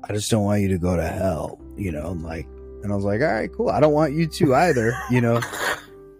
I 0.10 0.14
just 0.14 0.32
don't 0.32 0.44
want 0.44 0.62
you 0.62 0.70
to 0.70 0.80
go 0.80 0.96
to 0.96 1.08
hell, 1.08 1.60
you 1.78 1.92
know, 1.92 2.12
and 2.12 2.24
like, 2.24 2.48
and 2.84 2.92
I 2.92 2.96
was 2.96 3.06
like, 3.06 3.22
all 3.22 3.28
right, 3.28 3.52
cool. 3.54 3.70
I 3.70 3.80
don't 3.80 3.94
want 3.94 4.14
you 4.14 4.26
to 4.26 4.56
either, 4.56 4.94
you 5.12 5.22
know. 5.22 5.40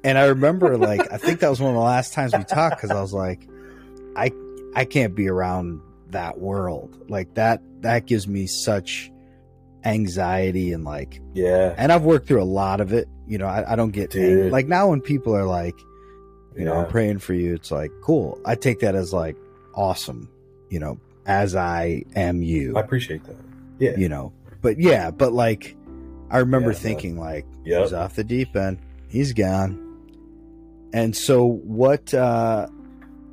And 0.04 0.18
I 0.18 0.26
remember, 0.26 0.78
like, 0.78 1.12
I 1.12 1.18
think 1.18 1.40
that 1.40 1.50
was 1.50 1.60
one 1.60 1.72
of 1.72 1.76
the 1.76 1.82
last 1.82 2.14
times 2.14 2.34
we 2.38 2.44
talked 2.44 2.78
because 2.78 2.92
I 2.92 3.02
was 3.02 3.14
like, 3.14 3.50
I 4.16 4.32
I 4.76 4.86
can't 4.86 5.16
be 5.16 5.28
around 5.28 5.82
that 6.10 6.40
world 6.40 7.10
like 7.10 7.34
that. 7.34 7.62
That 7.82 8.06
gives 8.06 8.28
me 8.28 8.46
such 8.48 9.12
anxiety 9.86 10.74
and 10.74 10.84
like 10.84 11.22
Yeah, 11.34 11.74
and 11.78 11.92
I've 11.92 12.04
worked 12.04 12.28
through 12.28 12.42
a 12.42 12.46
lot 12.46 12.82
of 12.82 12.94
it. 12.94 13.08
You 13.28 13.38
know, 13.38 13.48
I, 13.48 13.74
I 13.74 13.76
don't 13.76 13.92
get 13.92 14.16
ang- 14.16 14.52
like 14.52 14.68
now 14.68 14.90
when 14.90 15.02
people 15.02 15.36
are 15.36 15.46
like, 15.46 15.76
you 16.56 16.66
know, 16.66 16.74
I'm 16.74 16.88
praying 16.88 17.20
for 17.20 17.34
you. 17.34 17.56
It's 17.56 17.72
like 17.72 17.92
cool. 18.04 18.40
I 18.46 18.56
take 18.56 18.80
that 18.80 18.96
as 18.96 19.14
like 19.14 19.36
awesome. 19.74 20.30
You 20.70 20.80
know, 20.80 21.00
as 21.26 21.56
I 21.56 22.04
am 22.16 22.42
you. 22.44 22.76
I 22.78 22.82
appreciate 22.82 23.24
that. 23.26 23.49
Yeah, 23.80 23.96
You 23.98 24.10
know, 24.10 24.34
but 24.62 24.80
yeah, 24.80 25.10
but 25.12 25.32
like, 25.34 25.76
I 26.30 26.40
remember 26.40 26.72
Yeah, 26.72 26.78
thinking 26.78 27.18
like, 27.18 27.46
Yep. 27.66 27.82
he's 27.84 27.94
off 27.94 28.16
the 28.16 28.24
deep 28.24 28.56
end. 28.56 28.80
He's 29.08 29.34
gone. 29.34 29.86
And 30.94 31.16
so 31.16 31.46
what? 31.46 32.14
uh 32.14 32.68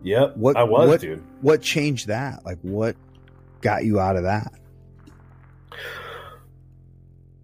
yep. 0.03 0.37
What- 0.37 0.57
I 0.57 0.63
was, 0.65 0.89
what- 0.89 1.01
dude. 1.01 1.23
What 1.43 1.63
changed 1.63 2.07
that? 2.09 2.45
Like, 2.45 2.59
what 2.63 2.97
got 3.61 3.85
you 3.85 3.99
out 4.01 4.17
of 4.17 4.23
that? 4.25 4.53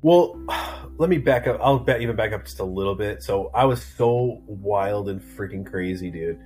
Well, 0.02 0.40
let 0.98 1.08
me 1.10 1.18
back 1.18 1.46
up. 1.46 1.58
I'll 1.62 1.78
bet 1.78 2.00
even 2.02 2.16
back 2.16 2.32
up 2.32 2.44
just 2.44 2.60
a 2.60 2.64
little 2.64 2.94
bit. 2.94 3.22
So 3.22 3.50
I 3.54 3.64
was 3.64 3.82
so 3.82 4.42
wild 4.46 5.08
and 5.08 5.20
freaking 5.20 5.66
crazy, 5.68 6.10
dude, 6.10 6.38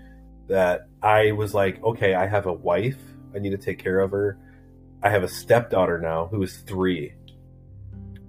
that 0.48 0.88
I 1.02 1.32
was 1.32 1.54
like, 1.54 1.82
okay, 1.82 2.14
I 2.14 2.26
have 2.26 2.46
a 2.46 2.52
wife. 2.52 2.98
I 3.34 3.38
need 3.38 3.50
to 3.50 3.58
take 3.58 3.78
care 3.78 4.00
of 4.00 4.10
her. 4.12 4.38
I 5.06 5.10
have 5.10 5.22
a 5.22 5.28
stepdaughter 5.28 6.00
now 6.00 6.26
who 6.26 6.42
is 6.42 6.56
three, 6.56 7.14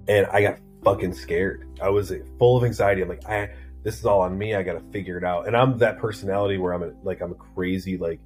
and 0.07 0.27
I 0.27 0.43
got 0.43 0.59
fucking 0.83 1.15
scared. 1.15 1.67
I 1.81 1.89
was 1.89 2.13
full 2.37 2.55
of 2.55 2.63
anxiety. 2.63 3.01
I'm 3.01 3.09
like, 3.09 3.27
I 3.27 3.49
this 3.81 3.97
is 3.97 4.05
all 4.05 4.21
on 4.21 4.37
me. 4.37 4.53
I 4.53 4.61
got 4.61 4.73
to 4.73 4.91
figure 4.91 5.17
it 5.17 5.23
out. 5.23 5.47
And 5.47 5.57
I'm 5.57 5.79
that 5.79 5.97
personality 5.97 6.59
where 6.59 6.73
I'm 6.73 6.83
a, 6.83 6.91
like 7.01 7.21
I'm 7.21 7.31
a 7.31 7.35
crazy 7.35 7.97
like 7.97 8.19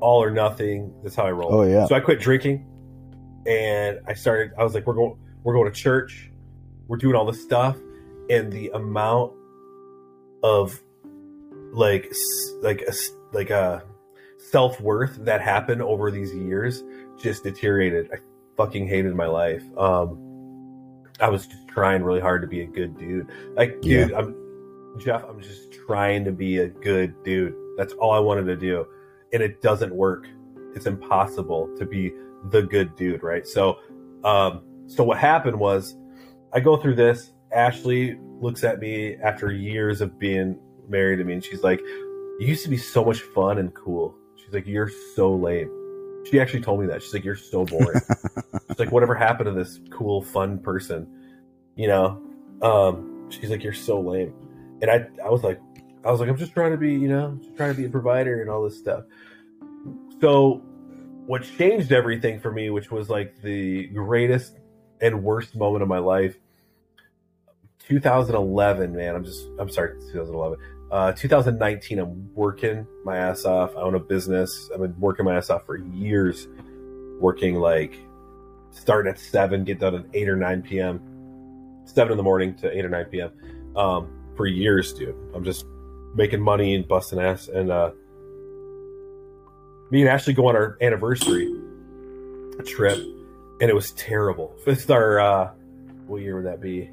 all 0.00 0.20
or 0.20 0.32
nothing. 0.32 0.92
That's 1.04 1.14
how 1.14 1.24
I 1.24 1.30
roll. 1.30 1.54
Oh, 1.54 1.62
yeah. 1.62 1.86
So 1.86 1.94
I 1.94 2.00
quit 2.00 2.18
drinking, 2.18 2.66
and 3.46 4.00
I 4.08 4.14
started. 4.14 4.50
I 4.58 4.64
was 4.64 4.74
like, 4.74 4.88
we're 4.88 4.94
going. 4.94 5.16
We're 5.44 5.54
going 5.54 5.72
to 5.72 5.78
church. 5.78 6.32
We're 6.88 6.96
doing 6.96 7.14
all 7.14 7.26
this 7.26 7.40
stuff, 7.44 7.76
and 8.28 8.52
the 8.52 8.70
amount 8.70 9.34
of 10.42 10.82
like 11.72 12.12
like 12.60 12.82
a 12.82 12.92
like 13.32 13.50
a 13.50 13.84
self 14.50 14.80
worth 14.80 15.16
that 15.26 15.40
happened 15.40 15.80
over 15.80 16.10
these 16.10 16.34
years 16.34 16.82
just 17.18 17.44
deteriorated. 17.44 18.10
I 18.12 18.16
fucking 18.56 18.88
hated 18.88 19.14
my 19.14 19.26
life. 19.26 19.62
Um, 19.76 20.18
I 21.20 21.28
was 21.28 21.46
just 21.46 21.68
trying 21.68 22.02
really 22.02 22.20
hard 22.20 22.42
to 22.42 22.48
be 22.48 22.62
a 22.62 22.66
good 22.66 22.98
dude. 22.98 23.28
Like, 23.56 23.80
dude, 23.80 24.12
I'm 24.12 24.34
Jeff. 24.98 25.24
I'm 25.28 25.40
just 25.40 25.72
trying 25.72 26.24
to 26.24 26.32
be 26.32 26.58
a 26.58 26.68
good 26.68 27.22
dude. 27.24 27.54
That's 27.76 27.92
all 27.94 28.12
I 28.12 28.18
wanted 28.18 28.44
to 28.46 28.56
do, 28.56 28.86
and 29.32 29.42
it 29.42 29.62
doesn't 29.62 29.94
work. 29.94 30.26
It's 30.74 30.86
impossible 30.86 31.74
to 31.78 31.86
be 31.86 32.12
the 32.50 32.62
good 32.62 32.96
dude, 32.96 33.22
right? 33.22 33.46
So, 33.46 33.78
um, 34.24 34.62
so 34.86 35.04
what 35.04 35.18
happened 35.18 35.58
was, 35.58 35.96
I 36.52 36.60
go 36.60 36.76
through 36.76 36.96
this. 36.96 37.32
Ashley 37.52 38.18
looks 38.40 38.64
at 38.64 38.80
me 38.80 39.16
after 39.16 39.52
years 39.52 40.00
of 40.00 40.18
being 40.18 40.58
married 40.88 41.16
to 41.16 41.24
me, 41.24 41.34
and 41.34 41.44
she's 41.44 41.62
like, 41.62 41.80
"You 41.80 42.46
used 42.48 42.64
to 42.64 42.70
be 42.70 42.76
so 42.76 43.04
much 43.04 43.20
fun 43.20 43.58
and 43.58 43.72
cool." 43.74 44.16
She's 44.36 44.52
like, 44.52 44.66
"You're 44.66 44.90
so 45.14 45.34
lame." 45.34 45.70
She 46.30 46.40
actually 46.40 46.62
told 46.62 46.80
me 46.80 46.86
that. 46.86 47.02
She's 47.02 47.12
like, 47.12 47.24
"You're 47.24 47.36
so 47.36 47.64
boring." 47.64 48.00
she's 48.68 48.78
like, 48.78 48.92
"Whatever 48.92 49.14
happened 49.14 49.46
to 49.46 49.52
this 49.52 49.80
cool, 49.90 50.22
fun 50.22 50.58
person?" 50.58 51.06
You 51.76 51.88
know? 51.88 52.22
Um, 52.62 53.30
she's 53.30 53.50
like, 53.50 53.62
"You're 53.62 53.72
so 53.72 54.00
lame," 54.00 54.34
and 54.80 54.90
I, 54.90 55.06
I 55.24 55.28
was 55.28 55.42
like, 55.42 55.60
I 56.04 56.10
was 56.10 56.20
like, 56.20 56.28
I'm 56.28 56.36
just 56.36 56.52
trying 56.52 56.72
to 56.72 56.76
be, 56.76 56.92
you 56.92 57.08
know, 57.08 57.38
just 57.42 57.56
trying 57.56 57.70
to 57.74 57.76
be 57.76 57.86
a 57.86 57.88
provider 57.88 58.42
and 58.42 58.50
all 58.50 58.62
this 58.62 58.78
stuff. 58.78 59.04
So, 60.20 60.62
what 61.26 61.42
changed 61.42 61.92
everything 61.92 62.40
for 62.40 62.52
me, 62.52 62.68
which 62.68 62.90
was 62.90 63.08
like 63.08 63.40
the 63.40 63.86
greatest 63.86 64.58
and 65.00 65.24
worst 65.24 65.56
moment 65.56 65.82
of 65.82 65.88
my 65.88 65.98
life, 65.98 66.36
2011, 67.88 68.94
man. 68.94 69.14
I'm 69.14 69.24
just, 69.24 69.46
I'm 69.58 69.70
sorry, 69.70 69.98
2011. 70.12 70.58
Uh, 70.94 71.10
2019, 71.10 71.98
I'm 71.98 72.32
working 72.36 72.86
my 73.04 73.16
ass 73.16 73.44
off. 73.44 73.76
I 73.76 73.80
own 73.80 73.96
a 73.96 73.98
business. 73.98 74.70
I've 74.72 74.80
been 74.80 74.94
working 75.00 75.24
my 75.24 75.36
ass 75.36 75.50
off 75.50 75.66
for 75.66 75.76
years, 75.76 76.46
working 77.18 77.56
like 77.56 77.98
starting 78.70 79.10
at 79.10 79.18
7, 79.18 79.64
get 79.64 79.80
done 79.80 79.96
at 79.96 80.04
8 80.14 80.28
or 80.28 80.36
9 80.36 80.62
p.m., 80.62 81.82
7 81.84 82.12
in 82.12 82.16
the 82.16 82.22
morning 82.22 82.54
to 82.58 82.70
8 82.70 82.84
or 82.84 82.88
9 82.90 83.04
p.m. 83.06 83.32
Um, 83.74 84.08
for 84.36 84.46
years, 84.46 84.92
dude. 84.92 85.16
I'm 85.34 85.42
just 85.42 85.66
making 86.14 86.40
money 86.40 86.76
and 86.76 86.86
busting 86.86 87.18
ass. 87.18 87.48
And 87.48 87.72
uh, 87.72 87.90
me 89.90 90.02
and 90.02 90.08
Ashley 90.08 90.32
go 90.32 90.46
on 90.46 90.54
our 90.54 90.78
anniversary 90.80 91.52
trip, 92.66 92.98
and 93.60 93.68
it 93.68 93.74
was 93.74 93.90
terrible. 93.94 94.54
It's 94.68 94.88
our, 94.88 95.18
uh, 95.18 95.50
what 96.06 96.22
year 96.22 96.36
would 96.36 96.46
that 96.46 96.60
be? 96.60 96.88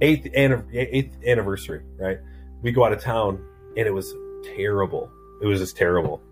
Eighth 0.00 0.28
eighth 0.34 1.16
anniversary, 1.26 1.82
right? 1.96 2.18
We 2.62 2.72
go 2.72 2.84
out 2.84 2.92
of 2.92 3.00
town 3.00 3.44
and 3.76 3.86
it 3.86 3.92
was 3.94 4.14
terrible. 4.56 5.10
It 5.42 5.46
was 5.46 5.60
just 5.60 5.76
terrible. 5.76 6.22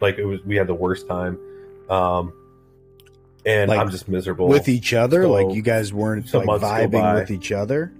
Like 0.00 0.18
it 0.18 0.24
was, 0.24 0.40
we 0.44 0.56
had 0.56 0.66
the 0.66 0.74
worst 0.74 1.06
time. 1.06 1.38
Um, 1.88 2.32
and 3.46 3.68
Like, 3.68 3.78
I'm 3.78 3.90
just 3.90 4.08
miserable 4.08 4.48
with 4.48 4.68
each 4.68 4.92
other, 4.92 5.22
So, 5.22 5.30
like 5.30 5.54
you 5.54 5.62
guys 5.62 5.92
weren't 5.92 6.32
like 6.34 6.46
vibing 6.46 7.14
with 7.14 7.30
each 7.30 7.52
other. 7.52 7.92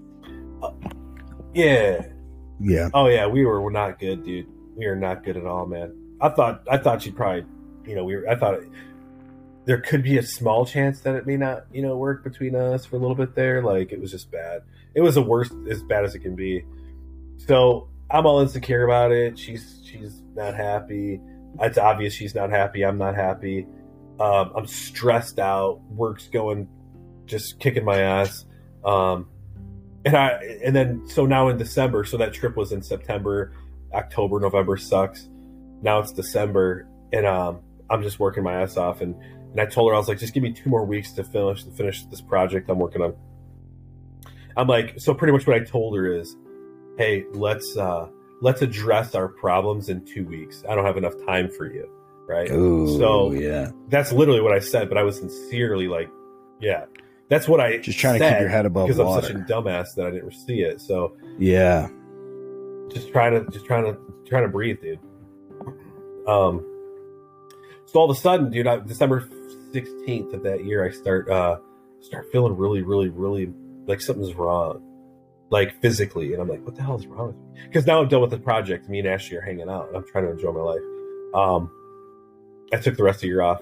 Yeah. 1.53 2.07
Yeah, 2.63 2.89
Oh 2.93 3.07
yeah, 3.07 3.25
we 3.25 3.43
were, 3.45 3.59
we're 3.59 3.71
not 3.71 3.97
good, 3.97 4.23
dude. 4.23 4.47
We 4.75 4.85
are 4.85 4.95
not 4.95 5.23
good 5.23 5.35
at 5.35 5.45
all, 5.45 5.65
man. 5.65 5.95
I 6.21 6.29
thought, 6.29 6.61
I 6.69 6.77
thought 6.77 7.01
she'd 7.01 7.15
probably, 7.15 7.45
you 7.87 7.95
know, 7.95 8.03
we 8.03 8.15
were, 8.15 8.29
I 8.29 8.35
thought 8.35 8.59
there 9.65 9.81
could 9.81 10.03
be 10.03 10.19
a 10.19 10.23
small 10.23 10.65
chance 10.65 11.01
that 11.01 11.15
it 11.15 11.25
may 11.25 11.37
not, 11.37 11.65
you 11.73 11.81
know, 11.81 11.97
work 11.97 12.23
between 12.23 12.55
us 12.55 12.85
for 12.85 12.97
a 12.97 12.99
little 12.99 13.15
bit 13.15 13.33
there. 13.33 13.63
Like 13.63 13.91
it 13.91 13.99
was 13.99 14.11
just 14.11 14.29
bad. 14.31 14.61
It 14.93 15.01
was 15.01 15.15
the 15.15 15.21
worst, 15.21 15.53
as 15.69 15.83
bad 15.83 16.03
as 16.03 16.15
it 16.15 16.19
can 16.19 16.35
be. 16.35 16.65
So 17.37 17.89
I'm 18.09 18.25
all 18.25 18.41
insecure 18.41 18.83
about 18.83 19.11
it. 19.11 19.39
She's 19.39 19.81
she's 19.85 20.21
not 20.35 20.53
happy. 20.55 21.19
It's 21.59 21.77
obvious 21.77 22.13
she's 22.13 22.35
not 22.35 22.49
happy. 22.49 22.83
I'm 22.83 22.97
not 22.97 23.15
happy. 23.15 23.65
Um, 24.19 24.51
I'm 24.55 24.67
stressed 24.67 25.39
out. 25.39 25.81
Work's 25.89 26.27
going, 26.27 26.67
just 27.25 27.59
kicking 27.59 27.83
my 27.83 27.99
ass. 27.99 28.45
Um, 28.83 29.27
and 30.05 30.15
I 30.15 30.29
and 30.63 30.75
then 30.75 31.07
so 31.07 31.25
now 31.25 31.49
in 31.49 31.57
December. 31.57 32.03
So 32.03 32.17
that 32.17 32.33
trip 32.33 32.55
was 32.55 32.71
in 32.71 32.81
September. 32.81 33.53
October, 33.93 34.39
November 34.39 34.77
sucks. 34.77 35.29
Now 35.81 35.99
it's 35.99 36.11
December, 36.11 36.87
and 37.11 37.25
um, 37.25 37.61
I'm 37.89 38.03
just 38.03 38.19
working 38.19 38.43
my 38.43 38.61
ass 38.61 38.77
off. 38.77 39.01
And 39.01 39.15
and 39.51 39.59
I 39.59 39.65
told 39.65 39.89
her 39.89 39.95
I 39.95 39.97
was 39.97 40.07
like, 40.07 40.19
just 40.19 40.33
give 40.33 40.43
me 40.43 40.53
two 40.53 40.69
more 40.69 40.85
weeks 40.85 41.11
to 41.13 41.23
finish 41.23 41.63
to 41.63 41.71
finish 41.71 42.03
this 42.05 42.21
project 42.21 42.69
I'm 42.69 42.79
working 42.79 43.01
on. 43.01 43.15
I'm 44.57 44.67
like, 44.67 44.99
so 44.99 45.13
pretty 45.13 45.33
much 45.33 45.47
what 45.47 45.55
I 45.55 45.63
told 45.63 45.95
her 45.95 46.11
is, 46.11 46.35
hey, 46.97 47.25
let's 47.33 47.77
uh 47.77 48.07
let's 48.41 48.61
address 48.61 49.15
our 49.15 49.27
problems 49.27 49.89
in 49.89 50.03
two 50.05 50.25
weeks. 50.25 50.63
I 50.67 50.75
don't 50.75 50.85
have 50.85 50.97
enough 50.97 51.13
time 51.25 51.49
for 51.49 51.71
you, 51.71 51.89
right? 52.27 52.49
Ooh, 52.51 52.97
so 52.97 53.31
yeah, 53.31 53.71
that's 53.89 54.11
literally 54.11 54.41
what 54.41 54.53
I 54.53 54.59
said, 54.59 54.89
but 54.89 54.97
I 54.97 55.03
was 55.03 55.17
sincerely 55.17 55.87
like, 55.87 56.09
yeah, 56.59 56.85
that's 57.29 57.47
what 57.47 57.59
I 57.59 57.77
just 57.77 57.99
trying 57.99 58.19
to 58.19 58.29
keep 58.29 58.39
your 58.39 58.49
head 58.49 58.65
above 58.65 58.87
because 58.87 58.99
I'm 58.99 59.21
such 59.21 59.31
a 59.31 59.35
dumbass 59.35 59.95
that 59.95 60.07
I 60.07 60.11
didn't 60.11 60.33
see 60.33 60.61
it. 60.61 60.81
So 60.81 61.15
yeah, 61.37 61.87
just 62.91 63.11
trying 63.11 63.33
to 63.33 63.49
just 63.51 63.65
trying 63.65 63.85
to 63.85 63.97
trying 64.27 64.43
to 64.43 64.49
breathe, 64.49 64.81
dude. 64.81 64.99
Um, 66.27 66.65
so 67.85 67.99
all 67.99 68.09
of 68.09 68.15
a 68.15 68.19
sudden, 68.19 68.51
dude, 68.51 68.67
I, 68.67 68.79
December 68.79 69.27
sixteenth 69.71 70.33
of 70.33 70.43
that 70.43 70.65
year, 70.65 70.85
I 70.85 70.91
start 70.91 71.29
uh 71.29 71.59
start 72.01 72.27
feeling 72.31 72.57
really, 72.57 72.81
really, 72.81 73.09
really 73.09 73.53
like 73.85 74.01
something's 74.01 74.33
wrong, 74.35 74.81
like 75.49 75.79
physically, 75.81 76.33
and 76.33 76.41
I'm 76.41 76.47
like, 76.47 76.63
what 76.65 76.75
the 76.75 76.83
hell 76.83 76.97
is 76.97 77.07
wrong 77.07 77.27
with 77.27 77.37
me? 77.37 77.63
Because 77.67 77.85
now 77.85 78.01
I'm 78.01 78.07
done 78.07 78.21
with 78.21 78.31
the 78.31 78.39
project. 78.39 78.89
Me 78.89 78.99
and 78.99 79.07
Ashley 79.07 79.37
are 79.37 79.41
hanging 79.41 79.69
out, 79.69 79.87
and 79.87 79.97
I'm 79.97 80.05
trying 80.07 80.25
to 80.25 80.31
enjoy 80.31 80.51
my 80.51 80.61
life. 80.61 80.81
Um, 81.33 81.71
I 82.73 82.77
took 82.77 82.97
the 82.97 83.03
rest 83.03 83.17
of 83.17 83.21
the 83.21 83.27
year 83.27 83.41
off, 83.41 83.61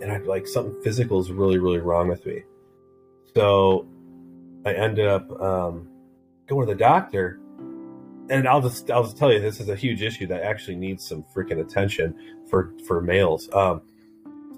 and 0.00 0.12
I 0.12 0.18
like 0.18 0.46
something 0.46 0.80
physical 0.82 1.20
is 1.20 1.30
really, 1.30 1.58
really 1.58 1.78
wrong 1.78 2.08
with 2.08 2.24
me. 2.26 2.42
So 3.34 3.86
I 4.66 4.74
ended 4.74 5.06
up 5.06 5.30
um, 5.40 5.88
going 6.46 6.66
to 6.66 6.74
the 6.74 6.78
doctor 6.78 7.40
and 8.30 8.46
I'll 8.46 8.62
just 8.62 8.90
I'll 8.90 9.02
just 9.02 9.18
tell 9.18 9.32
you 9.32 9.40
this 9.40 9.60
is 9.60 9.68
a 9.68 9.76
huge 9.76 10.02
issue 10.02 10.26
that 10.28 10.42
actually 10.42 10.76
needs 10.76 11.06
some 11.06 11.24
freaking 11.34 11.60
attention 11.60 12.14
for 12.48 12.72
for 12.86 13.02
males. 13.02 13.48
Um, 13.52 13.82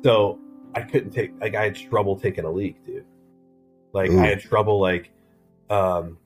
so 0.04 0.38
I 0.74 0.82
couldn't 0.82 1.10
take 1.10 1.32
like 1.40 1.54
I 1.54 1.64
had 1.64 1.74
trouble 1.74 2.18
taking 2.18 2.44
a 2.44 2.50
leak, 2.50 2.84
dude. 2.84 3.06
Like 3.92 4.10
Ooh. 4.10 4.20
I 4.20 4.26
had 4.26 4.40
trouble 4.40 4.80
like, 4.80 5.10
um, 5.70 6.18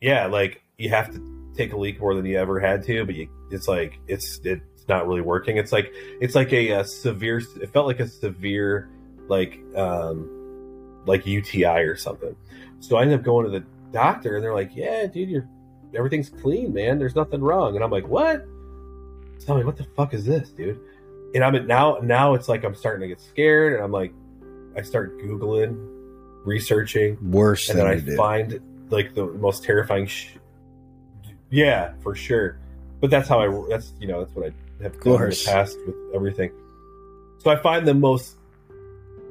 yeah, 0.00 0.26
like 0.26 0.62
you 0.78 0.90
have 0.90 1.12
to 1.12 1.52
take 1.56 1.72
a 1.72 1.76
leak 1.76 2.00
more 2.00 2.14
than 2.14 2.26
you 2.26 2.38
ever 2.38 2.60
had 2.60 2.82
to, 2.84 3.04
but 3.04 3.14
you 3.14 3.28
it's 3.50 3.68
like 3.68 3.98
it's 4.06 4.40
it's 4.44 4.88
not 4.88 5.06
really 5.06 5.20
working. 5.20 5.56
It's 5.56 5.72
like 5.72 5.92
it's 6.20 6.34
like 6.34 6.52
a, 6.52 6.70
a 6.70 6.84
severe. 6.84 7.42
It 7.60 7.72
felt 7.72 7.86
like 7.86 8.00
a 8.00 8.08
severe 8.08 8.88
like 9.28 9.58
um 9.74 11.02
like 11.06 11.26
UTI 11.26 11.80
or 11.82 11.96
something. 11.96 12.36
So 12.80 12.96
I 12.96 13.02
ended 13.02 13.20
up 13.20 13.24
going 13.24 13.44
to 13.46 13.50
the 13.50 13.64
doctor, 13.92 14.36
and 14.36 14.44
they're 14.44 14.54
like, 14.54 14.70
"Yeah, 14.74 15.06
dude, 15.06 15.30
you're 15.30 15.48
everything's 15.94 16.28
clean, 16.28 16.74
man. 16.74 16.98
There's 16.98 17.16
nothing 17.16 17.40
wrong." 17.40 17.74
And 17.74 17.84
I'm 17.84 17.90
like, 17.90 18.06
"What?" 18.06 18.44
Tell 19.44 19.56
me 19.56 19.64
what 19.64 19.76
the 19.76 19.86
fuck 19.96 20.14
is 20.14 20.24
this, 20.24 20.50
dude? 20.50 20.80
And 21.34 21.44
I'm 21.44 21.66
now 21.66 21.98
now 22.02 22.34
it's 22.34 22.48
like 22.48 22.64
I'm 22.64 22.74
starting 22.74 23.02
to 23.02 23.08
get 23.08 23.20
scared, 23.20 23.74
and 23.74 23.82
I'm 23.82 23.92
like, 23.92 24.12
I 24.76 24.82
start 24.82 25.18
googling, 25.18 25.95
researching, 26.46 27.18
Worse 27.30 27.68
and 27.68 27.78
than 27.78 27.86
then 27.86 27.96
I 27.96 28.00
did. 28.00 28.16
find 28.16 28.60
like 28.90 29.14
the 29.14 29.26
most 29.26 29.64
terrifying. 29.64 30.06
Sh- 30.06 30.36
yeah, 31.50 31.92
for 32.02 32.14
sure. 32.14 32.58
But 33.00 33.10
that's 33.10 33.28
how 33.28 33.40
I. 33.40 33.68
That's 33.68 33.92
you 34.00 34.08
know 34.08 34.20
that's 34.24 34.34
what 34.34 34.46
I 34.46 34.82
have 34.82 35.00
done 35.00 35.22
in 35.22 35.30
the 35.30 35.42
past 35.46 35.76
with 35.86 35.94
everything. 36.14 36.52
So 37.38 37.50
I 37.50 37.56
find 37.56 37.86
the 37.86 37.94
most. 37.94 38.36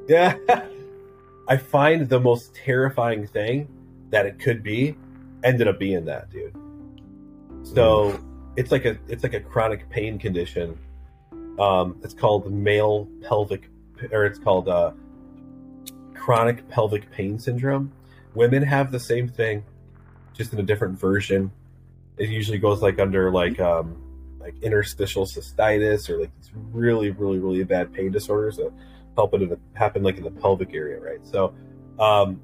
Yeah, 0.08 0.36
I 1.48 1.56
find 1.56 2.08
the 2.08 2.20
most 2.20 2.54
terrifying 2.54 3.26
thing 3.26 3.68
that 4.10 4.26
it 4.26 4.38
could 4.38 4.62
be 4.62 4.96
ended 5.42 5.66
up 5.68 5.78
being 5.78 6.04
that 6.04 6.30
dude. 6.30 6.54
So 7.64 8.18
it's 8.56 8.70
like 8.70 8.84
a 8.84 8.96
it's 9.08 9.22
like 9.22 9.34
a 9.34 9.40
chronic 9.40 9.88
pain 9.90 10.18
condition. 10.18 10.78
Um, 11.58 11.98
it's 12.04 12.14
called 12.14 12.50
male 12.52 13.08
pelvic, 13.22 13.68
or 14.12 14.24
it's 14.26 14.38
called 14.38 14.68
uh, 14.68 14.92
chronic 16.16 16.68
pelvic 16.68 17.10
pain 17.10 17.38
syndrome. 17.38 17.92
Women 18.34 18.62
have 18.62 18.92
the 18.92 19.00
same 19.00 19.28
thing, 19.28 19.64
just 20.34 20.52
in 20.52 20.58
a 20.58 20.62
different 20.62 20.98
version. 20.98 21.50
It 22.18 22.28
usually 22.28 22.58
goes 22.58 22.82
like 22.82 22.98
under 22.98 23.30
like 23.30 23.58
um, 23.60 23.96
like 24.40 24.54
interstitial 24.62 25.26
cystitis 25.26 26.08
or 26.08 26.20
like 26.20 26.30
these 26.40 26.50
really 26.72 27.10
really 27.10 27.38
really 27.38 27.64
bad 27.64 27.92
pain 27.92 28.10
disorders 28.12 28.56
that 28.56 28.72
happen 29.16 29.42
in 29.42 29.48
the, 29.48 29.58
happen 29.74 30.02
like 30.02 30.18
in 30.18 30.24
the 30.24 30.30
pelvic 30.30 30.74
area, 30.74 30.98
right? 31.00 31.26
So, 31.26 31.54
um, 31.98 32.40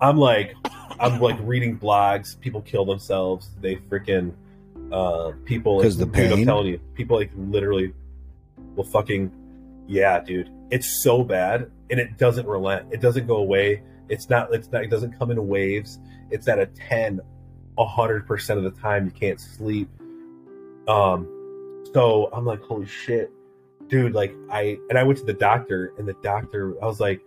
I'm 0.00 0.16
like 0.16 0.54
I'm 0.98 1.20
like 1.20 1.36
reading 1.42 1.78
blogs. 1.78 2.38
People 2.40 2.62
kill 2.62 2.84
themselves. 2.84 3.50
They 3.60 3.76
freaking 3.76 4.32
uh, 4.92 5.32
people. 5.44 5.80
'Cause 5.80 5.98
like, 5.98 6.12
the 6.12 6.18
dude, 6.22 6.32
I'm 6.32 6.44
telling 6.44 6.66
you, 6.66 6.78
people 6.94 7.16
like 7.16 7.30
literally 7.36 7.92
will 8.76 8.84
fucking 8.84 9.30
yeah, 9.86 10.20
dude. 10.20 10.50
It's 10.70 11.02
so 11.02 11.22
bad, 11.22 11.70
and 11.94 12.00
it 12.00 12.18
doesn't 12.18 12.46
relent. 12.48 12.92
It 12.92 13.00
doesn't 13.00 13.28
go 13.28 13.36
away. 13.36 13.80
It's 14.08 14.28
not. 14.28 14.52
It's 14.52 14.68
not. 14.72 14.82
It 14.82 14.90
doesn't 14.90 15.16
come 15.16 15.30
in 15.30 15.46
waves. 15.46 16.00
It's 16.30 16.48
at 16.48 16.58
a 16.58 16.66
10, 16.66 17.20
100 17.76 18.26
percent 18.26 18.58
of 18.58 18.64
the 18.64 18.80
time. 18.80 19.04
You 19.04 19.12
can't 19.12 19.40
sleep. 19.40 19.88
Um, 20.88 21.28
so 21.94 22.28
I'm 22.32 22.44
like, 22.44 22.60
holy 22.62 22.86
shit, 22.86 23.30
dude. 23.86 24.12
Like 24.12 24.34
I 24.50 24.76
and 24.90 24.98
I 24.98 25.04
went 25.04 25.20
to 25.20 25.24
the 25.24 25.32
doctor, 25.34 25.92
and 25.98 26.08
the 26.08 26.16
doctor, 26.22 26.74
I 26.82 26.86
was 26.86 26.98
like, 26.98 27.20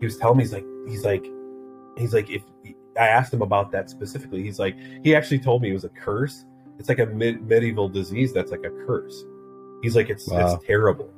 he 0.00 0.04
was 0.06 0.16
telling 0.18 0.38
me, 0.38 0.42
he's 0.44 0.52
like, 0.52 0.66
he's 0.88 1.04
like, 1.04 1.24
he's 1.96 2.12
like, 2.12 2.28
if 2.28 2.42
I 2.98 3.06
asked 3.06 3.32
him 3.32 3.42
about 3.42 3.70
that 3.70 3.88
specifically, 3.88 4.42
he's 4.42 4.58
like, 4.58 4.76
he 5.04 5.14
actually 5.14 5.38
told 5.38 5.62
me 5.62 5.70
it 5.70 5.74
was 5.74 5.84
a 5.84 5.90
curse. 5.90 6.44
It's 6.80 6.88
like 6.88 6.98
a 6.98 7.06
mid- 7.06 7.46
medieval 7.46 7.88
disease 7.88 8.32
that's 8.32 8.50
like 8.50 8.64
a 8.64 8.70
curse. 8.86 9.24
He's 9.82 9.94
like, 9.94 10.10
it's 10.10 10.26
Wow. 10.28 10.56
it's 10.56 10.66
terrible, 10.66 11.08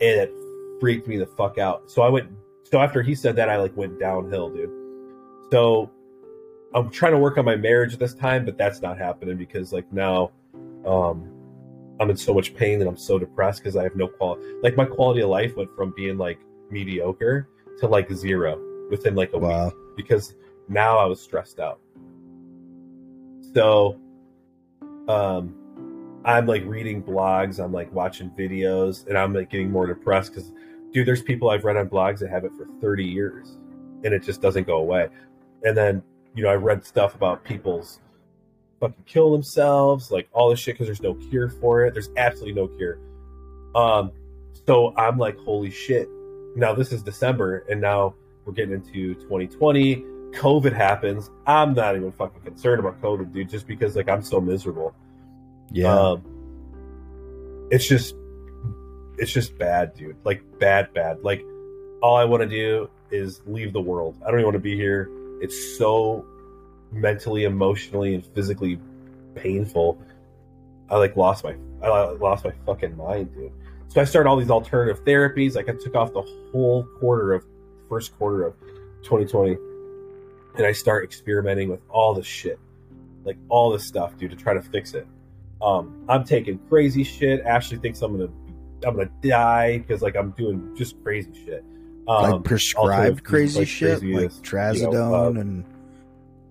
and 0.00 0.20
it 0.22 0.32
freaked 0.80 1.06
me 1.06 1.16
the 1.16 1.26
fuck 1.26 1.58
out. 1.58 1.90
So 1.90 2.02
I 2.02 2.08
went. 2.08 2.30
So 2.64 2.80
after 2.80 3.02
he 3.02 3.14
said 3.14 3.36
that, 3.36 3.48
I 3.48 3.56
like 3.56 3.76
went 3.76 3.98
downhill, 4.00 4.50
dude. 4.50 4.70
So 5.50 5.90
I'm 6.72 6.90
trying 6.90 7.12
to 7.12 7.18
work 7.18 7.36
on 7.36 7.44
my 7.44 7.56
marriage 7.56 7.96
this 7.96 8.14
time, 8.14 8.44
but 8.44 8.56
that's 8.56 8.80
not 8.80 8.96
happening 8.98 9.36
because 9.36 9.72
like 9.72 9.92
now, 9.92 10.30
um, 10.86 11.30
I'm 11.98 12.08
in 12.10 12.16
so 12.16 12.32
much 12.32 12.54
pain 12.54 12.80
and 12.80 12.88
I'm 12.88 12.96
so 12.96 13.18
depressed 13.18 13.60
because 13.60 13.76
I 13.76 13.82
have 13.82 13.96
no 13.96 14.08
quality. 14.08 14.42
Like 14.62 14.76
my 14.76 14.84
quality 14.84 15.20
of 15.20 15.30
life 15.30 15.56
went 15.56 15.74
from 15.76 15.92
being 15.96 16.16
like 16.16 16.38
mediocre 16.70 17.48
to 17.80 17.86
like 17.86 18.10
zero 18.12 18.58
within 18.90 19.14
like 19.14 19.32
a 19.32 19.38
week 19.38 19.74
because 19.96 20.34
now 20.68 20.96
I 20.96 21.04
was 21.04 21.20
stressed 21.20 21.58
out. 21.58 21.80
So, 23.52 24.00
um, 25.08 25.56
I'm 26.24 26.46
like 26.46 26.64
reading 26.64 27.02
blogs, 27.02 27.62
I'm 27.62 27.72
like 27.72 27.92
watching 27.92 28.30
videos, 28.30 29.06
and 29.06 29.16
I'm 29.18 29.34
like 29.34 29.50
getting 29.50 29.70
more 29.70 29.86
depressed 29.86 30.34
because, 30.34 30.52
dude, 30.92 31.06
there's 31.06 31.22
people 31.22 31.50
I've 31.50 31.64
read 31.64 31.76
on 31.76 31.88
blogs 31.88 32.18
that 32.20 32.30
have 32.30 32.44
it 32.44 32.52
for 32.56 32.66
30 32.80 33.04
years, 33.04 33.56
and 34.04 34.12
it 34.14 34.22
just 34.22 34.40
doesn't 34.40 34.66
go 34.66 34.78
away. 34.78 35.08
And 35.62 35.76
then, 35.76 36.02
you 36.34 36.42
know, 36.42 36.50
I 36.50 36.54
read 36.54 36.84
stuff 36.84 37.14
about 37.14 37.44
people's 37.44 38.00
fucking 38.80 39.04
kill 39.06 39.32
themselves, 39.32 40.10
like 40.10 40.28
all 40.32 40.50
this 40.50 40.58
shit 40.58 40.74
because 40.74 40.86
there's 40.86 41.02
no 41.02 41.14
cure 41.14 41.48
for 41.48 41.84
it. 41.84 41.92
There's 41.92 42.10
absolutely 42.16 42.54
no 42.60 42.68
cure. 42.68 42.98
Um, 43.74 44.12
so 44.66 44.94
I'm 44.96 45.18
like, 45.18 45.36
holy 45.38 45.70
shit. 45.70 46.08
Now 46.56 46.74
this 46.74 46.92
is 46.92 47.02
December, 47.02 47.64
and 47.70 47.80
now 47.80 48.14
we're 48.44 48.52
getting 48.52 48.74
into 48.74 49.14
2020. 49.14 50.04
COVID 50.32 50.72
happens. 50.72 51.30
I'm 51.46 51.74
not 51.74 51.96
even 51.96 52.12
fucking 52.12 52.42
concerned 52.42 52.80
about 52.80 53.00
COVID, 53.00 53.32
dude, 53.32 53.48
just 53.48 53.66
because 53.66 53.96
like 53.96 54.08
I'm 54.08 54.22
so 54.22 54.40
miserable. 54.40 54.94
Yeah. 55.70 55.92
Um, 55.92 57.68
it's 57.70 57.86
just, 57.86 58.14
it's 59.20 59.30
just 59.30 59.56
bad, 59.58 59.94
dude. 59.94 60.16
Like 60.24 60.42
bad, 60.58 60.92
bad. 60.94 61.22
Like 61.22 61.44
all 62.02 62.16
I 62.16 62.24
want 62.24 62.42
to 62.42 62.48
do 62.48 62.90
is 63.10 63.42
leave 63.46 63.72
the 63.72 63.80
world. 63.80 64.16
I 64.22 64.30
don't 64.30 64.40
even 64.40 64.46
want 64.46 64.54
to 64.54 64.60
be 64.60 64.74
here. 64.74 65.10
It's 65.40 65.76
so 65.78 66.24
mentally, 66.90 67.44
emotionally, 67.44 68.14
and 68.14 68.24
physically 68.24 68.80
painful. 69.34 70.02
I 70.88 70.96
like 70.96 71.16
lost 71.16 71.44
my, 71.44 71.54
I 71.82 71.88
lost 72.12 72.44
my 72.44 72.52
fucking 72.66 72.96
mind, 72.96 73.32
dude. 73.34 73.52
So 73.88 74.00
I 74.00 74.04
started 74.04 74.28
all 74.28 74.36
these 74.36 74.50
alternative 74.50 75.04
therapies. 75.04 75.54
Like 75.54 75.68
I 75.68 75.72
took 75.72 75.94
off 75.94 76.12
the 76.14 76.22
whole 76.50 76.84
quarter 76.98 77.34
of 77.34 77.44
first 77.88 78.16
quarter 78.16 78.44
of 78.44 78.54
2020, 79.02 79.56
and 80.56 80.66
I 80.66 80.72
start 80.72 81.04
experimenting 81.04 81.68
with 81.68 81.80
all 81.90 82.14
this 82.14 82.26
shit, 82.26 82.58
like 83.24 83.36
all 83.50 83.70
this 83.70 83.86
stuff, 83.86 84.16
dude, 84.16 84.30
to 84.30 84.36
try 84.36 84.54
to 84.54 84.62
fix 84.62 84.94
it. 84.94 85.06
Um, 85.60 86.06
I'm 86.08 86.24
taking 86.24 86.58
crazy 86.70 87.04
shit. 87.04 87.42
Ashley 87.42 87.76
thinks 87.76 88.00
I'm 88.00 88.16
gonna 88.16 88.32
I'm 88.84 88.96
gonna 88.96 89.10
die 89.20 89.78
because 89.78 90.02
like 90.02 90.16
I'm 90.16 90.30
doing 90.32 90.74
just 90.76 91.02
crazy 91.02 91.32
shit. 91.44 91.64
Um, 92.08 92.30
like 92.30 92.44
prescribed 92.44 93.24
crazy 93.24 93.60
like 93.60 93.68
shit, 93.68 93.90
like 93.90 93.96
is, 93.96 94.02
you 94.02 94.14
know, 94.14 94.28
trazodone 94.28 95.36
uh, 95.36 95.40
and 95.40 95.64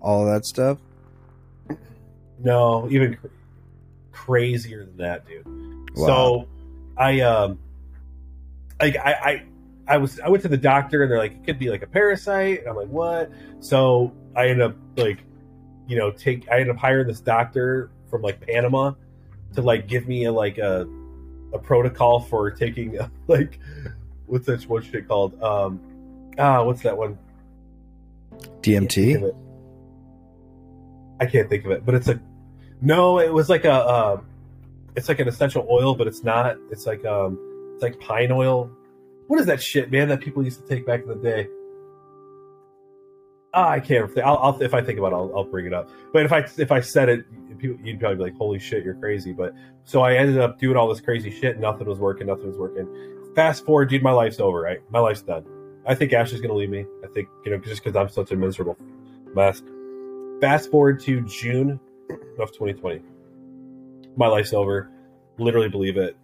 all 0.00 0.24
that 0.26 0.46
stuff. 0.46 0.78
No, 2.38 2.88
even 2.90 3.16
cr- 3.16 3.26
crazier 4.12 4.84
than 4.84 4.96
that, 4.98 5.26
dude. 5.26 5.44
Wow. 5.96 6.06
So 6.06 6.48
I 6.96 7.20
um 7.20 7.58
like 8.80 8.96
I, 8.96 9.12
I 9.12 9.44
I 9.86 9.96
was 9.98 10.20
I 10.20 10.28
went 10.28 10.42
to 10.44 10.48
the 10.48 10.56
doctor 10.56 11.02
and 11.02 11.10
they're 11.10 11.18
like 11.18 11.32
it 11.32 11.44
could 11.44 11.58
be 11.58 11.68
like 11.68 11.82
a 11.82 11.86
parasite. 11.86 12.60
And 12.60 12.68
I'm 12.68 12.76
like 12.76 12.88
what? 12.88 13.30
So 13.60 14.12
I 14.36 14.48
end 14.48 14.62
up 14.62 14.76
like 14.96 15.18
you 15.86 15.96
know 15.96 16.10
take 16.10 16.48
I 16.48 16.60
end 16.60 16.70
up 16.70 16.76
hiring 16.76 17.08
this 17.08 17.20
doctor 17.20 17.90
from 18.08 18.22
like 18.22 18.40
Panama 18.40 18.92
to 19.54 19.62
like 19.62 19.88
give 19.88 20.06
me 20.06 20.24
a 20.24 20.32
like 20.32 20.58
a 20.58 20.88
a 21.52 21.58
protocol 21.58 22.20
for 22.20 22.50
taking 22.50 22.98
like 23.28 23.58
what's 24.26 24.46
that 24.46 24.62
one 24.68 24.82
shit 24.82 25.08
called? 25.08 25.40
Um 25.42 25.80
ah 26.38 26.62
what's 26.62 26.82
that 26.82 26.96
one? 26.96 27.18
DMT. 28.62 29.34
I 31.20 31.26
can't 31.26 31.48
think 31.48 31.64
of 31.64 31.70
it, 31.70 31.84
but 31.84 31.94
it's 31.94 32.08
a 32.08 32.20
no. 32.80 33.18
It 33.18 33.32
was 33.32 33.48
like 33.48 33.64
a 33.64 33.88
um, 33.88 34.26
it's 34.96 35.08
like 35.08 35.20
an 35.20 35.28
essential 35.28 35.66
oil, 35.70 35.94
but 35.94 36.06
it's 36.06 36.24
not. 36.24 36.56
It's 36.70 36.86
like 36.86 37.04
um, 37.04 37.38
it's 37.74 37.82
like 37.82 38.00
pine 38.00 38.32
oil. 38.32 38.70
What 39.26 39.38
is 39.38 39.46
that 39.46 39.62
shit, 39.62 39.90
man? 39.92 40.08
That 40.08 40.20
people 40.20 40.42
used 40.42 40.60
to 40.60 40.66
take 40.66 40.86
back 40.86 41.02
in 41.02 41.08
the 41.08 41.14
day. 41.14 41.46
Ah, 43.52 43.68
I 43.68 43.80
can't. 43.80 44.16
I'll, 44.18 44.38
I'll 44.38 44.62
if 44.62 44.72
I 44.72 44.80
think 44.80 44.98
about 44.98 45.12
it, 45.12 45.16
I'll, 45.16 45.32
I'll 45.36 45.44
bring 45.44 45.66
it 45.66 45.74
up. 45.74 45.90
But 46.12 46.24
if 46.24 46.32
I 46.32 46.46
if 46.56 46.72
I 46.72 46.80
said 46.80 47.08
it, 47.08 47.26
people, 47.60 47.78
you'd 47.84 48.00
probably 48.00 48.16
be 48.16 48.22
like, 48.24 48.36
"Holy 48.36 48.58
shit, 48.58 48.84
you're 48.84 48.94
crazy." 48.94 49.32
But 49.32 49.54
so 49.84 50.02
I 50.02 50.14
ended 50.14 50.38
up 50.38 50.58
doing 50.58 50.76
all 50.76 50.88
this 50.88 51.00
crazy 51.00 51.30
shit. 51.30 51.58
Nothing 51.58 51.86
was 51.86 51.98
working. 51.98 52.26
Nothing 52.26 52.48
was 52.48 52.58
working. 52.58 52.88
Fast 53.34 53.64
forward, 53.64 53.90
dude. 53.90 54.02
My 54.02 54.12
life's 54.12 54.40
over. 54.40 54.60
Right, 54.60 54.80
my 54.90 54.98
life's 55.00 55.22
done. 55.22 55.44
I 55.86 55.94
think 55.94 56.12
Ashley's 56.12 56.40
gonna 56.40 56.54
leave 56.54 56.70
me. 56.70 56.84
I 57.04 57.08
think 57.08 57.28
you 57.44 57.50
know 57.50 57.58
just 57.58 57.82
because 57.82 57.96
I'm 57.96 58.08
such 58.08 58.32
a 58.32 58.36
miserable 58.36 58.76
mess. 59.34 59.62
Fast 60.40 60.70
forward 60.70 61.00
to 61.00 61.20
June 61.22 61.78
of 62.38 62.50
2020. 62.52 63.02
My 64.16 64.26
life's 64.26 64.52
over. 64.52 64.90
Literally 65.38 65.68
believe 65.68 65.96
it. 65.96 66.16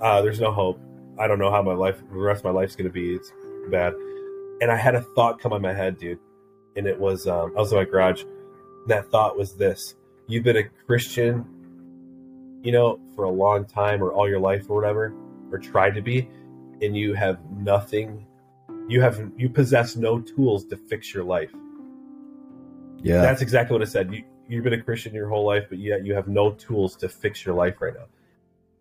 Uh, 0.00 0.20
there's 0.22 0.40
no 0.40 0.52
hope. 0.52 0.80
I 1.18 1.26
don't 1.26 1.38
know 1.38 1.50
how 1.50 1.62
my 1.62 1.74
life, 1.74 1.98
the 1.98 2.18
rest 2.18 2.40
of 2.40 2.44
my 2.44 2.50
life's 2.50 2.76
gonna 2.76 2.90
be. 2.90 3.14
It's 3.14 3.32
bad. 3.70 3.94
And 4.60 4.70
I 4.70 4.76
had 4.76 4.94
a 4.94 5.02
thought 5.14 5.40
come 5.40 5.52
in 5.52 5.62
my 5.62 5.72
head, 5.72 5.98
dude. 5.98 6.18
And 6.76 6.86
it 6.86 6.98
was, 6.98 7.26
um, 7.26 7.52
I 7.56 7.60
was 7.60 7.72
in 7.72 7.78
my 7.78 7.84
garage. 7.84 8.24
That 8.86 9.10
thought 9.10 9.36
was 9.36 9.54
this: 9.54 9.94
you've 10.32 10.44
been 10.44 10.56
a 10.56 10.64
Christian, 10.86 11.44
you 12.62 12.72
know, 12.72 12.98
for 13.14 13.24
a 13.24 13.30
long 13.30 13.66
time 13.66 14.02
or 14.02 14.12
all 14.12 14.28
your 14.28 14.40
life 14.40 14.70
or 14.70 14.76
whatever, 14.76 15.14
or 15.50 15.58
tried 15.58 15.94
to 15.94 16.00
be, 16.00 16.28
and 16.80 16.96
you 16.96 17.12
have 17.12 17.38
nothing, 17.50 18.26
you 18.88 19.00
have 19.00 19.30
you 19.36 19.48
possess 19.48 19.94
no 19.94 20.20
tools 20.20 20.64
to 20.66 20.76
fix 20.76 21.12
your 21.12 21.24
life. 21.24 21.52
Yeah. 23.02 23.20
That's 23.20 23.42
exactly 23.42 23.74
what 23.74 23.82
I 23.82 23.90
said. 23.90 24.12
You, 24.12 24.24
you've 24.48 24.64
been 24.64 24.72
a 24.72 24.82
Christian 24.82 25.12
your 25.14 25.28
whole 25.28 25.44
life, 25.44 25.64
but 25.68 25.78
yet 25.78 26.06
you 26.06 26.14
have 26.14 26.28
no 26.28 26.52
tools 26.52 26.96
to 26.96 27.08
fix 27.08 27.44
your 27.44 27.54
life 27.54 27.80
right 27.80 27.92
now. 27.94 28.06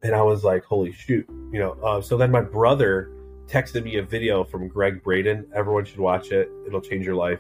And 0.03 0.15
I 0.15 0.21
was 0.21 0.43
like, 0.43 0.63
holy 0.63 0.93
shoot, 0.93 1.27
you 1.51 1.59
know. 1.59 1.73
Uh, 1.83 2.01
so 2.01 2.17
then 2.17 2.31
my 2.31 2.41
brother 2.41 3.11
texted 3.47 3.83
me 3.83 3.97
a 3.97 4.03
video 4.03 4.43
from 4.43 4.67
Gregg 4.67 5.03
Braden. 5.03 5.47
Everyone 5.53 5.85
should 5.85 5.99
watch 5.99 6.31
it. 6.31 6.49
It'll 6.65 6.81
change 6.81 7.05
your 7.05 7.15
life. 7.15 7.39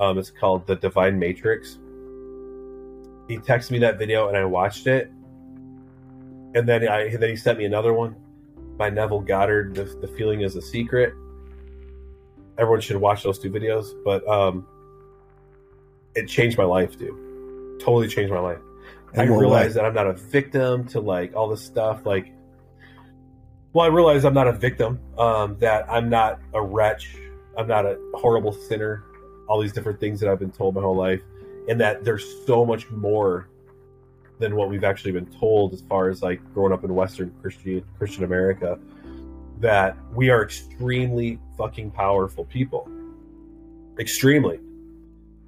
Um, 0.00 0.18
it's 0.18 0.30
called 0.30 0.66
The 0.66 0.74
Divine 0.74 1.18
Matrix. 1.18 1.78
He 3.28 3.38
texted 3.38 3.70
me 3.70 3.78
that 3.80 3.98
video 3.98 4.28
and 4.28 4.36
I 4.36 4.44
watched 4.44 4.86
it. 4.86 5.10
And 6.54 6.68
then 6.68 6.88
I 6.88 7.16
then 7.16 7.30
he 7.30 7.36
sent 7.36 7.58
me 7.58 7.64
another 7.64 7.92
one 7.92 8.16
by 8.76 8.90
Neville 8.90 9.20
Goddard. 9.20 9.74
The, 9.74 9.84
the 9.84 10.08
feeling 10.08 10.42
is 10.42 10.56
a 10.56 10.62
secret. 10.62 11.14
Everyone 12.58 12.80
should 12.80 12.96
watch 12.96 13.22
those 13.22 13.38
two 13.38 13.50
videos. 13.50 13.92
But 14.04 14.26
um, 14.28 14.66
it 16.14 16.28
changed 16.28 16.58
my 16.58 16.64
life, 16.64 16.98
dude. 16.98 17.80
Totally 17.80 18.08
changed 18.08 18.32
my 18.32 18.40
life. 18.40 18.60
In 19.14 19.20
I 19.20 19.24
realized 19.24 19.76
way? 19.76 19.82
that 19.82 19.84
I'm 19.84 19.94
not 19.94 20.06
a 20.06 20.12
victim 20.12 20.86
to 20.88 21.00
like 21.00 21.34
all 21.34 21.48
this 21.48 21.62
stuff. 21.62 22.04
Like, 22.06 22.32
well, 23.72 23.84
I 23.84 23.88
realized 23.88 24.24
I'm 24.24 24.34
not 24.34 24.48
a 24.48 24.52
victim. 24.52 25.00
Um, 25.18 25.56
that 25.58 25.90
I'm 25.90 26.08
not 26.08 26.40
a 26.52 26.62
wretch. 26.62 27.16
I'm 27.56 27.66
not 27.66 27.86
a 27.86 27.98
horrible 28.14 28.52
sinner. 28.52 29.04
All 29.48 29.60
these 29.60 29.72
different 29.72 30.00
things 30.00 30.20
that 30.20 30.28
I've 30.28 30.38
been 30.38 30.50
told 30.50 30.74
my 30.74 30.80
whole 30.80 30.96
life, 30.96 31.20
and 31.68 31.80
that 31.80 32.04
there's 32.04 32.24
so 32.46 32.64
much 32.64 32.90
more 32.90 33.48
than 34.38 34.56
what 34.56 34.68
we've 34.68 34.84
actually 34.84 35.12
been 35.12 35.26
told 35.26 35.72
as 35.72 35.82
far 35.82 36.08
as 36.08 36.22
like 36.22 36.40
growing 36.52 36.72
up 36.72 36.84
in 36.84 36.94
Western 36.94 37.32
Christian 37.40 37.84
Christian 37.98 38.24
America. 38.24 38.78
That 39.60 39.96
we 40.12 40.30
are 40.30 40.42
extremely 40.42 41.38
fucking 41.56 41.92
powerful 41.92 42.44
people. 42.44 42.88
Extremely. 43.98 44.60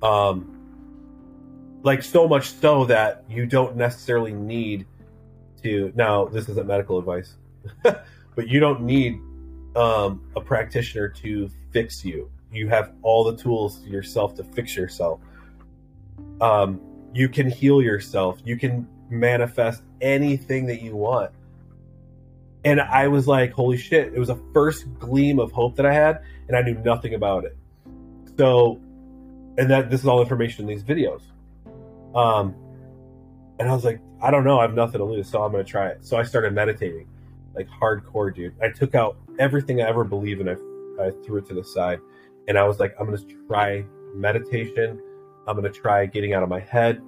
Um, 0.02 0.56
like 1.86 2.02
so 2.02 2.26
much 2.26 2.50
so 2.50 2.84
that 2.84 3.24
you 3.28 3.46
don't 3.46 3.76
necessarily 3.76 4.32
need 4.32 4.86
to 5.62 5.92
now 5.94 6.24
this 6.26 6.48
isn't 6.48 6.66
medical 6.66 6.98
advice 6.98 7.36
but 7.82 8.48
you 8.48 8.58
don't 8.58 8.82
need 8.82 9.20
um, 9.76 10.20
a 10.34 10.40
practitioner 10.40 11.08
to 11.08 11.48
fix 11.70 12.04
you 12.04 12.28
you 12.52 12.68
have 12.68 12.92
all 13.02 13.22
the 13.22 13.36
tools 13.36 13.84
yourself 13.84 14.34
to 14.34 14.42
fix 14.42 14.76
yourself 14.76 15.20
um, 16.40 16.80
you 17.12 17.28
can 17.28 17.50
heal 17.50 17.80
yourself 17.80 18.38
you 18.44 18.56
can 18.56 18.86
manifest 19.08 19.82
anything 20.00 20.66
that 20.66 20.82
you 20.82 20.96
want 20.96 21.30
and 22.64 22.80
i 22.80 23.06
was 23.06 23.28
like 23.28 23.52
holy 23.52 23.76
shit 23.76 24.12
it 24.12 24.18
was 24.18 24.28
a 24.28 24.38
first 24.52 24.86
gleam 24.98 25.38
of 25.38 25.52
hope 25.52 25.76
that 25.76 25.86
i 25.86 25.92
had 25.92 26.22
and 26.48 26.56
i 26.56 26.60
knew 26.60 26.74
nothing 26.84 27.14
about 27.14 27.44
it 27.44 27.56
so 28.36 28.80
and 29.58 29.70
that 29.70 29.90
this 29.90 30.00
is 30.00 30.06
all 30.06 30.20
information 30.20 30.68
in 30.68 30.68
these 30.68 30.82
videos 30.82 31.22
um, 32.16 32.54
and 33.58 33.68
I 33.68 33.74
was 33.74 33.84
like, 33.84 34.00
I 34.22 34.30
don't 34.30 34.44
know, 34.44 34.58
I 34.58 34.62
have 34.62 34.74
nothing 34.74 34.98
to 34.98 35.04
lose, 35.04 35.28
so 35.28 35.42
I'm 35.42 35.52
gonna 35.52 35.64
try 35.64 35.88
it. 35.88 36.04
So 36.04 36.16
I 36.16 36.22
started 36.22 36.54
meditating, 36.54 37.08
like 37.54 37.68
hardcore, 37.68 38.34
dude. 38.34 38.54
I 38.62 38.70
took 38.70 38.94
out 38.94 39.16
everything 39.38 39.82
I 39.82 39.88
ever 39.88 40.02
believed 40.02 40.40
and 40.40 40.50
I, 40.50 41.06
I 41.06 41.10
threw 41.24 41.38
it 41.38 41.46
to 41.48 41.54
the 41.54 41.64
side, 41.64 42.00
and 42.48 42.58
I 42.58 42.64
was 42.64 42.80
like, 42.80 42.94
I'm 42.98 43.06
gonna 43.06 43.22
try 43.46 43.84
meditation. 44.14 45.00
I'm 45.46 45.56
gonna 45.56 45.70
try 45.70 46.06
getting 46.06 46.32
out 46.34 46.42
of 46.42 46.48
my 46.48 46.60
head. 46.60 47.00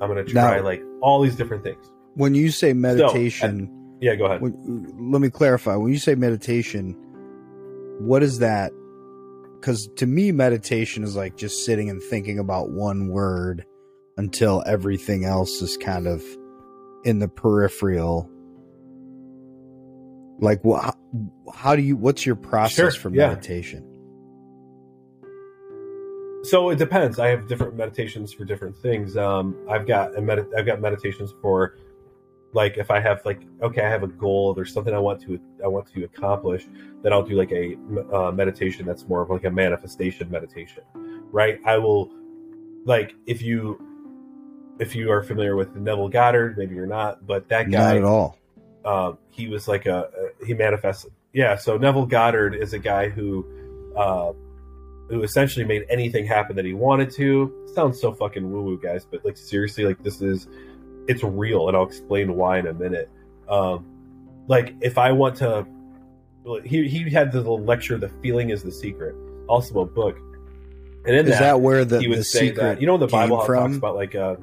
I'm 0.00 0.08
gonna 0.08 0.24
try 0.24 0.58
Now- 0.58 0.64
like 0.64 0.82
all 1.02 1.20
these 1.22 1.36
different 1.36 1.62
things. 1.64 1.84
When 2.14 2.34
you 2.34 2.50
say 2.50 2.72
meditation, 2.72 3.70
Yeah, 4.00 4.16
go 4.16 4.24
ahead. 4.26 4.40
when, 4.40 4.86
let 5.12 5.20
me 5.22 5.30
clarify. 5.30 5.76
When 5.76 5.92
you 5.92 5.98
say 5.98 6.14
meditation, 6.14 6.96
what 8.00 8.22
is 8.22 8.38
that? 8.40 8.72
Because 9.60 9.88
to 9.96 10.06
me, 10.06 10.32
meditation 10.32 11.04
is 11.04 11.14
like 11.16 11.36
just 11.36 11.64
sitting 11.64 11.90
and 11.90 12.02
thinking 12.02 12.38
about 12.38 12.70
one 12.70 13.08
word 13.08 13.64
until 14.16 14.62
everything 14.66 15.24
else 15.24 15.60
is 15.62 15.76
kind 15.76 16.06
of 16.06 16.22
in 17.04 17.18
the 17.18 17.28
peripheral. 17.28 18.28
Like, 20.40 20.64
what? 20.64 20.96
How, 21.54 21.76
do 21.76 21.82
you? 21.82 21.96
What's 21.96 22.24
your 22.24 22.36
process 22.36 22.94
Sure, 22.94 23.10
for 23.10 23.14
yeah. 23.14 23.28
So 26.42 26.70
it 26.70 26.76
depends. 26.78 27.18
I 27.18 27.28
have 27.28 27.46
different 27.46 27.76
meditations 27.76 28.32
for 28.32 28.44
different 28.44 28.76
things. 28.76 29.16
Um, 29.16 29.56
I've 29.68 29.86
got 29.86 30.16
a 30.16 30.20
med- 30.22 30.46
I've 30.56 30.64
got 30.66 30.80
meditations 30.80 31.34
for 31.42 31.76
like 32.52 32.78
if 32.78 32.90
I 32.90 32.98
have 32.98 33.24
like 33.26 33.42
okay, 33.62 33.84
I 33.84 33.88
have 33.90 34.02
a 34.02 34.08
goal. 34.08 34.54
There's 34.54 34.72
something 34.72 34.94
I 34.94 34.98
want 34.98 35.20
to 35.22 35.38
I 35.62 35.68
want 35.68 35.86
to 35.92 36.04
accomplish. 36.04 36.66
Then 37.02 37.12
I'll 37.12 37.22
do 37.22 37.34
like 37.34 37.52
a 37.52 37.76
uh, 38.12 38.32
meditation 38.32 38.86
that's 38.86 39.06
more 39.06 39.22
of 39.22 39.30
like 39.30 39.44
a 39.44 39.50
manifestation 39.50 40.30
meditation, 40.30 40.82
right? 41.30 41.60
I 41.66 41.76
will 41.78 42.10
like 42.86 43.14
if 43.26 43.42
you 43.42 43.78
if 44.78 44.96
you 44.96 45.12
are 45.12 45.22
familiar 45.22 45.56
with 45.56 45.76
Neville 45.76 46.08
Goddard, 46.08 46.56
maybe 46.56 46.74
you're 46.74 46.86
not, 46.86 47.26
but 47.26 47.48
that 47.50 47.68
Not 47.68 47.76
guy 47.76 47.96
at 47.98 48.04
all. 48.04 48.38
um, 48.86 49.18
he 49.28 49.46
was 49.46 49.68
like 49.68 49.84
a, 49.84 50.08
a 50.40 50.46
he 50.46 50.54
manifested. 50.54 51.12
Yeah, 51.34 51.56
so 51.56 51.76
Neville 51.76 52.06
Goddard 52.06 52.54
is 52.54 52.72
a 52.72 52.78
guy 52.78 53.10
who 53.10 53.46
uh, 53.94 54.32
who 55.10 55.22
essentially 55.24 55.64
made 55.64 55.84
anything 55.90 56.24
happen 56.24 56.56
that 56.56 56.64
he 56.64 56.72
wanted 56.72 57.10
to. 57.10 57.52
Sounds 57.74 58.00
so 58.00 58.12
fucking 58.12 58.50
woo 58.50 58.62
woo, 58.62 58.80
guys, 58.80 59.04
but 59.04 59.24
like 59.24 59.36
seriously, 59.36 59.84
like 59.84 60.02
this 60.02 60.22
is 60.22 60.46
it's 61.08 61.22
real, 61.24 61.68
and 61.68 61.76
I'll 61.76 61.84
explain 61.86 62.36
why 62.36 62.58
in 62.58 62.68
a 62.68 62.72
minute. 62.72 63.10
Um, 63.48 63.84
like 64.46 64.74
if 64.80 64.98
I 64.98 65.10
want 65.12 65.36
to, 65.36 65.66
he 66.64 66.88
he 66.88 67.10
had 67.10 67.32
the 67.32 67.40
lecture, 67.40 67.98
"The 67.98 68.08
Feeling 68.22 68.50
Is 68.50 68.62
the 68.62 68.72
Secret," 68.72 69.14
also 69.48 69.80
a 69.80 69.86
book, 69.86 70.16
and 71.04 71.16
in 71.16 71.26
Is 71.26 71.32
that, 71.32 71.40
that 71.40 71.60
where 71.60 71.84
the, 71.84 72.00
he 72.00 72.08
would 72.08 72.18
the 72.18 72.24
say 72.24 72.48
secret 72.48 72.62
that 72.62 72.80
you 72.80 72.86
know 72.86 72.96
the 72.96 73.08
Bible 73.08 73.42
it 73.42 73.46
talks 73.46 73.76
about 73.76 73.96
like 73.96 74.14
uh, 74.14 74.36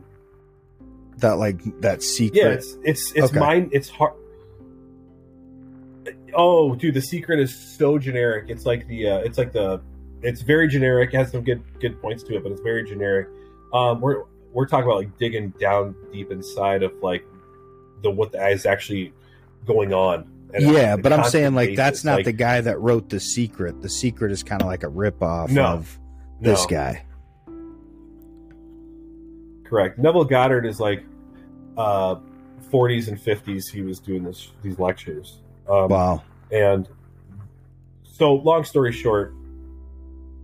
that 1.17 1.37
like 1.37 1.61
that 1.81 2.03
secret? 2.03 2.37
Yeah, 2.37 2.49
it's 2.49 2.77
it's 2.83 3.11
it's 3.13 3.27
Okay. 3.27 3.39
mine. 3.39 3.69
It's 3.71 3.89
hard. 3.89 4.13
Oh, 6.33 6.75
dude, 6.75 6.93
the 6.93 7.01
secret 7.01 7.39
is 7.39 7.55
so 7.77 7.97
generic. 7.97 8.45
It's 8.49 8.65
like 8.65 8.87
the 8.87 9.07
uh, 9.09 9.17
it's 9.19 9.37
like 9.37 9.53
the 9.53 9.81
it's 10.21 10.41
very 10.41 10.67
generic. 10.67 11.13
It 11.13 11.17
has 11.17 11.31
some 11.31 11.43
good 11.43 11.61
good 11.79 12.01
points 12.01 12.23
to 12.23 12.35
it, 12.35 12.43
but 12.43 12.51
it's 12.51 12.61
very 12.61 12.83
generic. 12.87 13.27
Um, 13.73 14.01
we're 14.01 14.23
we're 14.53 14.65
talking 14.67 14.85
about 14.85 14.97
like 14.97 15.17
digging 15.17 15.49
down 15.59 15.95
deep 16.11 16.31
inside 16.31 16.83
of 16.83 16.93
like 17.01 17.23
the 18.03 18.09
what 18.09 18.31
the 18.31 18.47
is 18.47 18.65
actually 18.65 19.13
going 19.65 19.93
on. 19.93 20.27
and 20.53 20.71
yeah, 20.71 20.95
but 20.95 21.11
I'm 21.13 21.23
saying 21.25 21.53
like 21.55 21.69
basis. 21.69 21.77
that's 21.77 22.03
not 22.03 22.15
Like, 22.17 22.25
the 22.25 22.31
guy 22.31 22.61
that 22.61 22.79
wrote 22.79 23.09
the 23.09 23.19
secret. 23.19 23.81
The 23.81 23.89
secret 23.89 24.31
is 24.31 24.43
kind 24.43 24.61
of 24.61 24.67
like 24.67 24.83
a 24.83 24.87
ripoff 24.87 25.49
No. 25.49 25.63
of 25.65 25.99
no. 26.39 26.51
this 26.51 26.65
guy. 26.65 27.03
Correct. 29.65 29.97
Neville 29.99 30.23
Goddard 30.25 30.65
is 30.65 30.79
like 30.79 31.03
uh 31.77 32.15
40s 32.71 33.07
and 33.07 33.17
50s. 33.17 33.69
He 33.71 33.81
was 33.81 33.99
doing 33.99 34.23
this 34.23 34.51
these 34.63 34.79
lectures. 34.79 35.39
Um, 35.69 35.89
Wow. 35.89 36.23
And 36.51 36.87
so, 38.03 38.35
long 38.35 38.63
story 38.63 38.93
short, 38.93 39.33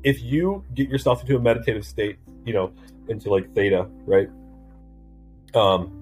if 0.04 0.22
you 0.22 0.64
get 0.74 0.90
yourself 0.90 1.22
into 1.22 1.36
a 1.36 1.40
meditative 1.40 1.86
state, 1.86 2.18
you 2.46 2.54
know, 2.54 2.74
into 3.08 3.30
like 3.30 3.54
theta, 3.54 3.88
right? 4.06 4.30
Um, 5.54 6.00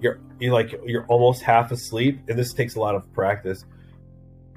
you're 0.00 0.20
you're 0.38 0.52
like 0.52 0.74
you're 0.84 1.06
almost 1.06 1.42
half 1.42 1.70
asleep, 1.70 2.20
and 2.28 2.38
this 2.38 2.52
takes 2.52 2.74
a 2.74 2.80
lot 2.80 2.94
of 2.94 3.10
practice. 3.12 3.64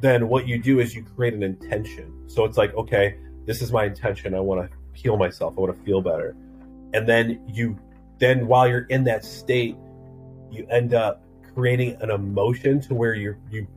Then 0.01 0.27
what 0.27 0.47
you 0.47 0.61
do 0.61 0.79
is 0.79 0.93
you 0.93 1.03
create 1.03 1.33
an 1.33 1.43
intention. 1.43 2.27
So 2.27 2.43
it's 2.45 2.57
like, 2.57 2.73
okay, 2.75 3.17
this 3.45 3.61
is 3.61 3.71
my 3.71 3.85
intention. 3.85 4.33
I 4.33 4.39
want 4.39 4.69
to 4.69 4.77
heal 4.93 5.17
myself. 5.17 5.55
I 5.57 5.61
want 5.61 5.77
to 5.77 5.83
feel 5.83 6.01
better. 6.01 6.35
And 6.93 7.07
then 7.07 7.41
you, 7.47 7.79
then 8.19 8.47
while 8.47 8.67
you're 8.67 8.85
in 8.85 9.03
that 9.05 9.23
state, 9.23 9.75
you 10.51 10.67
end 10.69 10.93
up 10.93 11.23
creating 11.53 11.97
an 12.01 12.09
emotion 12.11 12.81
to 12.81 12.93
where 12.93 13.13
you're 13.13 13.37
you 13.49 13.67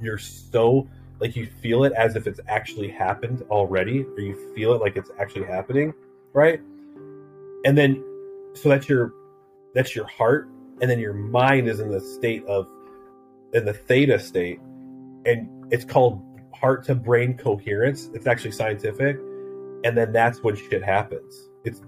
you're 0.00 0.18
so 0.18 0.88
like 1.20 1.36
you 1.36 1.46
feel 1.60 1.84
it 1.84 1.92
as 1.92 2.16
if 2.16 2.26
it's 2.26 2.40
actually 2.48 2.88
happened 2.88 3.42
already 3.50 4.04
or 4.04 4.20
you 4.20 4.54
feel 4.54 4.72
it 4.72 4.80
like 4.80 4.96
it's 4.96 5.10
actually 5.18 5.46
happening 5.46 5.92
right? 6.32 6.60
And 7.64 7.76
then 7.76 8.04
so 8.54 8.68
that's 8.68 8.88
your 8.88 9.12
that's 9.74 9.94
your 9.94 10.06
heart 10.06 10.48
and 10.80 10.90
then 10.90 10.98
your 10.98 11.12
mind 11.12 11.68
is 11.68 11.80
in 11.80 11.90
the 11.90 12.00
state 12.00 12.44
of 12.46 12.68
in 13.52 13.64
the 13.64 13.72
theta 13.72 14.18
state 14.18 14.60
and 15.26 15.48
it's 15.72 15.84
called 15.84 16.22
heart 16.54 16.84
to 16.84 16.94
brain 16.94 17.36
coherence. 17.36 18.10
It's 18.14 18.26
actually 18.26 18.52
scientific 18.52 19.16
and 19.84 19.96
then 19.96 20.12
that's 20.12 20.42
when 20.42 20.56
shit 20.56 20.82
happens. 20.82 21.48
It's 21.64 21.82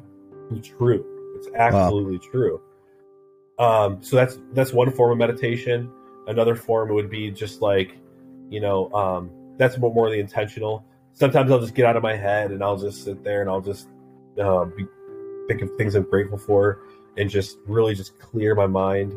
true. 0.63 1.05
It's 1.37 1.49
absolutely 1.55 2.19
true. 2.19 2.61
Um, 3.59 4.03
so 4.03 4.17
that's 4.17 4.39
that's 4.53 4.73
one 4.73 4.91
form 4.91 5.13
of 5.13 5.19
meditation. 5.19 5.91
Another 6.27 6.55
form 6.55 6.91
would 6.91 7.11
be 7.11 7.31
just 7.31 7.61
like, 7.63 7.97
you 8.51 8.61
know, 8.61 8.93
um, 8.93 9.31
that's 9.57 9.79
more 9.79 9.93
more 9.95 10.11
the 10.11 10.21
intentional. 10.21 10.85
Sometimes 11.13 11.51
I'll 11.51 11.61
just 11.61 11.75
get 11.75 11.87
out 11.87 11.97
of 11.97 12.03
my 12.03 12.17
head 12.17 12.51
and 12.51 12.63
I'll 12.63 12.77
just 12.77 13.05
sit 13.05 13.25
there 13.25 13.41
and 13.41 13.51
I'll 13.51 13.61
just 13.61 13.89
uh, 14.41 14.65
be, 14.65 14.87
think 15.49 15.63
of 15.63 15.71
things 15.77 15.95
I'm 15.95 16.05
grateful 16.05 16.39
for 16.39 16.81
and 17.17 17.29
just 17.29 17.59
really 17.67 17.95
just 17.95 18.19
clear 18.19 18.55
my 18.55 18.67
mind 18.67 19.13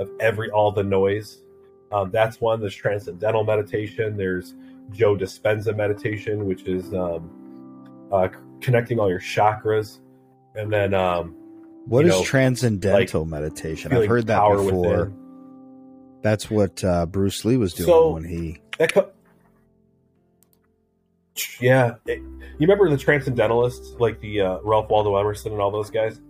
of 0.00 0.10
every 0.20 0.50
all 0.50 0.72
the 0.72 0.82
noise. 0.82 1.42
Um, 1.90 2.10
that's 2.10 2.40
one. 2.40 2.60
There's 2.60 2.74
transcendental 2.74 3.44
meditation. 3.44 4.16
There's 4.16 4.54
Joe 4.92 5.16
Dispenza 5.16 5.76
meditation, 5.76 6.46
which 6.46 6.62
is 6.62 6.92
um, 6.94 7.30
uh, 8.10 8.28
connecting 8.60 8.98
all 8.98 9.10
your 9.10 9.20
chakras, 9.20 9.98
and 10.54 10.72
then 10.72 10.94
um, 10.94 11.34
what 11.86 12.06
is 12.06 12.12
know, 12.12 12.22
transcendental 12.24 13.26
meditation? 13.26 13.92
I've 13.92 14.06
heard 14.06 14.28
that 14.28 14.40
before. 14.48 14.80
within. 14.80 15.18
That's 16.22 16.50
what 16.50 16.82
uh, 16.84 17.04
Bruce 17.06 17.44
Lee 17.44 17.56
was 17.56 17.74
doing 17.74 17.86
So- 17.86 18.10
when 18.12 18.24
he. 18.24 18.61
That 18.82 18.92
co- 18.94 19.10
yeah, 21.60 21.94
It- 22.06 22.18
you 22.18 22.66
remember 22.66 22.90
the 22.90 22.96
transcendentalists 22.96 24.00
like 24.00 24.20
the 24.20 24.40
uh, 24.40 24.58
Ralph 24.64 24.90
Waldo 24.90 25.14
Emerson 25.16 25.52
and 25.52 25.60
all 25.60 25.70
those 25.70 25.88
guys? 25.88 26.20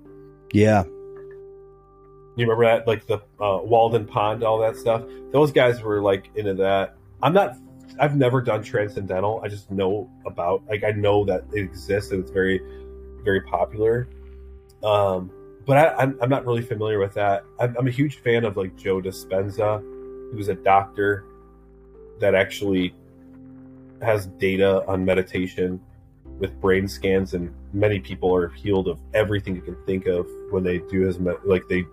Yeah, 0.52 0.82
You 0.84 2.44
remember 2.46 2.64
that, 2.66 2.86
like 2.86 3.06
the 3.06 3.16
uh, 3.40 3.60
Walden 3.62 4.04
Pond, 4.06 4.44
all 4.44 4.58
that 4.58 4.76
stuff. 4.76 5.02
Those 5.32 5.50
guys 5.50 5.80
were 5.80 6.02
like 6.02 6.28
into 6.36 6.52
that. 6.54 6.94
I'm 7.22 7.32
not. 7.32 7.56
I've 7.98 8.16
never 8.16 8.42
done 8.42 8.62
transcendental. 8.62 9.40
I 9.42 9.48
just 9.48 9.70
know 9.70 10.10
about. 10.26 10.62
Like 10.68 10.84
I 10.84 10.90
know 10.90 11.24
that 11.24 11.44
it 11.54 11.60
exists 11.60 12.10
and 12.12 12.20
it's 12.22 12.30
very, 12.30 12.60
very 13.24 13.40
popular. 13.40 14.08
Um, 14.84 15.30
but 15.64 15.78
I, 15.78 15.94
I'm 16.02 16.18
I'm 16.20 16.28
not 16.28 16.44
really 16.44 16.62
familiar 16.62 16.98
with 16.98 17.14
that. 17.14 17.44
I'm, 17.58 17.74
I'm 17.78 17.86
a 17.86 17.90
huge 17.90 18.16
fan 18.20 18.44
of 18.44 18.58
like 18.58 18.76
Joe 18.76 19.00
Dispenza, 19.00 19.80
who's 20.34 20.48
a 20.48 20.54
doctor 20.54 21.24
that 22.22 22.34
actually 22.34 22.94
has 24.00 24.26
data 24.38 24.84
on 24.86 25.04
meditation 25.04 25.80
with 26.38 26.58
brain 26.60 26.88
scans, 26.88 27.34
and 27.34 27.52
many 27.72 27.98
people 28.00 28.34
are 28.34 28.48
healed 28.48 28.88
of 28.88 29.00
everything 29.12 29.54
you 29.54 29.62
can 29.62 29.76
think 29.86 30.06
of 30.06 30.26
when 30.50 30.62
they 30.62 30.78
do 30.78 31.08
as 31.08 31.18
me- 31.18 31.34
like 31.44 31.68
they 31.68 31.84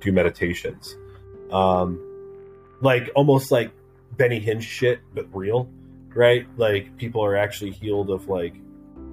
do 0.00 0.12
meditations. 0.12 0.96
Um, 1.50 2.00
like 2.80 3.10
almost 3.14 3.50
like 3.50 3.70
Benny 4.16 4.40
Hinn 4.40 4.60
shit, 4.60 5.00
but 5.14 5.26
real, 5.32 5.68
right? 6.14 6.46
Like 6.56 6.96
people 6.96 7.24
are 7.24 7.36
actually 7.36 7.70
healed 7.70 8.10
of 8.10 8.28
like 8.28 8.54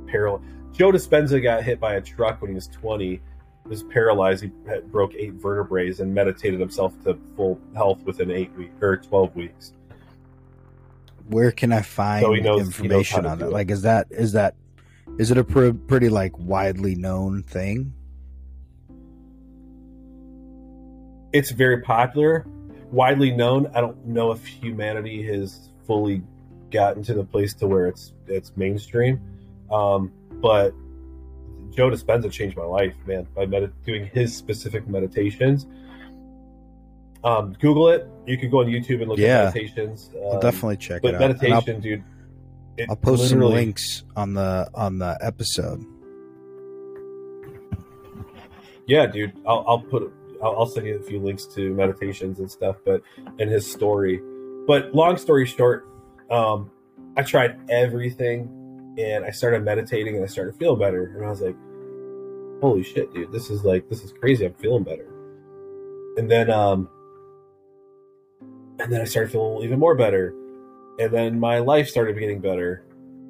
paral. 0.05 0.41
Joe 0.73 0.91
Dispenza 0.91 1.41
got 1.41 1.63
hit 1.63 1.79
by 1.79 1.95
a 1.95 2.01
truck 2.01 2.41
when 2.41 2.49
he 2.49 2.55
was 2.55 2.67
20, 2.67 3.21
was 3.65 3.83
paralyzed. 3.83 4.43
He 4.43 4.51
broke 4.91 5.13
eight 5.15 5.33
vertebrae 5.33 5.93
and 5.99 6.13
meditated 6.13 6.59
himself 6.59 6.93
to 7.03 7.17
full 7.35 7.59
health 7.75 8.03
within 8.05 8.31
eight 8.31 8.51
weeks 8.55 8.73
or 8.81 8.97
12 8.97 9.35
weeks. 9.35 9.73
Where 11.29 11.51
can 11.51 11.71
I 11.73 11.81
find 11.81 12.23
So 12.23 12.33
knows- 12.35 12.65
information 12.67 13.25
on 13.25 13.39
that? 13.39 13.47
it. 13.47 13.51
Like, 13.51 13.69
is 13.71 13.81
that 13.83 14.07
is 14.11 14.31
that 14.33 14.55
is 15.17 15.31
it 15.31 15.37
a 15.37 15.43
pr- 15.43 15.71
pretty 15.71 16.09
like 16.09 16.37
widely 16.37 16.95
known 16.95 17.43
thing? 17.43 17.93
It's 21.33 21.51
very 21.51 21.81
popular, 21.81 22.45
widely 22.91 23.31
known. 23.31 23.67
I 23.75 23.81
don't 23.81 24.05
know 24.05 24.31
if 24.31 24.45
humanity 24.45 25.21
has 25.27 25.69
fully 25.85 26.21
gotten 26.71 27.03
to 27.03 27.13
the 27.13 27.23
place 27.23 27.53
to 27.55 27.67
where 27.67 27.87
it's 27.87 28.13
it's 28.27 28.55
mainstream. 28.55 29.19
Um, 29.71 30.11
but 30.41 30.73
Joe 31.71 31.89
Dispenza 31.89 32.31
changed 32.31 32.57
my 32.57 32.63
life, 32.63 32.95
man, 33.05 33.27
by 33.35 33.45
med- 33.45 33.73
doing 33.85 34.05
his 34.13 34.35
specific 34.35 34.87
meditations. 34.87 35.67
Um, 37.23 37.55
Google 37.59 37.89
it. 37.89 38.07
You 38.27 38.37
can 38.37 38.49
go 38.49 38.59
on 38.59 38.65
YouTube 38.67 38.99
and 39.01 39.07
look 39.09 39.17
Yeah. 39.17 39.47
at 39.47 39.55
meditations. 39.55 40.11
I'll 40.15 40.33
Um, 40.33 40.39
definitely 40.41 40.77
check 40.77 41.01
But 41.01 41.13
it 41.13 41.15
out. 41.15 41.41
Meditation, 41.41 41.79
dude. 41.79 42.03
it 42.77 42.83
I'll, 42.83 42.91
I'll 42.91 42.95
post 42.97 43.29
some 43.29 43.39
links 43.39 44.03
on 44.15 44.33
the 44.33 44.69
on 44.75 44.99
the 44.99 45.17
episode. 45.21 45.83
Yeah, 48.85 49.05
dude. 49.07 49.33
I'll, 49.45 49.65
I'll 49.67 49.79
put. 49.79 50.11
I'll, 50.41 50.59
I'll 50.59 50.65
send 50.65 50.87
you 50.87 50.95
a 50.97 51.01
few 51.03 51.19
links 51.19 51.45
to 51.55 51.73
meditations 51.73 52.39
and 52.39 52.49
stuff, 52.49 52.77
but 52.85 53.01
and 53.39 53.49
his 53.49 53.69
story. 53.69 54.21
But 54.67 54.93
long 54.93 55.17
story 55.17 55.45
short, 55.45 55.87
um, 56.29 56.69
I 57.17 57.23
tried 57.23 57.57
everything, 57.69 58.95
and 58.97 59.25
I 59.25 59.31
started 59.31 59.63
meditating, 59.63 60.15
and 60.15 60.23
I 60.23 60.27
started 60.27 60.55
feeling 60.55 60.79
better, 60.79 61.13
and 61.15 61.25
I 61.25 61.29
was 61.29 61.41
like, 61.41 61.55
"Holy 62.61 62.83
shit, 62.83 63.13
dude! 63.13 63.31
This 63.31 63.49
is 63.49 63.63
like 63.65 63.89
this 63.89 64.03
is 64.03 64.13
crazy. 64.13 64.45
I'm 64.45 64.53
feeling 64.53 64.83
better." 64.83 65.07
And 66.17 66.29
then, 66.31 66.49
um, 66.49 66.89
and 68.79 68.91
then 68.91 69.01
I 69.01 69.05
started 69.05 69.31
feeling 69.31 69.63
even 69.63 69.79
more 69.79 69.95
better, 69.95 70.33
and 70.99 71.11
then 71.11 71.39
my 71.39 71.59
life 71.59 71.87
started 71.87 72.17
getting 72.17 72.39
better. 72.39 72.83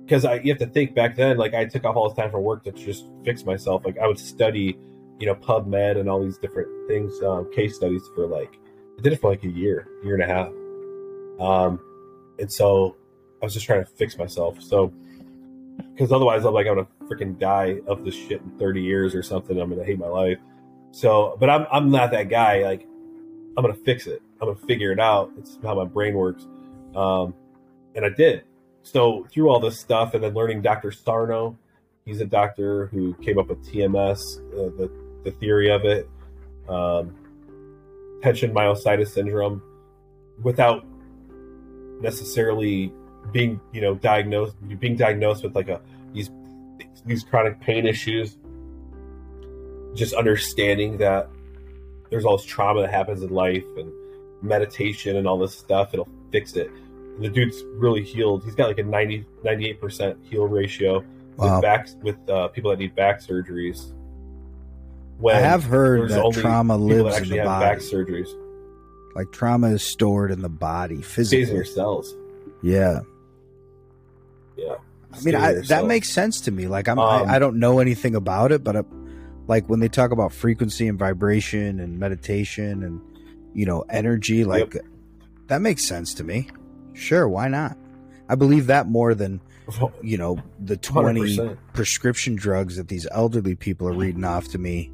Because 0.03 0.23
I, 0.23 0.35
you 0.35 0.53
have 0.53 0.59
to 0.59 0.67
think 0.67 0.95
back 0.95 1.17
then, 1.17 1.37
like 1.37 1.53
I 1.53 1.65
took 1.65 1.83
off 1.83 1.95
all 1.95 2.07
this 2.07 2.17
time 2.17 2.31
from 2.31 2.43
work 2.43 2.63
to 2.63 2.71
just 2.71 3.05
fix 3.25 3.43
myself. 3.43 3.85
Like 3.85 3.97
I 3.97 4.07
would 4.07 4.19
study 4.19 4.77
you 5.19 5.25
know 5.25 5.35
PubMed 5.35 5.99
and 5.99 6.09
all 6.09 6.23
these 6.23 6.37
different 6.37 6.69
things, 6.87 7.21
um, 7.23 7.51
case 7.53 7.75
studies 7.75 8.03
for 8.15 8.27
like 8.27 8.57
I 8.97 9.01
did 9.01 9.13
it 9.13 9.21
for 9.21 9.29
like 9.29 9.43
a 9.43 9.49
year, 9.49 9.87
year 10.03 10.13
and 10.13 10.23
a 10.23 10.27
half, 10.27 10.51
um, 11.39 11.79
and 12.39 12.51
so 12.51 12.95
I 13.41 13.45
was 13.45 13.53
just 13.53 13.65
trying 13.65 13.83
to 13.83 13.91
fix 13.91 14.17
myself. 14.17 14.61
So 14.61 14.93
because 15.93 16.11
otherwise 16.11 16.45
I'm 16.45 16.53
like 16.53 16.67
I'm 16.67 16.75
gonna 16.75 16.87
freaking 17.05 17.39
die 17.39 17.79
of 17.87 18.03
this 18.05 18.15
shit 18.15 18.41
in 18.41 18.51
30 18.57 18.81
years 18.81 19.15
or 19.15 19.23
something. 19.23 19.59
I'm 19.59 19.69
gonna 19.69 19.83
hate 19.83 19.99
my 19.99 20.07
life. 20.07 20.37
So, 20.91 21.37
but 21.39 21.49
I'm 21.49 21.65
I'm 21.71 21.89
not 21.91 22.11
that 22.11 22.29
guy. 22.29 22.63
Like 22.63 22.87
I'm 23.57 23.63
gonna 23.63 23.73
fix 23.73 24.07
it. 24.07 24.21
I'm 24.41 24.47
gonna 24.47 24.55
figure 24.67 24.91
it 24.91 24.99
out. 24.99 25.31
It's 25.37 25.57
how 25.63 25.75
my 25.75 25.85
brain 25.85 26.13
works, 26.13 26.47
um, 26.95 27.33
and 27.95 28.05
I 28.05 28.09
did. 28.09 28.43
So 28.83 29.27
through 29.31 29.49
all 29.49 29.59
this 29.59 29.79
stuff, 29.79 30.13
and 30.13 30.23
then 30.23 30.33
learning 30.33 30.61
Dr. 30.61 30.91
Sarno, 30.91 31.57
he's 32.05 32.21
a 32.21 32.25
doctor 32.25 32.87
who 32.87 33.13
came 33.15 33.37
up 33.37 33.49
with 33.49 33.65
TMS, 33.65 34.19
uh, 34.53 34.69
the 34.77 34.91
the 35.23 35.31
theory 35.31 35.69
of 35.69 35.85
it, 35.85 36.09
um, 36.69 37.15
tension 38.21 38.53
myositis 38.53 39.09
syndrome, 39.09 39.61
without 40.41 40.85
necessarily 42.01 42.93
being 43.31 43.59
you 43.73 43.81
know 43.81 43.95
diagnosed 43.95 44.55
being 44.79 44.95
diagnosed 44.95 45.43
with 45.43 45.55
like 45.55 45.69
a 45.69 45.81
these 46.13 46.29
these 47.05 47.23
chronic 47.23 47.59
pain 47.59 47.85
issues. 47.85 48.37
Just 49.95 50.13
understanding 50.13 50.97
that 50.97 51.27
there's 52.09 52.23
all 52.23 52.37
this 52.37 52.45
trauma 52.45 52.81
that 52.81 52.91
happens 52.91 53.23
in 53.23 53.29
life 53.29 53.65
and 53.77 53.91
meditation 54.41 55.15
and 55.17 55.27
all 55.27 55.37
this 55.37 55.57
stuff, 55.57 55.93
it'll 55.93 56.07
fix 56.31 56.53
it. 56.53 56.69
And 57.15 57.23
the 57.23 57.29
dude's 57.29 57.63
really 57.75 58.03
healed. 58.03 58.43
He's 58.43 58.55
got 58.55 58.67
like 58.67 58.77
a 58.79 58.83
90, 58.83 59.25
98% 59.43 60.17
heal 60.25 60.47
ratio 60.47 61.03
Wow. 61.37 61.55
with 61.57 61.61
back 61.61 61.87
with 62.01 62.29
uh, 62.29 62.47
people 62.47 62.71
that 62.71 62.79
need 62.79 62.95
back 62.95 63.21
surgeries. 63.21 63.93
When 65.19 65.35
I 65.35 65.39
have 65.39 65.63
heard 65.63 66.09
that 66.09 66.31
trauma 66.33 66.75
people 66.77 66.87
that 66.87 67.03
lives 67.03 67.17
in 67.21 67.29
the 67.29 67.37
have 67.37 67.45
back 67.59 67.77
body. 67.77 67.89
surgeries. 67.91 68.29
Like 69.15 69.31
trauma 69.31 69.67
is 69.69 69.83
stored 69.83 70.31
in 70.31 70.41
the 70.41 70.49
body 70.49 71.01
Stays 71.03 71.31
in 71.33 71.55
your 71.55 71.63
cells. 71.65 72.15
Yeah. 72.63 73.01
Yeah. 74.57 74.75
I 75.13 75.21
mean, 75.21 75.35
I, 75.35 75.53
that 75.67 75.85
makes 75.85 76.09
sense 76.09 76.41
to 76.41 76.51
me. 76.51 76.67
Like, 76.67 76.87
I'm, 76.87 76.99
Um, 76.99 77.27
I, 77.29 77.35
I 77.35 77.39
don't 77.39 77.57
know 77.59 77.79
anything 77.79 78.15
about 78.15 78.51
it, 78.51 78.63
but 78.63 78.75
I, 78.75 78.83
like 79.47 79.67
when 79.69 79.79
they 79.79 79.87
talk 79.89 80.11
about 80.11 80.33
frequency 80.33 80.87
and 80.87 80.97
vibration 80.99 81.79
and 81.79 81.97
meditation 81.99 82.83
and 82.83 82.99
you 83.53 83.65
know 83.65 83.83
energy, 83.89 84.43
like 84.45 84.75
that 85.47 85.61
makes 85.61 85.83
sense 85.83 86.13
to 86.15 86.23
me. 86.23 86.47
Sure, 86.93 87.27
why 87.27 87.47
not? 87.47 87.77
I 88.29 88.35
believe 88.35 88.67
that 88.67 88.87
more 88.87 89.13
than 89.15 89.39
you 90.01 90.17
know 90.17 90.37
the 90.59 90.77
twenty 90.77 91.21
100%. 91.37 91.57
prescription 91.73 92.35
drugs 92.35 92.75
that 92.77 92.87
these 92.87 93.07
elderly 93.11 93.55
people 93.55 93.87
are 93.87 93.93
reading 93.93 94.23
off 94.23 94.47
to 94.49 94.57
me, 94.57 94.91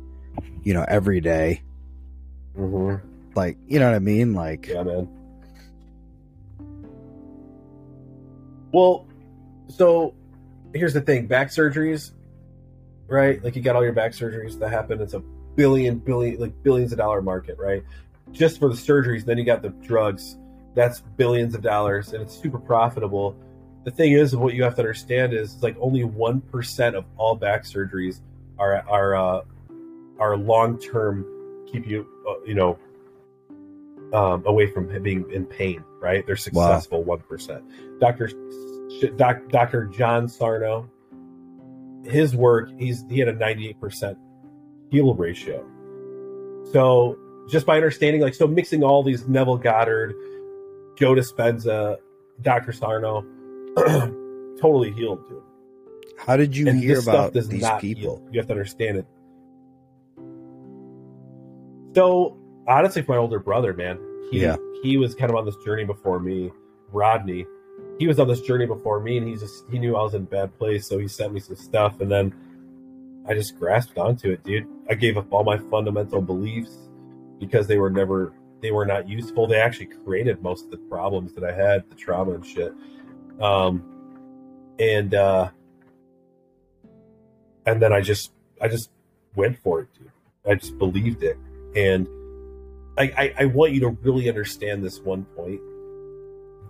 you 0.63 0.73
know, 0.73 0.85
every 0.87 1.19
day. 1.21 1.61
hmm 2.55 2.95
Like, 3.35 3.57
you 3.67 3.79
know 3.79 3.87
what 3.87 3.95
I 3.95 3.99
mean? 3.99 4.33
Like, 4.33 4.67
Yeah, 4.67 4.83
man. 4.83 5.07
Well, 8.71 9.05
so 9.69 10.13
here's 10.73 10.93
the 10.93 11.01
thing: 11.01 11.27
back 11.27 11.49
surgeries, 11.49 12.11
right? 13.07 13.43
Like 13.43 13.55
you 13.55 13.61
got 13.61 13.75
all 13.75 13.83
your 13.83 13.93
back 13.93 14.11
surgeries 14.13 14.57
that 14.59 14.69
happen. 14.69 15.01
It's 15.01 15.13
a 15.13 15.19
billion, 15.55 15.99
billion, 15.99 16.39
like 16.39 16.63
billions 16.63 16.91
of 16.91 16.97
dollar 16.97 17.21
market, 17.21 17.57
right? 17.59 17.83
Just 18.33 18.59
for 18.59 18.67
the 18.67 18.75
surgeries. 18.75 19.23
Then 19.23 19.37
you 19.37 19.45
got 19.45 19.61
the 19.61 19.69
drugs. 19.69 20.37
That's 20.75 21.01
billions 21.01 21.53
of 21.55 21.61
dollars, 21.61 22.13
and 22.13 22.21
it's 22.21 22.35
super 22.35 22.59
profitable. 22.59 23.37
The 23.85 23.91
thing 23.91 24.13
is, 24.13 24.35
what 24.35 24.55
you 24.55 24.63
have 24.63 24.75
to 24.75 24.81
understand 24.81 25.33
is, 25.33 25.53
it's 25.53 25.63
like 25.63 25.77
only 25.79 26.03
one 26.03 26.41
percent 26.41 26.95
of 26.95 27.05
all 27.15 27.35
back 27.35 27.63
surgeries 27.63 28.21
are 28.57 28.83
are 28.89 29.15
uh, 29.15 29.41
are 30.19 30.35
long 30.35 30.79
term. 30.79 31.25
Keep 31.71 31.87
you, 31.87 32.07
uh, 32.27 32.43
you 32.45 32.55
know, 32.55 32.77
um, 34.13 34.43
away 34.45 34.67
from 34.67 35.01
being 35.03 35.29
in 35.31 35.45
pain, 35.45 35.83
right? 35.99 36.25
They're 36.25 36.35
successful 36.35 37.03
one 37.03 37.19
Doctor 37.99 38.29
Doc, 39.15 39.49
Doctor 39.49 39.85
John 39.85 40.27
Sarno, 40.27 40.89
his 42.05 42.35
work, 42.35 42.69
he's 42.77 43.05
he 43.09 43.19
had 43.19 43.27
a 43.27 43.33
ninety 43.33 43.69
eight 43.69 43.79
percent 43.79 44.17
heal 44.91 45.13
ratio. 45.13 45.65
So 46.71 47.17
just 47.49 47.65
by 47.65 47.75
understanding, 47.75 48.21
like, 48.21 48.33
so 48.35 48.47
mixing 48.47 48.83
all 48.83 49.03
these 49.03 49.27
Neville 49.27 49.57
Goddard, 49.57 50.13
Joe 50.97 51.13
Dispenza, 51.13 51.97
Doctor 52.41 52.71
Sarno, 52.71 53.21
totally 54.61 54.91
healed, 54.91 55.27
dude. 55.27 55.41
how 56.17 56.37
did 56.37 56.55
you 56.55 56.67
and 56.67 56.79
hear 56.79 56.99
about 56.99 57.33
these 57.33 57.47
people? 57.47 57.79
heal. 57.81 58.27
You 58.31 58.39
have 58.39 58.47
to 58.47 58.53
understand 58.53 58.97
it. 58.97 59.05
So 61.95 62.37
honestly, 62.67 63.01
for 63.01 63.11
my 63.13 63.17
older 63.17 63.39
brother, 63.39 63.73
man, 63.73 63.99
he 64.31 64.41
Yeah. 64.41 64.55
he 64.81 64.97
was 64.97 65.13
kind 65.15 65.29
of 65.29 65.35
on 65.37 65.45
this 65.45 65.55
journey 65.57 65.85
before 65.85 66.19
me. 66.19 66.51
Rodney, 66.91 67.45
he 67.99 68.07
was 68.07 68.19
on 68.19 68.27
this 68.27 68.41
journey 68.41 68.65
before 68.65 68.99
me, 68.99 69.17
and 69.17 69.27
he 69.27 69.35
just 69.35 69.65
he 69.69 69.79
knew 69.79 69.95
I 69.95 70.03
was 70.03 70.13
in 70.13 70.23
a 70.23 70.25
bad 70.25 70.57
place, 70.57 70.87
so 70.87 70.97
he 70.97 71.07
sent 71.07 71.33
me 71.33 71.39
some 71.39 71.55
stuff, 71.55 71.99
and 72.01 72.11
then 72.11 72.33
I 73.27 73.33
just 73.33 73.57
grasped 73.57 73.97
onto 73.97 74.31
it, 74.31 74.43
dude. 74.43 74.67
I 74.89 74.95
gave 74.95 75.17
up 75.17 75.31
all 75.31 75.43
my 75.43 75.57
fundamental 75.57 76.21
beliefs 76.21 76.75
because 77.39 77.67
they 77.67 77.77
were 77.77 77.89
never 77.89 78.33
they 78.61 78.71
were 78.71 78.85
not 78.85 79.09
useful. 79.09 79.45
They 79.47 79.59
actually 79.59 79.87
created 79.87 80.41
most 80.41 80.65
of 80.65 80.71
the 80.71 80.77
problems 80.77 81.33
that 81.33 81.43
I 81.43 81.51
had, 81.51 81.89
the 81.89 81.95
trauma 81.95 82.31
and 82.33 82.45
shit. 82.45 82.73
Um, 83.41 83.83
and 84.79 85.13
uh, 85.13 85.49
and 87.65 87.81
then 87.81 87.93
I 87.93 88.01
just 88.01 88.31
I 88.61 88.67
just 88.67 88.89
went 89.35 89.57
for 89.59 89.81
it, 89.81 89.87
dude. 89.93 90.11
I 90.49 90.55
just 90.55 90.77
believed 90.77 91.23
it, 91.23 91.37
and 91.75 92.07
I, 92.97 93.03
I, 93.17 93.33
I 93.39 93.45
want 93.45 93.71
you 93.71 93.79
to 93.81 93.89
really 93.89 94.29
understand 94.29 94.83
this 94.83 94.99
one 94.99 95.23
point. 95.35 95.59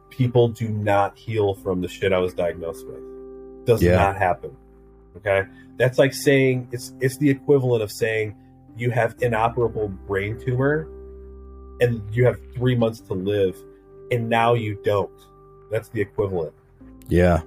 People 0.09 0.47
do 0.47 0.69
not 0.69 1.17
heal 1.17 1.55
from 1.55 1.81
the 1.81 1.87
shit 1.87 2.13
I 2.13 2.19
was 2.19 2.33
diagnosed 2.33 2.85
with. 2.87 3.65
Does 3.65 3.81
Yeah. 3.81 3.95
not 3.95 4.15
happen. 4.17 4.55
Okay, 5.17 5.43
that's 5.77 5.97
like 5.97 6.13
saying 6.13 6.69
it's 6.71 6.93
it's 6.99 7.17
the 7.17 7.29
equivalent 7.29 7.83
of 7.83 7.91
saying 7.91 8.35
you 8.77 8.91
have 8.91 9.15
inoperable 9.21 9.87
brain 9.87 10.39
tumor, 10.39 10.87
and 11.79 12.01
you 12.15 12.25
have 12.25 12.37
three 12.53 12.75
months 12.75 12.99
to 13.01 13.13
live, 13.13 13.57
and 14.11 14.29
now 14.29 14.53
you 14.53 14.79
don't. 14.83 15.11
That's 15.71 15.89
the 15.89 16.01
equivalent. 16.01 16.53
Yeah. 17.07 17.41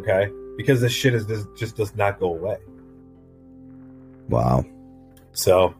Okay, 0.00 0.30
because 0.56 0.80
this 0.80 0.92
shit 0.92 1.14
is 1.14 1.26
this 1.26 1.46
just 1.56 1.76
does 1.76 1.94
not 1.94 2.18
go 2.20 2.34
away. 2.34 2.58
Wow. 4.28 4.64
So 5.32 5.74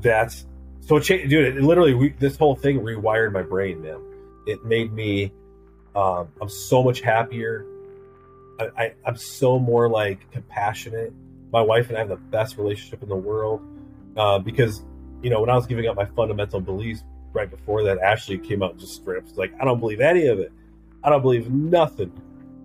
that's 0.00 0.46
so 0.80 0.96
it 0.96 1.02
changed, 1.02 1.30
dude. 1.30 1.56
It 1.56 1.62
literally 1.62 1.94
re, 1.94 2.14
this 2.18 2.36
whole 2.36 2.56
thing 2.56 2.80
rewired 2.80 3.32
my 3.32 3.42
brain, 3.42 3.82
man. 3.82 4.00
It 4.46 4.64
made 4.64 4.92
me. 4.92 5.32
Um, 5.94 6.28
I'm 6.40 6.48
so 6.48 6.82
much 6.82 7.00
happier. 7.00 7.64
I, 8.58 8.68
I, 8.76 8.94
I'm 9.06 9.16
so 9.16 9.58
more 9.58 9.88
like 9.88 10.30
compassionate. 10.32 11.12
My 11.54 11.62
wife 11.62 11.88
and 11.88 11.96
I 11.96 12.00
have 12.00 12.08
the 12.08 12.16
best 12.16 12.58
relationship 12.58 13.00
in 13.04 13.08
the 13.08 13.14
world 13.30 13.60
uh, 14.16 14.40
because 14.40 14.82
you 15.22 15.30
know 15.30 15.40
when 15.40 15.48
I 15.50 15.54
was 15.54 15.66
giving 15.66 15.86
up 15.86 15.94
my 15.94 16.04
fundamental 16.04 16.60
beliefs 16.60 17.04
right 17.32 17.48
before 17.48 17.84
that, 17.84 17.98
Ashley 17.98 18.38
came 18.38 18.60
out 18.62 18.72
and 18.72 18.80
just 18.80 18.94
up 18.94 19.36
like, 19.36 19.52
"I 19.60 19.64
don't 19.64 19.78
believe 19.78 20.00
any 20.00 20.26
of 20.26 20.40
it. 20.40 20.50
I 21.04 21.10
don't 21.10 21.22
believe 21.22 21.50
nothing." 21.52 22.10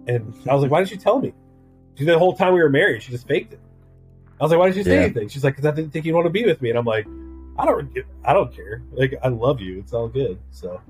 And 0.07 0.33
I 0.49 0.53
was 0.55 0.63
like, 0.63 0.71
"Why 0.71 0.79
didn't 0.79 0.91
you 0.91 0.97
tell 0.97 1.19
me?" 1.19 1.33
She 1.95 2.03
the 2.03 2.17
whole 2.17 2.33
time 2.35 2.53
we 2.55 2.63
were 2.63 2.69
married, 2.69 3.03
she 3.03 3.11
just 3.11 3.27
faked 3.27 3.53
it. 3.53 3.59
I 4.41 4.43
was 4.43 4.49
like, 4.51 4.59
"Why 4.59 4.65
didn't 4.65 4.77
you 4.77 4.83
say 4.85 4.95
Yeah. 4.95 5.01
anything?" 5.03 5.27
She's 5.29 5.43
like, 5.43 5.55
"Cause 5.55 5.67
I 5.67 5.71
didn't 5.71 5.91
think 5.91 6.05
you'd 6.05 6.15
want 6.15 6.25
to 6.25 6.31
be 6.31 6.43
with 6.45 6.59
me." 6.59 6.69
And 6.71 6.79
I'm 6.79 6.85
like, 6.85 7.05
"I 7.59 7.65
don't, 7.67 7.95
I 8.25 8.33
don't 8.33 8.51
care. 8.55 8.81
Like, 8.93 9.13
I 9.21 9.27
love 9.27 9.61
you. 9.61 9.77
It's 9.77 9.93
all 9.93 10.07
good." 10.07 10.39
So, 10.49 10.81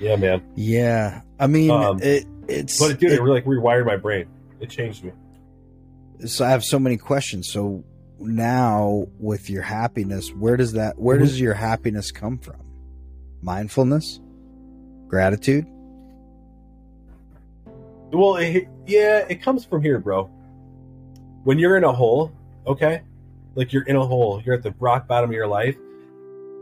yeah, 0.00 0.16
man. 0.16 0.40
Yeah. 0.54 1.20
I 1.38 1.46
mean, 1.46 1.70
Um, 1.70 2.00
it, 2.02 2.24
it's. 2.48 2.78
But 2.80 2.98
dude, 2.98 3.12
it- 3.12 3.16
it 3.18 3.22
really 3.22 3.40
like 3.40 3.44
rewired 3.44 3.84
my 3.84 3.96
brain. 3.98 4.26
It 4.60 4.70
changed 4.70 5.04
me. 5.04 5.12
So 6.26 6.44
I 6.44 6.50
have 6.50 6.64
so 6.64 6.78
many 6.78 6.96
questions. 6.96 7.48
So 7.48 7.84
now, 8.18 9.08
with 9.18 9.50
your 9.50 9.62
happiness, 9.62 10.30
where 10.30 10.56
does 10.56 10.72
that? 10.72 10.98
Where 10.98 11.18
does 11.18 11.40
your 11.40 11.54
happiness 11.54 12.10
come 12.10 12.38
from? 12.38 12.60
Mindfulness, 13.42 14.20
gratitude. 15.08 15.66
Well, 18.12 18.36
it, 18.36 18.68
yeah, 18.86 19.26
it 19.28 19.42
comes 19.42 19.64
from 19.64 19.82
here, 19.82 19.98
bro. 19.98 20.24
When 21.42 21.58
you're 21.58 21.76
in 21.76 21.84
a 21.84 21.92
hole, 21.92 22.32
okay, 22.66 23.02
like 23.54 23.72
you're 23.72 23.82
in 23.82 23.96
a 23.96 24.06
hole, 24.06 24.40
you're 24.44 24.54
at 24.54 24.62
the 24.62 24.74
rock 24.78 25.06
bottom 25.06 25.30
of 25.30 25.34
your 25.34 25.48
life, 25.48 25.76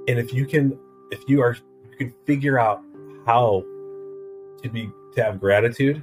and 0.08 0.18
if 0.18 0.32
you 0.32 0.46
can, 0.46 0.78
if 1.10 1.22
you 1.28 1.42
are, 1.42 1.56
you 1.90 1.96
can 1.96 2.14
figure 2.26 2.58
out 2.58 2.82
how 3.26 3.62
to 4.62 4.70
be 4.70 4.90
to 5.14 5.22
have 5.22 5.38
gratitude. 5.38 6.02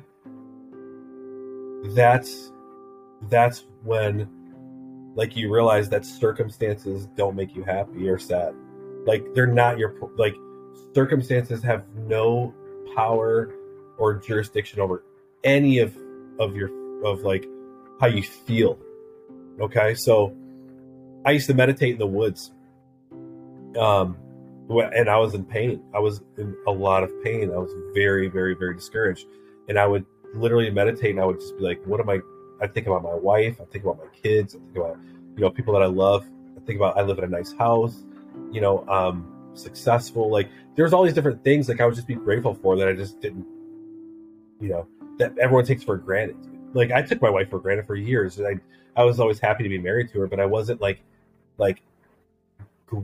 That's 1.96 2.52
that's 3.24 3.66
when, 3.84 4.30
like, 5.16 5.36
you 5.36 5.54
realize 5.54 5.90
that 5.90 6.06
circumstances 6.06 7.08
don't 7.18 7.36
make 7.36 7.56
you 7.56 7.64
happy 7.64 8.08
or 8.10 8.18
sad. 8.18 8.56
Like 9.06 9.34
they're 9.34 9.48
not 9.48 9.78
your 9.78 9.96
like 10.18 10.36
circumstances 10.94 11.64
have 11.64 11.84
no 11.96 12.54
power 12.96 13.52
or 13.98 14.16
jurisdiction 14.16 14.80
over 14.80 15.04
any 15.44 15.80
of 15.80 15.98
of 16.40 16.56
your 16.56 16.70
of 17.04 17.22
like 17.22 17.48
how 18.00 18.08
you 18.08 18.24
feel 18.24 18.78
okay? 19.60 19.96
So 19.96 20.36
i 21.26 21.32
used 21.32 21.48
to 21.48 21.54
meditate 21.54 21.94
in 21.94 21.98
the 21.98 22.08
woods 22.08 22.52
um 23.78 24.16
and 24.70 25.10
i 25.10 25.18
was 25.18 25.34
in 25.34 25.44
pain. 25.44 25.82
I 25.94 26.00
was 26.00 26.22
in 26.38 26.56
a 26.68 26.72
lot 26.72 27.04
of 27.04 27.12
pain. 27.24 27.52
I 27.52 27.58
was 27.58 27.74
very 27.94 28.28
very 28.28 28.54
very 28.54 28.76
discouraged. 28.76 29.26
And 29.68 29.80
i 29.80 29.88
would 29.88 30.06
literally 30.36 30.70
meditate 30.70 31.12
and 31.12 31.20
i 31.20 31.26
would 31.26 31.40
just 31.40 31.58
be 31.58 31.64
like 31.64 31.82
what 31.86 32.00
am 32.00 32.10
i 32.10 32.20
i 32.62 32.68
think 32.68 32.88
about 32.88 33.04
my 33.04 33.14
wife 33.14 33.60
i 33.62 33.66
think 33.66 33.84
about 33.84 33.98
my 33.98 34.10
kids 34.22 34.56
i 34.56 34.60
think 34.60 34.78
about 34.78 34.98
you 35.36 35.42
know 35.42 35.50
people 35.50 35.74
that 35.74 35.82
i 35.82 35.88
love 35.88 36.26
i 36.58 36.60
think 36.66 36.78
about 36.78 36.98
i 36.98 37.02
live 37.02 37.18
in 37.18 37.24
a 37.24 37.28
nice 37.28 37.54
house 37.54 38.04
you 38.52 38.62
know 38.62 38.88
um 38.90 39.52
successful 39.54 40.30
like 40.30 40.50
there's 40.76 40.94
all 40.94 41.04
these 41.04 41.14
different 41.14 41.44
things 41.44 41.68
like 41.68 41.82
i 41.82 41.86
would 41.86 41.96
just 41.96 42.08
be 42.08 42.16
grateful 42.16 42.54
for 42.54 42.76
that 42.76 42.88
i 42.88 42.94
just 42.94 43.20
didn't 43.20 43.46
you 44.60 44.70
know 44.70 44.88
that 45.20 45.38
everyone 45.38 45.66
takes 45.66 45.84
for 45.84 45.98
granted. 45.98 46.38
Like 46.74 46.92
I 46.92 47.02
took 47.02 47.22
my 47.22 47.30
wife 47.30 47.50
for 47.50 47.60
granted 47.60 47.86
for 47.86 47.96
years, 47.96 48.40
and 48.40 48.48
I 48.48 49.02
I 49.02 49.04
was 49.04 49.20
always 49.20 49.40
happy 49.40 49.64
to 49.64 49.70
be 49.70 49.78
married 49.78 50.10
to 50.10 50.20
her, 50.20 50.28
but 50.28 50.40
I 50.40 50.46
wasn't 50.46 50.82
like 50.82 51.02
like 51.58 51.82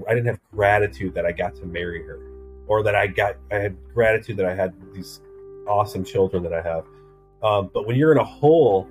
I 0.07 0.13
didn't 0.13 0.27
have 0.27 0.39
gratitude 0.51 1.13
that 1.13 1.25
I 1.25 1.31
got 1.31 1.55
to 1.57 1.65
marry 1.65 2.03
her, 2.03 2.19
or 2.67 2.83
that 2.83 2.95
I 2.95 3.07
got 3.07 3.35
I 3.51 3.55
had 3.55 3.77
gratitude 3.93 4.37
that 4.37 4.45
I 4.45 4.55
had 4.55 4.73
these 4.93 5.21
awesome 5.67 6.03
children 6.03 6.41
that 6.43 6.53
I 6.53 6.61
have. 6.61 6.85
Um, 7.43 7.69
but 7.73 7.85
when 7.85 7.95
you're 7.95 8.11
in 8.11 8.17
a 8.17 8.25
hole, 8.25 8.87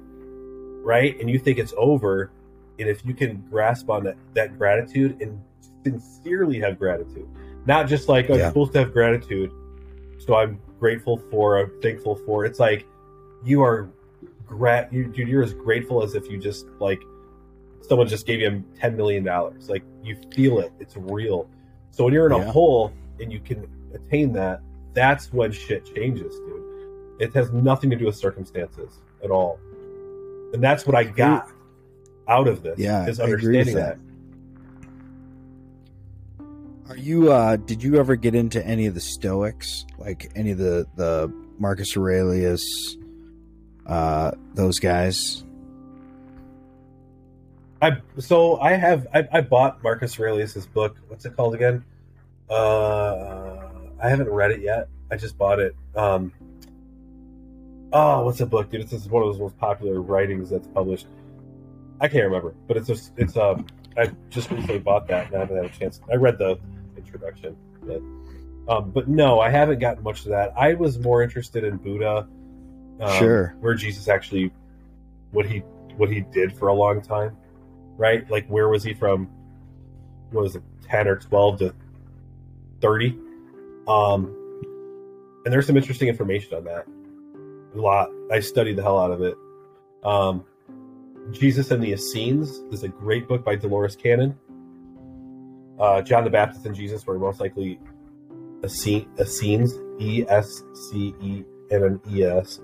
right, 0.85 1.19
and 1.21 1.29
you 1.29 1.39
think 1.39 1.59
it's 1.59 1.75
over, 1.77 2.31
and 2.79 2.89
if 2.89 3.05
you 3.05 3.15
can 3.15 3.45
grasp 3.51 3.91
on 3.91 4.05
that 4.05 4.17
that 4.35 4.59
gratitude 4.59 5.21
and 5.21 5.41
sincerely 5.85 6.61
have 6.61 6.79
gratitude, 6.79 7.29
not 7.67 7.89
just 7.89 8.09
like 8.09 8.31
oh, 8.31 8.37
Yeah. 8.37 8.45
I'm 8.45 8.51
supposed 8.51 8.73
to 8.75 8.81
have 8.81 8.93
gratitude, 8.93 9.51
so 10.19 10.35
I'm 10.37 10.61
grateful 10.79 11.19
for, 11.31 11.59
I'm 11.59 11.73
thankful 11.81 12.17
for. 12.27 12.45
It's 12.45 12.61
like 12.61 12.87
you 13.45 13.63
are 13.63 13.91
grat, 14.47 14.93
you, 14.93 15.07
dude. 15.07 15.29
You're 15.29 15.43
as 15.43 15.55
grateful 15.55 16.03
as 16.03 16.15
if 16.15 16.31
you 16.31 16.39
just 16.39 16.67
like 16.79 17.03
someone 17.81 18.09
just 18.09 18.27
gave 18.27 18.41
you 18.41 18.65
ten 18.79 18.97
million 18.97 19.25
dollars. 19.25 19.69
Like 19.69 19.83
you 20.03 20.17
feel 20.35 20.59
it, 20.61 20.73
it's 20.81 20.97
real. 20.97 21.49
So 21.91 22.05
when 22.05 22.13
you're 22.13 22.27
in 22.27 22.33
a 22.33 22.51
hole 22.53 22.93
and 23.21 23.33
you 23.33 23.41
can 23.41 23.69
attain 23.95 24.33
that, 24.33 24.61
that's 24.95 25.33
when 25.33 25.53
shit 25.53 25.85
changes, 25.95 26.35
dude. 26.35 27.21
It 27.21 27.33
has 27.35 27.53
nothing 27.53 27.91
to 27.91 27.97
do 27.97 28.07
with 28.07 28.17
circumstances 28.17 29.01
at 29.23 29.31
all, 29.31 29.61
and 30.55 30.63
that's 30.63 30.87
what 30.87 30.95
I 30.97 31.05
got 31.05 31.51
out 32.29 32.49
of 32.49 32.63
this. 32.63 32.79
Yeah, 32.79 33.07
is 33.07 33.21
I 33.21 33.25
agree 33.25 33.59
with 33.59 33.69
understanding 33.69 33.75
that. 33.75 33.99
that. 36.39 36.91
Are 36.91 36.97
you? 36.97 37.33
uh 37.33 37.57
Did 37.57 37.83
you 37.83 37.97
ever 37.97 38.17
get 38.17 38.35
into 38.35 38.65
any 38.65 38.87
of 38.87 38.95
the 38.95 39.01
Stoics, 39.01 39.85
like 39.99 40.31
any 40.35 40.53
of 40.53 40.59
the 40.59 40.87
the 40.97 41.31
Marcus 41.59 41.97
Aurelius, 41.97 42.97
uh 43.87 44.31
those 44.55 44.79
guys? 44.79 45.45
I 47.83 47.99
so 48.19 48.59
I 48.61 48.73
have 48.75 49.07
I, 49.13 49.29
I 49.33 49.41
bought 49.41 49.83
Marcus 49.83 50.19
Aurelius's 50.19 50.67
book. 50.67 50.97
What's 51.09 51.27
it 51.27 51.37
called 51.37 51.55
again? 51.55 51.85
Uh, 52.49 53.57
I 54.03 54.09
haven't 54.09 54.29
read 54.29 54.53
it 54.53 54.61
yet. 54.61 54.89
I 55.11 55.17
just 55.17 55.37
bought 55.37 55.59
it. 55.59 55.75
Um, 55.97 56.33
oh, 57.95 58.25
what's 58.25 58.39
the 58.39 58.47
book, 58.47 58.71
dude? 58.71 58.83
It's 58.83 58.91
just 58.91 59.09
one 59.11 59.23
of 59.23 59.29
those 59.31 59.41
most 59.41 59.57
popular 59.57 60.03
writings 60.03 60.51
that's 60.51 60.67
published. 60.69 61.07
I 62.01 62.09
can't 62.09 62.25
remember, 62.25 62.55
but 62.67 62.77
it's 62.77 62.89
just 62.89 63.13
it's 63.17 63.37
um 63.37 63.67
I 63.97 64.11
just 64.29 64.51
recently 64.51 64.81
bought 64.81 65.07
that 65.09 65.29
and 65.29 65.37
I 65.37 65.39
haven't 65.39 65.57
had 65.57 65.67
a 65.67 65.79
chance. 65.79 66.01
I 66.13 66.17
read 66.17 66.37
the 66.37 66.59
introduction, 66.97 67.57
but 67.83 68.03
um, 68.67 68.91
but 68.91 69.09
no, 69.09 69.41
I 69.41 69.51
haven't 69.51 69.79
gotten 69.79 70.03
much 70.03 70.21
of 70.21 70.27
that. 70.31 70.53
I 70.57 70.75
was 70.75 70.99
more 70.99 71.23
interested 71.23 71.65
in 71.65 71.77
Buddha, 71.77 72.27
um, 73.01 73.19
Sure. 73.19 73.55
where 73.61 73.75
Jesus 73.75 74.09
actually 74.09 74.51
what 75.31 75.47
he 75.47 75.59
what 75.97 76.11
he 76.11 76.23
did 76.33 76.53
for 76.57 76.69
a 76.69 76.75
long 76.75 77.01
time, 77.01 77.37
right? 77.97 78.29
Like 78.31 78.47
where 78.49 78.69
was 78.69 78.83
he 78.83 78.95
from? 78.95 79.29
What 80.31 80.43
was 80.43 80.57
it, 80.57 80.63
ten 80.83 81.07
or 81.07 81.17
twelve 81.17 81.61
to 81.61 81.75
thirty? 82.81 83.17
Um, 83.87 84.35
and 85.45 85.53
there's 85.53 85.67
some 85.67 85.77
interesting 85.77 86.09
information 86.09 86.55
on 86.55 86.65
that. 86.65 86.87
A 87.75 87.79
lot. 87.79 88.11
I 88.31 88.41
studied 88.41 88.77
the 88.77 88.83
hell 88.83 88.99
out 88.99 89.11
of 89.11 89.23
it. 89.23 89.37
Um, 90.05 90.45
Jesus 91.33 91.71
and 91.71 91.83
the 91.83 91.93
Essenes 91.93 92.63
is 92.71 92.83
a 92.83 92.89
great 92.89 93.27
book 93.27 93.45
by 93.45 93.57
Dolores 93.57 93.97
Cannon. 93.97 94.39
Uh, 95.79 96.03
John 96.03 96.25
the 96.25 96.31
Baptist 96.31 96.67
and 96.67 96.75
Jesus 96.75 97.07
were 97.07 97.19
most 97.19 97.41
likely 97.41 97.81
Essene- 98.63 99.09
Essenes, 99.19 99.75
E 99.99 100.25
S 100.29 100.63
C 100.73 101.15
E 101.21 101.45
N 101.71 101.85
N 101.85 102.01
E 102.11 102.23
S, 102.23 102.61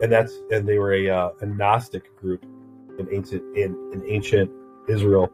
and 0.00 0.10
that's 0.10 0.32
and 0.50 0.66
they 0.66 0.78
were 0.78 0.94
a 0.94 1.10
uh, 1.10 1.30
a 1.40 1.46
Gnostic 1.46 2.16
group 2.16 2.44
in 2.98 3.08
ancient 3.12 3.42
in, 3.56 3.76
in 3.92 4.02
ancient 4.08 4.50
Israel, 4.88 5.30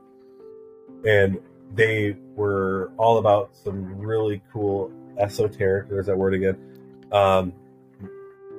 and 1.06 1.38
they 1.74 2.16
were 2.34 2.90
all 2.96 3.18
about 3.18 3.54
some 3.54 3.98
really 3.98 4.42
cool 4.52 4.90
esoteric. 5.18 5.88
There's 5.88 6.06
that 6.06 6.18
word 6.18 6.34
again. 6.34 6.56
Um, 7.12 7.52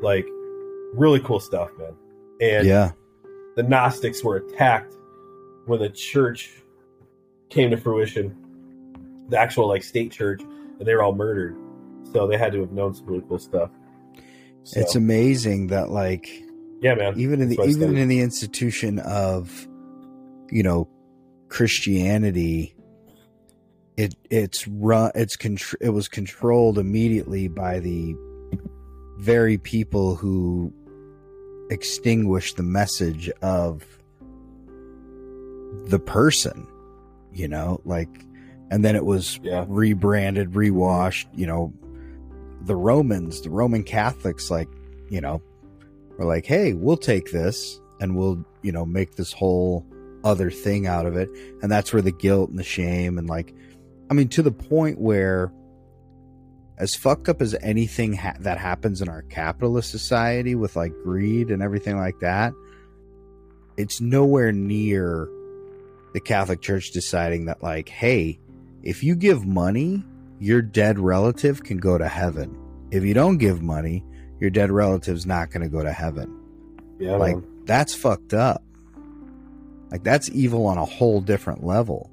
like 0.02 0.26
really 0.94 1.20
cool 1.20 1.40
stuff, 1.40 1.70
man. 1.78 1.96
And 2.42 2.68
yeah, 2.68 2.92
the 3.56 3.64
Gnostics 3.64 4.24
were 4.24 4.38
attacked 4.38 4.96
when 5.66 5.80
the 5.80 5.90
church 5.90 6.52
came 7.50 7.70
to 7.72 7.78
fruition, 7.78 8.36
the 9.30 9.38
actual 9.38 9.68
like 9.68 9.84
state 9.84 10.12
church, 10.12 10.42
and 10.42 10.82
they 10.88 10.96
were 10.96 11.04
all 11.04 11.16
murdered. 11.16 11.56
So 12.14 12.28
they 12.28 12.38
had 12.38 12.52
to 12.54 12.62
have 12.62 12.72
known 12.72 12.94
some 12.94 13.06
really 13.06 13.24
cool 13.28 13.40
stuff. 13.40 13.70
So, 14.64 14.80
it's 14.80 14.96
amazing 14.96 15.68
that 15.68 15.90
like 15.90 16.30
yeah, 16.82 16.96
man. 16.96 17.14
even 17.18 17.42
in 17.42 17.50
the 17.50 17.62
even 17.64 17.98
in 17.98 18.08
the 18.08 18.22
institution 18.22 19.00
of 19.00 19.68
you 20.50 20.64
know 20.64 20.88
Christianity, 21.50 22.76
it 23.98 24.16
it's 24.30 24.68
run 24.68 25.12
it's 25.16 25.36
contr- 25.36 25.76
it 25.82 25.90
was 25.90 26.08
controlled 26.08 26.78
immediately 26.78 27.48
by 27.48 27.80
the 27.80 28.16
very 29.22 29.58
people 29.58 30.16
who 30.16 30.74
extinguish 31.70 32.54
the 32.56 32.64
message 32.64 33.30
of 33.44 33.84
the 35.86 36.00
person 36.00 36.66
you 37.32 37.48
know 37.48 37.80
like 37.86 38.10
and 38.72 38.84
then 38.84 38.96
it 38.96 39.06
was 39.06 39.40
Yeah. 39.44 39.66
rebranded 39.68 40.56
rewashed 40.56 41.28
you 41.36 41.46
know 41.46 41.72
the 42.62 42.76
romans 42.76 43.42
the 43.42 43.50
roman 43.52 43.84
catholics 43.84 44.50
like 44.50 44.68
you 45.10 45.22
know 45.22 45.40
were 46.18 46.26
like 46.26 46.46
hey 46.46 46.74
we'll 46.74 46.98
take 46.98 47.32
this 47.32 47.80
and 48.00 48.16
we'll 48.16 48.44
you 48.64 48.72
know 48.72 48.86
make 48.86 49.16
this 49.16 49.32
whole 49.32 49.86
other 50.24 50.50
thing 50.50 50.88
out 50.88 51.06
of 51.06 51.16
it 51.16 51.30
and 51.62 51.72
that's 51.72 51.94
where 51.94 52.02
the 52.02 52.12
guilt 52.12 52.50
and 52.50 52.58
the 52.60 52.64
shame 52.64 53.18
and 53.20 53.30
like 53.30 53.54
i 54.10 54.14
mean 54.16 54.28
to 54.30 54.42
the 54.42 54.52
point 54.52 55.00
where 55.00 55.54
as 56.82 56.96
fucked 56.96 57.30
up 57.30 57.44
as 57.44 57.56
anything 57.62 58.14
ha- 58.14 58.34
that 58.40 58.58
happens 58.58 59.04
in 59.04 59.08
our 59.08 59.22
capitalist 59.24 59.92
society 59.92 60.56
with 60.56 60.76
like 60.76 60.92
greed 61.04 61.52
and 61.52 61.62
everything 61.62 61.96
like 61.96 62.20
that 62.20 62.54
it's 63.78 64.02
nowhere 64.02 64.52
near 64.52 65.30
the 66.14 66.20
catholic 66.20 66.60
church 66.60 66.90
deciding 66.90 67.46
that 67.46 67.62
like 67.62 67.88
hey 67.88 68.38
if 68.82 69.04
you 69.04 69.16
give 69.16 69.46
money 69.46 70.04
your 70.40 70.60
dead 70.60 70.98
relative 70.98 71.64
can 71.64 71.78
go 71.78 72.00
to 72.00 72.08
heaven 72.08 72.58
if 72.90 73.04
you 73.04 73.14
don't 73.14 73.38
give 73.38 73.62
money 73.62 74.04
your 74.40 74.50
dead 74.50 74.72
relative's 74.72 75.28
not 75.28 75.52
going 75.52 75.62
to 75.62 75.70
go 75.70 75.84
to 75.84 75.94
heaven 75.94 76.36
yeah, 76.98 77.16
like 77.16 77.36
man. 77.36 77.62
that's 77.66 77.94
fucked 77.94 78.34
up 78.34 78.64
like 79.92 80.04
that's 80.04 80.32
evil 80.32 80.66
on 80.66 80.80
a 80.80 80.86
whole 80.86 81.22
different 81.22 81.64
level 81.64 82.10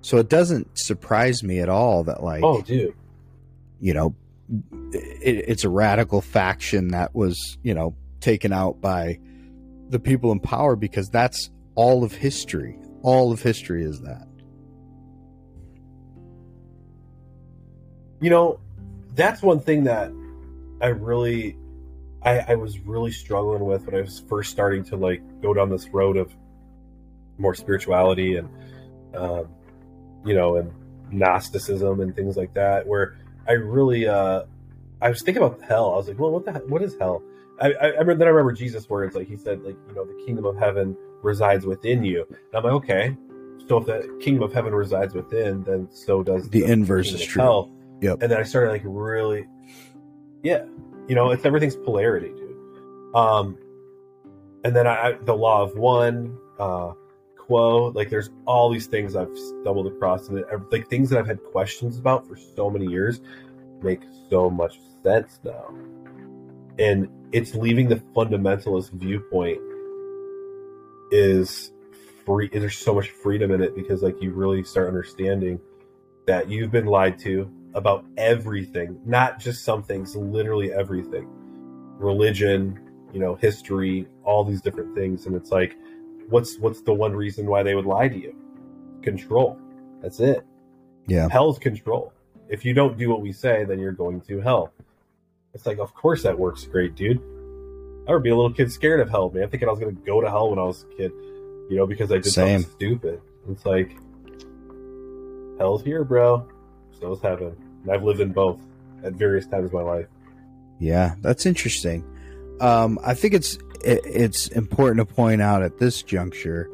so 0.00 0.16
it 0.16 0.30
doesn't 0.30 0.66
surprise 0.78 1.42
me 1.42 1.60
at 1.60 1.68
all 1.68 2.02
that 2.04 2.22
like 2.22 2.42
oh, 2.42 2.62
dude. 2.62 2.94
You 3.80 3.94
know 3.94 4.14
it, 4.92 5.44
it's 5.48 5.64
a 5.64 5.68
radical 5.68 6.20
faction 6.20 6.88
that 6.88 7.14
was 7.14 7.58
you 7.62 7.74
know 7.74 7.94
taken 8.20 8.52
out 8.52 8.80
by 8.80 9.18
the 9.88 9.98
people 9.98 10.30
in 10.32 10.40
power 10.40 10.76
because 10.76 11.08
that's 11.08 11.50
all 11.74 12.04
of 12.04 12.12
history 12.12 12.78
all 13.02 13.32
of 13.32 13.42
history 13.42 13.82
is 13.84 14.00
that 14.02 14.26
You 18.20 18.28
know, 18.28 18.60
that's 19.14 19.42
one 19.42 19.60
thing 19.60 19.84
that 19.84 20.12
I 20.82 20.88
really, 20.88 21.56
I, 22.22 22.40
I 22.40 22.54
was 22.54 22.78
really 22.80 23.12
struggling 23.12 23.64
with 23.64 23.86
when 23.86 23.94
I 23.94 24.02
was 24.02 24.22
first 24.28 24.50
starting 24.50 24.84
to 24.84 24.96
like 24.96 25.22
go 25.40 25.54
down 25.54 25.70
this 25.70 25.88
road 25.88 26.18
of 26.18 26.30
more 27.38 27.54
spirituality 27.54 28.36
and, 28.36 28.48
um, 29.14 29.48
you 30.24 30.34
know, 30.34 30.56
and 30.56 30.70
Gnosticism 31.10 32.00
and 32.00 32.14
things 32.14 32.36
like 32.36 32.52
that. 32.54 32.86
Where 32.86 33.16
I 33.50 33.54
really, 33.54 34.06
uh, 34.06 34.44
I 35.02 35.08
was 35.08 35.22
thinking 35.22 35.42
about 35.42 35.60
hell. 35.60 35.92
I 35.92 35.96
was 35.96 36.06
like, 36.06 36.20
well, 36.20 36.30
what 36.30 36.44
the 36.44 36.52
hell, 36.52 36.62
what 36.68 36.82
is 36.82 36.94
hell? 37.00 37.20
I, 37.60 37.72
I, 37.72 37.72
I 37.72 37.86
remember, 37.86 38.14
then 38.14 38.28
I 38.28 38.30
remember 38.30 38.52
Jesus' 38.52 38.88
words, 38.88 39.16
like 39.16 39.26
he 39.26 39.36
said, 39.36 39.62
like 39.62 39.76
you 39.88 39.94
know, 39.96 40.04
the 40.04 40.22
kingdom 40.24 40.44
of 40.46 40.56
heaven 40.56 40.96
resides 41.22 41.66
within 41.66 42.04
you. 42.04 42.24
And 42.28 42.54
I'm 42.54 42.62
like, 42.62 42.74
okay, 42.74 43.16
so 43.66 43.78
if 43.78 43.86
the 43.86 44.18
kingdom 44.20 44.44
of 44.44 44.52
heaven 44.52 44.72
resides 44.72 45.14
within, 45.14 45.64
then 45.64 45.88
so 45.90 46.22
does 46.22 46.48
The 46.48 46.62
inverse 46.62 47.12
is 47.12 47.24
true. 47.24 47.42
hell. 47.42 47.70
Yep. 48.00 48.22
And 48.22 48.30
then 48.30 48.38
I 48.38 48.44
started 48.44 48.70
like 48.70 48.82
really, 48.84 49.48
yeah, 50.44 50.64
you 51.08 51.16
know, 51.16 51.30
it's 51.32 51.44
everything's 51.44 51.74
polarity, 51.74 52.28
dude. 52.28 53.16
Um, 53.16 53.58
and 54.62 54.76
then 54.76 54.86
I 54.86 55.18
the 55.24 55.34
law 55.34 55.62
of 55.62 55.76
one, 55.76 56.38
uh, 56.60 56.92
quo, 57.50 57.88
like 57.96 58.08
there's 58.08 58.30
all 58.46 58.70
these 58.70 58.86
things 58.86 59.16
I've 59.16 59.36
stumbled 59.36 59.88
across, 59.88 60.28
and 60.28 60.44
like 60.70 60.88
things 60.88 61.10
that 61.10 61.18
I've 61.18 61.26
had 61.26 61.42
questions 61.42 61.98
about 61.98 62.24
for 62.28 62.36
so 62.36 62.70
many 62.70 62.86
years 62.86 63.20
make 63.82 64.02
so 64.28 64.48
much 64.48 64.78
sense 65.02 65.40
now. 65.42 65.74
And 66.78 67.08
it's 67.32 67.56
leaving 67.56 67.88
the 67.88 67.96
fundamentalist 67.96 68.92
viewpoint 68.92 69.58
is 71.10 71.72
free. 72.24 72.48
There's 72.52 72.78
so 72.78 72.94
much 72.94 73.10
freedom 73.10 73.50
in 73.50 73.60
it 73.60 73.74
because 73.74 74.00
like 74.00 74.22
you 74.22 74.30
really 74.30 74.62
start 74.62 74.86
understanding 74.86 75.58
that 76.28 76.48
you've 76.48 76.70
been 76.70 76.86
lied 76.86 77.18
to 77.20 77.50
about 77.74 78.04
everything, 78.16 79.00
not 79.04 79.40
just 79.40 79.64
some 79.64 79.82
things, 79.82 80.14
literally 80.14 80.72
everything. 80.72 81.26
Religion, 81.98 82.78
you 83.12 83.18
know, 83.18 83.34
history, 83.34 84.06
all 84.22 84.44
these 84.44 84.60
different 84.60 84.94
things. 84.94 85.26
And 85.26 85.34
it's 85.34 85.50
like, 85.50 85.76
what's 86.30 86.58
what's 86.58 86.80
the 86.82 86.92
one 86.94 87.14
reason 87.14 87.46
why 87.46 87.62
they 87.62 87.74
would 87.74 87.86
lie 87.86 88.08
to 88.08 88.16
you? 88.18 88.34
Control. 89.02 89.58
That's 90.02 90.20
it. 90.20 90.44
yeah 91.06 91.28
Hell's 91.30 91.58
control. 91.58 92.12
If 92.48 92.64
you 92.64 92.74
don't 92.74 92.96
do 92.98 93.08
what 93.10 93.20
we 93.20 93.32
say, 93.32 93.64
then 93.64 93.78
you're 93.78 93.92
going 93.92 94.20
to 94.22 94.40
hell. 94.40 94.72
It's 95.54 95.66
like, 95.66 95.78
of 95.78 95.94
course 95.94 96.22
that 96.22 96.38
works 96.38 96.64
great, 96.64 96.94
dude. 96.94 97.20
I 98.08 98.12
would 98.12 98.22
be 98.22 98.30
a 98.30 98.36
little 98.36 98.52
kid 98.52 98.72
scared 98.72 99.00
of 99.00 99.10
hell, 99.10 99.30
man, 99.30 99.48
thinking 99.50 99.68
I 99.68 99.72
was 99.72 99.80
gonna 99.80 99.92
go 99.92 100.20
to 100.20 100.28
hell 100.28 100.50
when 100.50 100.58
I 100.58 100.64
was 100.64 100.84
a 100.84 100.96
kid, 100.96 101.12
you 101.68 101.76
know, 101.76 101.86
because 101.86 102.10
I 102.10 102.16
did 102.16 102.26
Same. 102.26 102.62
something 102.62 102.76
stupid. 102.76 103.20
It's 103.50 103.64
like 103.66 103.96
hell's 105.58 105.82
here, 105.84 106.04
bro. 106.04 106.48
So 106.98 107.12
is 107.12 107.20
heaven. 107.20 107.56
And 107.82 107.92
I've 107.92 108.02
lived 108.02 108.20
in 108.20 108.32
both 108.32 108.58
at 109.04 109.14
various 109.14 109.46
times 109.46 109.66
of 109.66 109.72
my 109.72 109.82
life. 109.82 110.06
Yeah, 110.78 111.14
that's 111.20 111.46
interesting. 111.46 112.04
Um, 112.60 112.98
I 113.04 113.14
think 113.14 113.34
it's 113.34 113.58
it, 113.84 114.00
it's 114.04 114.48
important 114.48 115.06
to 115.06 115.14
point 115.14 115.42
out 115.42 115.62
at 115.62 115.78
this 115.78 116.02
juncture. 116.02 116.68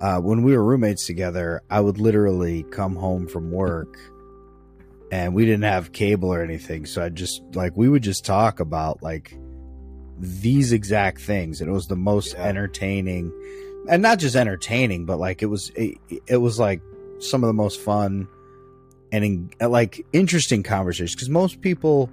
Uh, 0.00 0.20
when 0.20 0.42
we 0.42 0.56
were 0.56 0.62
roommates 0.62 1.06
together, 1.06 1.60
I 1.70 1.80
would 1.80 1.98
literally 1.98 2.62
come 2.70 2.94
home 2.94 3.26
from 3.26 3.50
work, 3.50 3.98
and 5.10 5.34
we 5.34 5.44
didn't 5.44 5.62
have 5.64 5.92
cable 5.92 6.32
or 6.32 6.42
anything, 6.42 6.86
so 6.86 7.02
I 7.02 7.08
just 7.08 7.42
like 7.54 7.76
we 7.76 7.88
would 7.88 8.02
just 8.02 8.24
talk 8.24 8.60
about 8.60 9.02
like 9.02 9.36
these 10.20 10.72
exact 10.72 11.20
things, 11.20 11.60
and 11.60 11.68
it 11.68 11.72
was 11.72 11.88
the 11.88 11.96
most 11.96 12.34
Yeah. 12.34 12.44
entertaining, 12.44 13.32
and 13.88 14.00
not 14.02 14.18
just 14.20 14.36
entertaining, 14.36 15.04
but 15.04 15.18
like 15.18 15.42
it 15.42 15.46
was 15.46 15.70
it, 15.74 15.98
it 16.28 16.36
was 16.36 16.58
like 16.60 16.80
some 17.18 17.42
of 17.42 17.48
the 17.48 17.52
most 17.54 17.80
fun 17.80 18.28
and 19.10 19.24
in, 19.24 19.50
like 19.60 20.04
interesting 20.12 20.62
conversations 20.62 21.14
because 21.16 21.28
most 21.30 21.60
people 21.60 22.08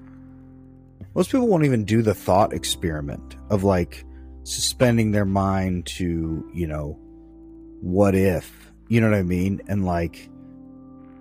most 1.14 1.32
people 1.32 1.48
won't 1.48 1.66
even 1.66 1.84
do 1.86 2.02
the 2.02 2.16
thought 2.16 2.54
experiment 2.54 3.36
of 3.52 3.64
like 3.64 4.04
suspending 4.46 5.12
their 5.12 5.26
mind 5.26 5.86
to 5.86 6.50
you 6.54 6.68
know 6.68 6.98
what 7.82 8.16
if 8.16 8.72
you 8.88 9.02
know 9.02 9.10
what 9.10 9.18
i 9.18 9.24
mean 9.24 9.60
and 9.68 9.86
like 9.86 10.30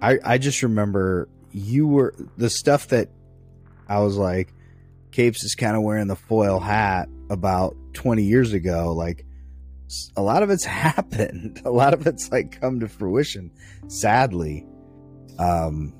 i 0.02 0.18
i 0.24 0.38
just 0.38 0.62
remember 0.62 1.28
you 1.50 1.86
were 1.88 2.14
the 2.36 2.50
stuff 2.50 2.88
that 2.88 3.08
i 3.88 3.98
was 3.98 4.16
like 4.16 4.52
capes 5.10 5.42
is 5.42 5.54
kind 5.54 5.74
of 5.76 5.82
wearing 5.82 6.06
the 6.06 6.16
foil 6.16 6.60
hat 6.60 7.08
about 7.30 7.74
20 7.94 8.22
years 8.22 8.52
ago 8.52 8.92
like 8.92 9.24
a 10.16 10.22
lot 10.22 10.42
of 10.42 10.50
it's 10.50 10.64
happened 10.86 11.60
a 11.64 11.70
lot 11.70 11.94
of 11.94 12.06
it's 12.06 12.30
like 12.30 12.60
come 12.60 12.80
to 12.80 12.88
fruition 12.88 13.50
sadly 13.88 14.66
um 15.38 15.92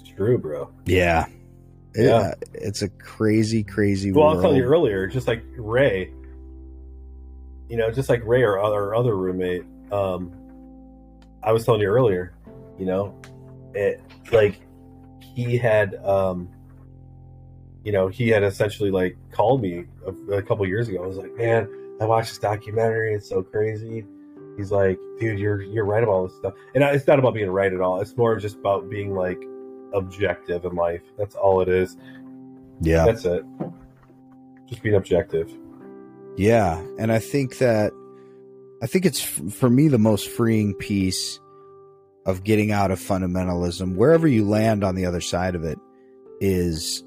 It's 0.00 0.10
true, 0.16 0.38
bro. 0.38 0.70
yeah. 0.86 1.26
Yeah. 1.94 2.34
It's 2.54 2.82
a 2.82 2.88
crazy, 2.88 3.64
crazy 3.64 4.12
Well, 4.12 4.24
world. 4.26 4.36
I'll 4.36 4.42
tell 4.42 4.54
you 4.56 4.62
earlier, 4.62 5.08
just 5.08 5.26
like 5.26 5.42
Ray, 5.56 6.12
you 7.70 7.76
know, 7.76 7.90
just 7.90 8.08
like 8.08 8.20
Ray, 8.24 8.42
or 8.42 8.58
our 8.58 8.94
other 8.96 9.16
roommate. 9.16 9.64
Um, 9.92 10.32
I 11.42 11.52
was 11.52 11.64
telling 11.64 11.80
you 11.80 11.86
earlier, 11.86 12.34
you 12.78 12.84
know, 12.84 13.14
it 13.74 14.02
like 14.32 14.60
he 15.20 15.56
had, 15.56 15.94
um, 16.04 16.48
you 17.84 17.92
know, 17.92 18.08
he 18.08 18.28
had 18.28 18.42
essentially 18.42 18.90
like 18.90 19.16
called 19.30 19.62
me 19.62 19.84
a, 20.04 20.34
a 20.34 20.42
couple 20.42 20.66
years 20.66 20.88
ago. 20.88 21.02
I 21.02 21.06
was 21.06 21.16
like, 21.16 21.34
man, 21.36 21.68
I 22.00 22.06
watched 22.06 22.30
this 22.30 22.38
documentary. 22.38 23.14
It's 23.14 23.28
so 23.28 23.40
crazy. 23.42 24.04
He's 24.56 24.72
like, 24.72 24.98
dude, 25.20 25.38
you're 25.38 25.62
you're 25.62 25.84
right 25.84 26.02
about 26.02 26.12
all 26.12 26.26
this 26.26 26.36
stuff, 26.36 26.54
and 26.74 26.82
it's 26.82 27.06
not 27.06 27.20
about 27.20 27.34
being 27.34 27.50
right 27.50 27.72
at 27.72 27.80
all. 27.80 28.00
It's 28.00 28.16
more 28.16 28.34
just 28.36 28.56
about 28.56 28.90
being 28.90 29.14
like 29.14 29.40
objective 29.94 30.64
in 30.64 30.74
life. 30.74 31.02
That's 31.16 31.36
all 31.36 31.60
it 31.60 31.68
is. 31.68 31.96
yeah. 32.80 33.04
That's 33.04 33.24
it. 33.24 33.44
Just 34.66 34.82
being 34.82 34.96
objective. 34.96 35.52
Yeah. 36.40 36.82
And 36.98 37.12
I 37.12 37.18
think 37.18 37.58
that, 37.58 37.92
I 38.82 38.86
think 38.86 39.04
it's 39.04 39.20
for 39.20 39.68
me 39.68 39.88
the 39.88 39.98
most 39.98 40.26
freeing 40.26 40.72
piece 40.72 41.38
of 42.24 42.44
getting 42.44 42.72
out 42.72 42.90
of 42.90 42.98
fundamentalism, 42.98 43.94
wherever 43.94 44.26
you 44.26 44.48
land 44.48 44.82
on 44.82 44.94
the 44.94 45.04
other 45.04 45.20
side 45.20 45.54
of 45.54 45.64
it, 45.64 45.78
is 46.40 47.04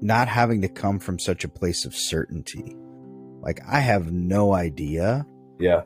not 0.00 0.26
having 0.26 0.62
to 0.62 0.68
come 0.68 0.98
from 1.00 1.18
such 1.18 1.44
a 1.44 1.50
place 1.50 1.84
of 1.84 1.94
certainty. 1.94 2.74
Like 3.42 3.60
I 3.68 3.80
have 3.80 4.10
no 4.10 4.54
idea. 4.54 5.26
Yeah. 5.58 5.82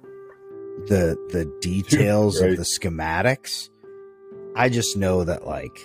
The 0.87 1.17
the 1.31 1.53
details 1.61 2.41
right. 2.41 2.53
of 2.53 2.57
the 2.57 2.63
schematics. 2.63 3.69
I 4.55 4.69
just 4.69 4.97
know 4.97 5.25
that 5.25 5.45
like 5.45 5.77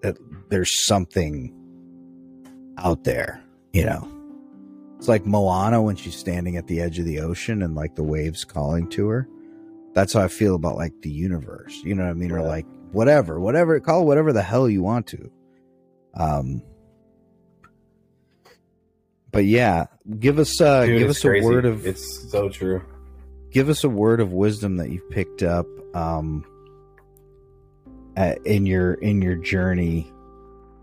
that 0.00 0.16
there's 0.48 0.86
something 0.86 1.54
out 2.78 3.04
there, 3.04 3.44
you 3.74 3.84
know. 3.84 4.19
It's 5.00 5.08
like 5.08 5.24
Moana 5.24 5.80
when 5.80 5.96
she's 5.96 6.14
standing 6.14 6.58
at 6.58 6.66
the 6.66 6.82
edge 6.82 6.98
of 6.98 7.06
the 7.06 7.20
ocean 7.20 7.62
and 7.62 7.74
like 7.74 7.94
the 7.94 8.02
waves 8.02 8.44
calling 8.44 8.86
to 8.90 9.08
her. 9.08 9.26
That's 9.94 10.12
how 10.12 10.20
I 10.20 10.28
feel 10.28 10.54
about 10.54 10.76
like 10.76 10.92
the 11.00 11.08
universe. 11.08 11.74
You 11.82 11.94
know 11.94 12.04
what 12.04 12.10
I 12.10 12.12
mean? 12.12 12.30
Or 12.30 12.42
like 12.42 12.66
whatever, 12.92 13.40
whatever, 13.40 13.80
call 13.80 14.04
whatever 14.04 14.34
the 14.34 14.42
hell 14.42 14.68
you 14.68 14.82
want 14.82 15.06
to. 15.06 15.30
Um, 16.12 16.62
but 19.32 19.46
yeah, 19.46 19.86
give 20.18 20.38
us 20.38 20.60
uh, 20.60 20.84
Dude, 20.84 20.98
give 20.98 21.08
us 21.08 21.22
crazy. 21.22 21.46
a 21.46 21.48
word 21.48 21.64
of 21.64 21.86
it's 21.86 22.30
so 22.30 22.50
true. 22.50 22.82
Give 23.50 23.70
us 23.70 23.84
a 23.84 23.88
word 23.88 24.20
of 24.20 24.34
wisdom 24.34 24.76
that 24.76 24.90
you've 24.90 25.08
picked 25.08 25.42
up 25.42 25.64
um, 25.96 26.44
at, 28.16 28.36
in 28.46 28.66
your 28.66 28.92
in 28.92 29.22
your 29.22 29.36
journey 29.36 30.12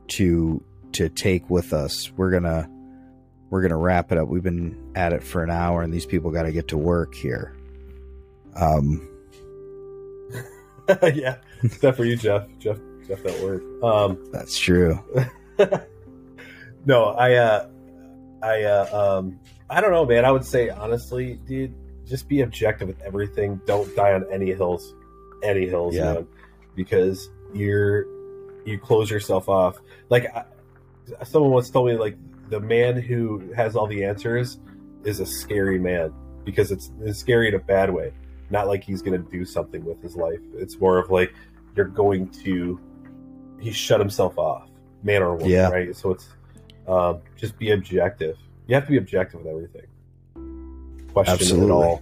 to 0.08 0.64
to 0.94 1.08
take 1.08 1.48
with 1.52 1.72
us. 1.72 2.12
We're 2.18 2.32
gonna 2.32 2.68
we're 3.50 3.62
gonna 3.62 3.78
wrap 3.78 4.12
it 4.12 4.18
up. 4.18 4.28
We've 4.28 4.44
been 4.44 4.92
at 4.96 5.14
it 5.14 5.24
for 5.24 5.44
an 5.44 5.50
hour, 5.50 5.82
and 5.82 5.94
these 5.94 6.06
people 6.06 6.32
got 6.32 6.44
to 6.44 6.52
get 6.52 6.68
to 6.70 6.78
work 6.78 7.14
here. 7.16 7.56
Um. 8.56 9.08
yeah, 11.14 11.38
except 11.64 11.98
for 11.98 12.06
you, 12.06 12.16
Jeff. 12.16 12.48
Jeff, 12.60 12.78
Jeff, 13.08 13.24
that 13.24 13.42
word. 13.42 13.84
Um, 13.84 14.26
that's 14.32 14.58
true. 14.58 15.00
no, 16.86 17.06
I, 17.06 17.36
uh, 17.36 17.70
I, 18.42 18.64
uh, 18.64 19.18
um, 19.20 19.40
I 19.70 19.82
don't 19.82 19.92
know, 19.92 20.06
man. 20.06 20.26
I 20.26 20.32
would 20.32 20.46
say 20.46 20.70
honestly, 20.70 21.40
dude, 21.46 21.74
just 22.06 22.28
be 22.30 22.42
objective 22.42 22.88
with 22.88 23.02
everything. 23.02 23.62
Don't 23.66 23.94
die 23.96 24.14
on 24.14 24.26
any 24.32 24.54
hills, 24.54 24.94
any 25.44 25.68
hills, 25.68 25.96
yeah. 25.96 26.14
man, 26.14 26.28
because 26.76 27.30
you're 27.54 28.06
you 28.66 28.78
close 28.78 29.10
yourself 29.10 29.50
off. 29.50 29.78
Like 30.10 30.26
I, 30.34 30.46
someone 31.24 31.52
once 31.52 31.70
told 31.70 31.88
me, 31.88 31.98
like 31.98 32.18
the 32.50 32.60
man 32.60 33.00
who 33.00 33.52
has 33.54 33.76
all 33.76 33.88
the 33.88 34.04
answers 34.04 34.60
is 35.04 35.20
a 35.20 35.26
scary 35.26 35.80
man 35.80 36.14
because 36.44 36.72
it's, 36.72 36.92
it's 37.02 37.20
scary 37.20 37.48
in 37.48 37.56
a 37.56 37.60
bad 37.60 37.94
way. 37.94 38.14
Not 38.50 38.68
like 38.68 38.84
he's 38.84 39.02
going 39.02 39.22
to 39.22 39.32
do 39.32 39.44
something 39.44 39.84
with 39.84 40.02
his 40.02 40.16
life. 40.16 40.40
It's 40.56 40.80
more 40.80 40.98
of 40.98 41.10
like 41.10 41.34
you're 41.76 41.86
going 41.86 42.30
to 42.30 42.80
he 43.60 43.72
shut 43.72 44.00
himself 44.00 44.38
off, 44.38 44.70
man 45.04 45.24
or 45.24 45.34
woman, 45.34 45.50
yeah. 45.50 45.70
right? 45.70 45.96
So 45.96 46.12
it's 46.12 46.30
um, 46.88 47.22
just 47.36 47.58
be 47.58 47.72
objective. 47.72 48.38
You 48.68 48.76
have 48.76 48.86
to 48.86 48.92
be 48.92 48.98
objective 48.98 49.42
with 49.42 49.48
everything. 49.48 49.88
Question 51.12 51.34
Absolutely. 51.34 51.68
it 51.68 51.72
all. 51.72 52.02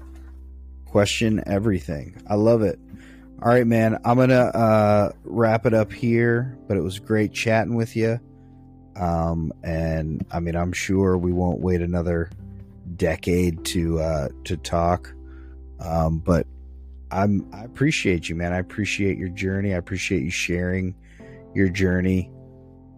Question 0.86 1.44
everything. 1.48 2.22
I 2.28 2.36
love 2.36 2.62
it. 2.62 2.80
All 3.42 3.50
right, 3.50 3.68
man. 3.68 4.00
I'm 4.06 4.18
gonna 4.18 4.36
uh, 4.36 5.12
wrap 5.24 5.66
it 5.66 5.74
up 5.74 5.92
here, 5.92 6.58
but 6.68 6.78
it 6.78 6.82
was 6.82 7.00
great 7.00 7.34
chatting 7.34 7.76
with 7.76 7.96
you. 7.96 8.20
Um, 8.96 9.52
and 9.64 10.26
I 10.32 10.40
mean, 10.40 10.56
I'm 10.56 10.72
sure 10.72 11.18
we 11.18 11.34
won't 11.34 11.60
wait 11.60 11.82
another 11.82 12.30
decade 12.96 13.66
to 13.66 14.00
uh, 14.00 14.30
to 14.46 14.58
talk. 14.58 15.14
Um, 15.80 16.20
but 16.20 16.48
I'm 17.12 17.48
I 17.54 17.64
appreciate 17.64 18.30
you, 18.30 18.36
man. 18.36 18.54
I 18.54 18.60
appreciate 18.60 19.18
your 19.18 19.30
journey. 19.30 19.74
I 19.74 19.78
appreciate 19.78 20.24
you 20.24 20.32
sharing 20.32 20.96
your 21.54 21.70
journey. 21.70 22.32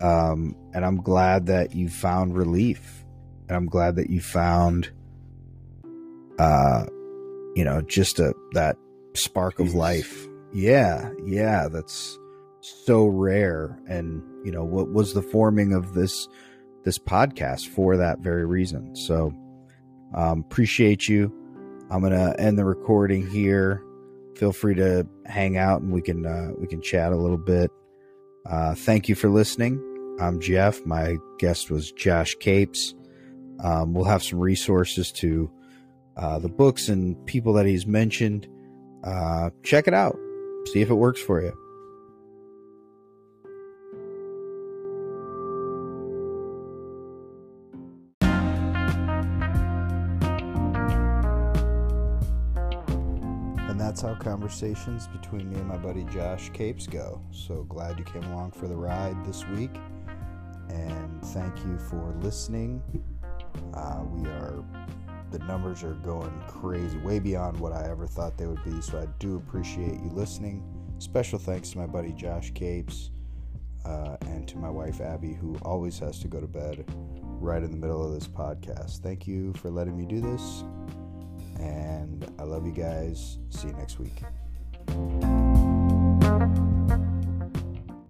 Um, 0.01 0.55
and 0.73 0.85
I'm 0.85 1.01
glad 1.01 1.47
that 1.47 1.75
you 1.75 1.89
found 1.89 2.37
relief. 2.37 3.05
And 3.47 3.55
I'm 3.55 3.65
glad 3.65 3.95
that 3.95 4.09
you 4.09 4.19
found, 4.19 4.91
uh, 6.37 6.85
you 7.55 7.63
know, 7.63 7.81
just 7.81 8.19
a 8.19 8.33
that 8.51 8.77
spark 9.13 9.59
of 9.59 9.73
life. 9.73 10.27
Yeah, 10.53 11.11
yeah, 11.25 11.67
that's 11.67 12.17
so 12.61 13.05
rare. 13.05 13.79
And 13.87 14.21
you 14.47 14.53
know, 14.53 14.63
what 14.63 14.93
was 14.93 15.13
the 15.13 15.21
forming 15.21 15.73
of 15.73 15.93
this 15.93 16.29
this 16.85 16.97
podcast 16.97 17.67
for 17.67 17.97
that 17.97 18.19
very 18.19 18.45
reason? 18.45 18.95
So, 18.95 19.33
um, 20.15 20.39
appreciate 20.39 21.09
you. 21.09 21.33
I'm 21.91 22.01
gonna 22.01 22.33
end 22.39 22.57
the 22.57 22.63
recording 22.63 23.27
here. 23.27 23.83
Feel 24.37 24.53
free 24.53 24.75
to 24.75 25.05
hang 25.25 25.57
out 25.57 25.81
and 25.81 25.91
we 25.91 26.01
can 26.01 26.25
uh, 26.25 26.51
we 26.57 26.65
can 26.65 26.81
chat 26.81 27.11
a 27.11 27.17
little 27.17 27.37
bit. 27.37 27.71
Uh, 28.45 28.73
thank 28.73 29.09
you 29.09 29.15
for 29.15 29.27
listening. 29.27 29.83
I'm 30.21 30.39
Jeff. 30.39 30.85
My 30.85 31.17
guest 31.39 31.69
was 31.69 31.91
Josh 31.91 32.33
Capes. 32.39 32.95
Um, 33.59 33.93
we'll 33.93 34.05
have 34.05 34.23
some 34.23 34.39
resources 34.39 35.11
to 35.13 35.51
uh, 36.15 36.39
the 36.39 36.47
books 36.47 36.87
and 36.87 37.17
people 37.25 37.51
that 37.53 37.65
he's 37.65 37.85
mentioned. 37.85 38.47
Uh, 39.03 39.49
check 39.63 39.89
it 39.89 39.93
out. 39.93 40.17
See 40.71 40.79
if 40.79 40.89
it 40.89 40.95
works 40.95 41.21
for 41.21 41.41
you. 41.41 41.66
That's 53.97 54.07
how 54.07 54.23
conversations 54.23 55.07
between 55.07 55.49
me 55.49 55.55
and 55.55 55.67
my 55.67 55.77
buddy 55.77 56.03
Josh 56.03 56.51
Capes 56.53 56.85
go. 56.85 57.19
So 57.31 57.63
glad 57.63 57.97
you 57.97 58.05
came 58.05 58.23
along 58.25 58.51
for 58.51 58.67
the 58.67 58.75
ride 58.75 59.25
this 59.25 59.43
week. 59.47 59.71
And 60.69 61.19
thank 61.25 61.57
you 61.65 61.79
for 61.79 62.13
listening. 62.21 62.79
Uh, 63.73 64.03
we 64.11 64.27
are, 64.27 64.63
the 65.31 65.39
numbers 65.39 65.83
are 65.83 65.95
going 65.95 66.31
crazy, 66.47 66.99
way 66.99 67.17
beyond 67.17 67.59
what 67.59 67.73
I 67.73 67.89
ever 67.89 68.05
thought 68.05 68.38
they 68.38 68.45
would 68.45 68.63
be. 68.63 68.81
So 68.81 68.99
I 68.99 69.07
do 69.17 69.38
appreciate 69.38 69.99
you 69.99 70.11
listening. 70.13 70.63
Special 70.99 71.39
thanks 71.39 71.72
to 71.72 71.80
my 71.80 71.88
buddy 71.88 72.11
Josh 72.11 72.51
Capes 72.53 73.09
uh, 73.84 74.17
and 74.27 74.47
to 74.47 74.59
my 74.59 74.69
wife 74.69 75.01
Abby, 75.01 75.34
who 75.34 75.55
always 75.63 75.97
has 75.97 76.19
to 76.19 76.27
go 76.27 76.39
to 76.39 76.47
bed 76.47 76.85
right 77.39 77.63
in 77.63 77.72
the 77.72 77.77
middle 77.77 78.05
of 78.05 78.13
this 78.13 78.27
podcast. 78.27 78.99
Thank 78.99 79.26
you 79.26 79.53
for 79.53 79.72
letting 79.72 79.97
me 79.97 80.05
do 80.05 80.22
this. 80.22 80.63
And 81.59 82.31
I 82.39 82.43
love 82.43 82.65
you 82.65 82.73
guys. 82.73 83.38
See 83.49 83.67
you 83.67 83.73
next 83.73 83.99
week. 83.99 84.23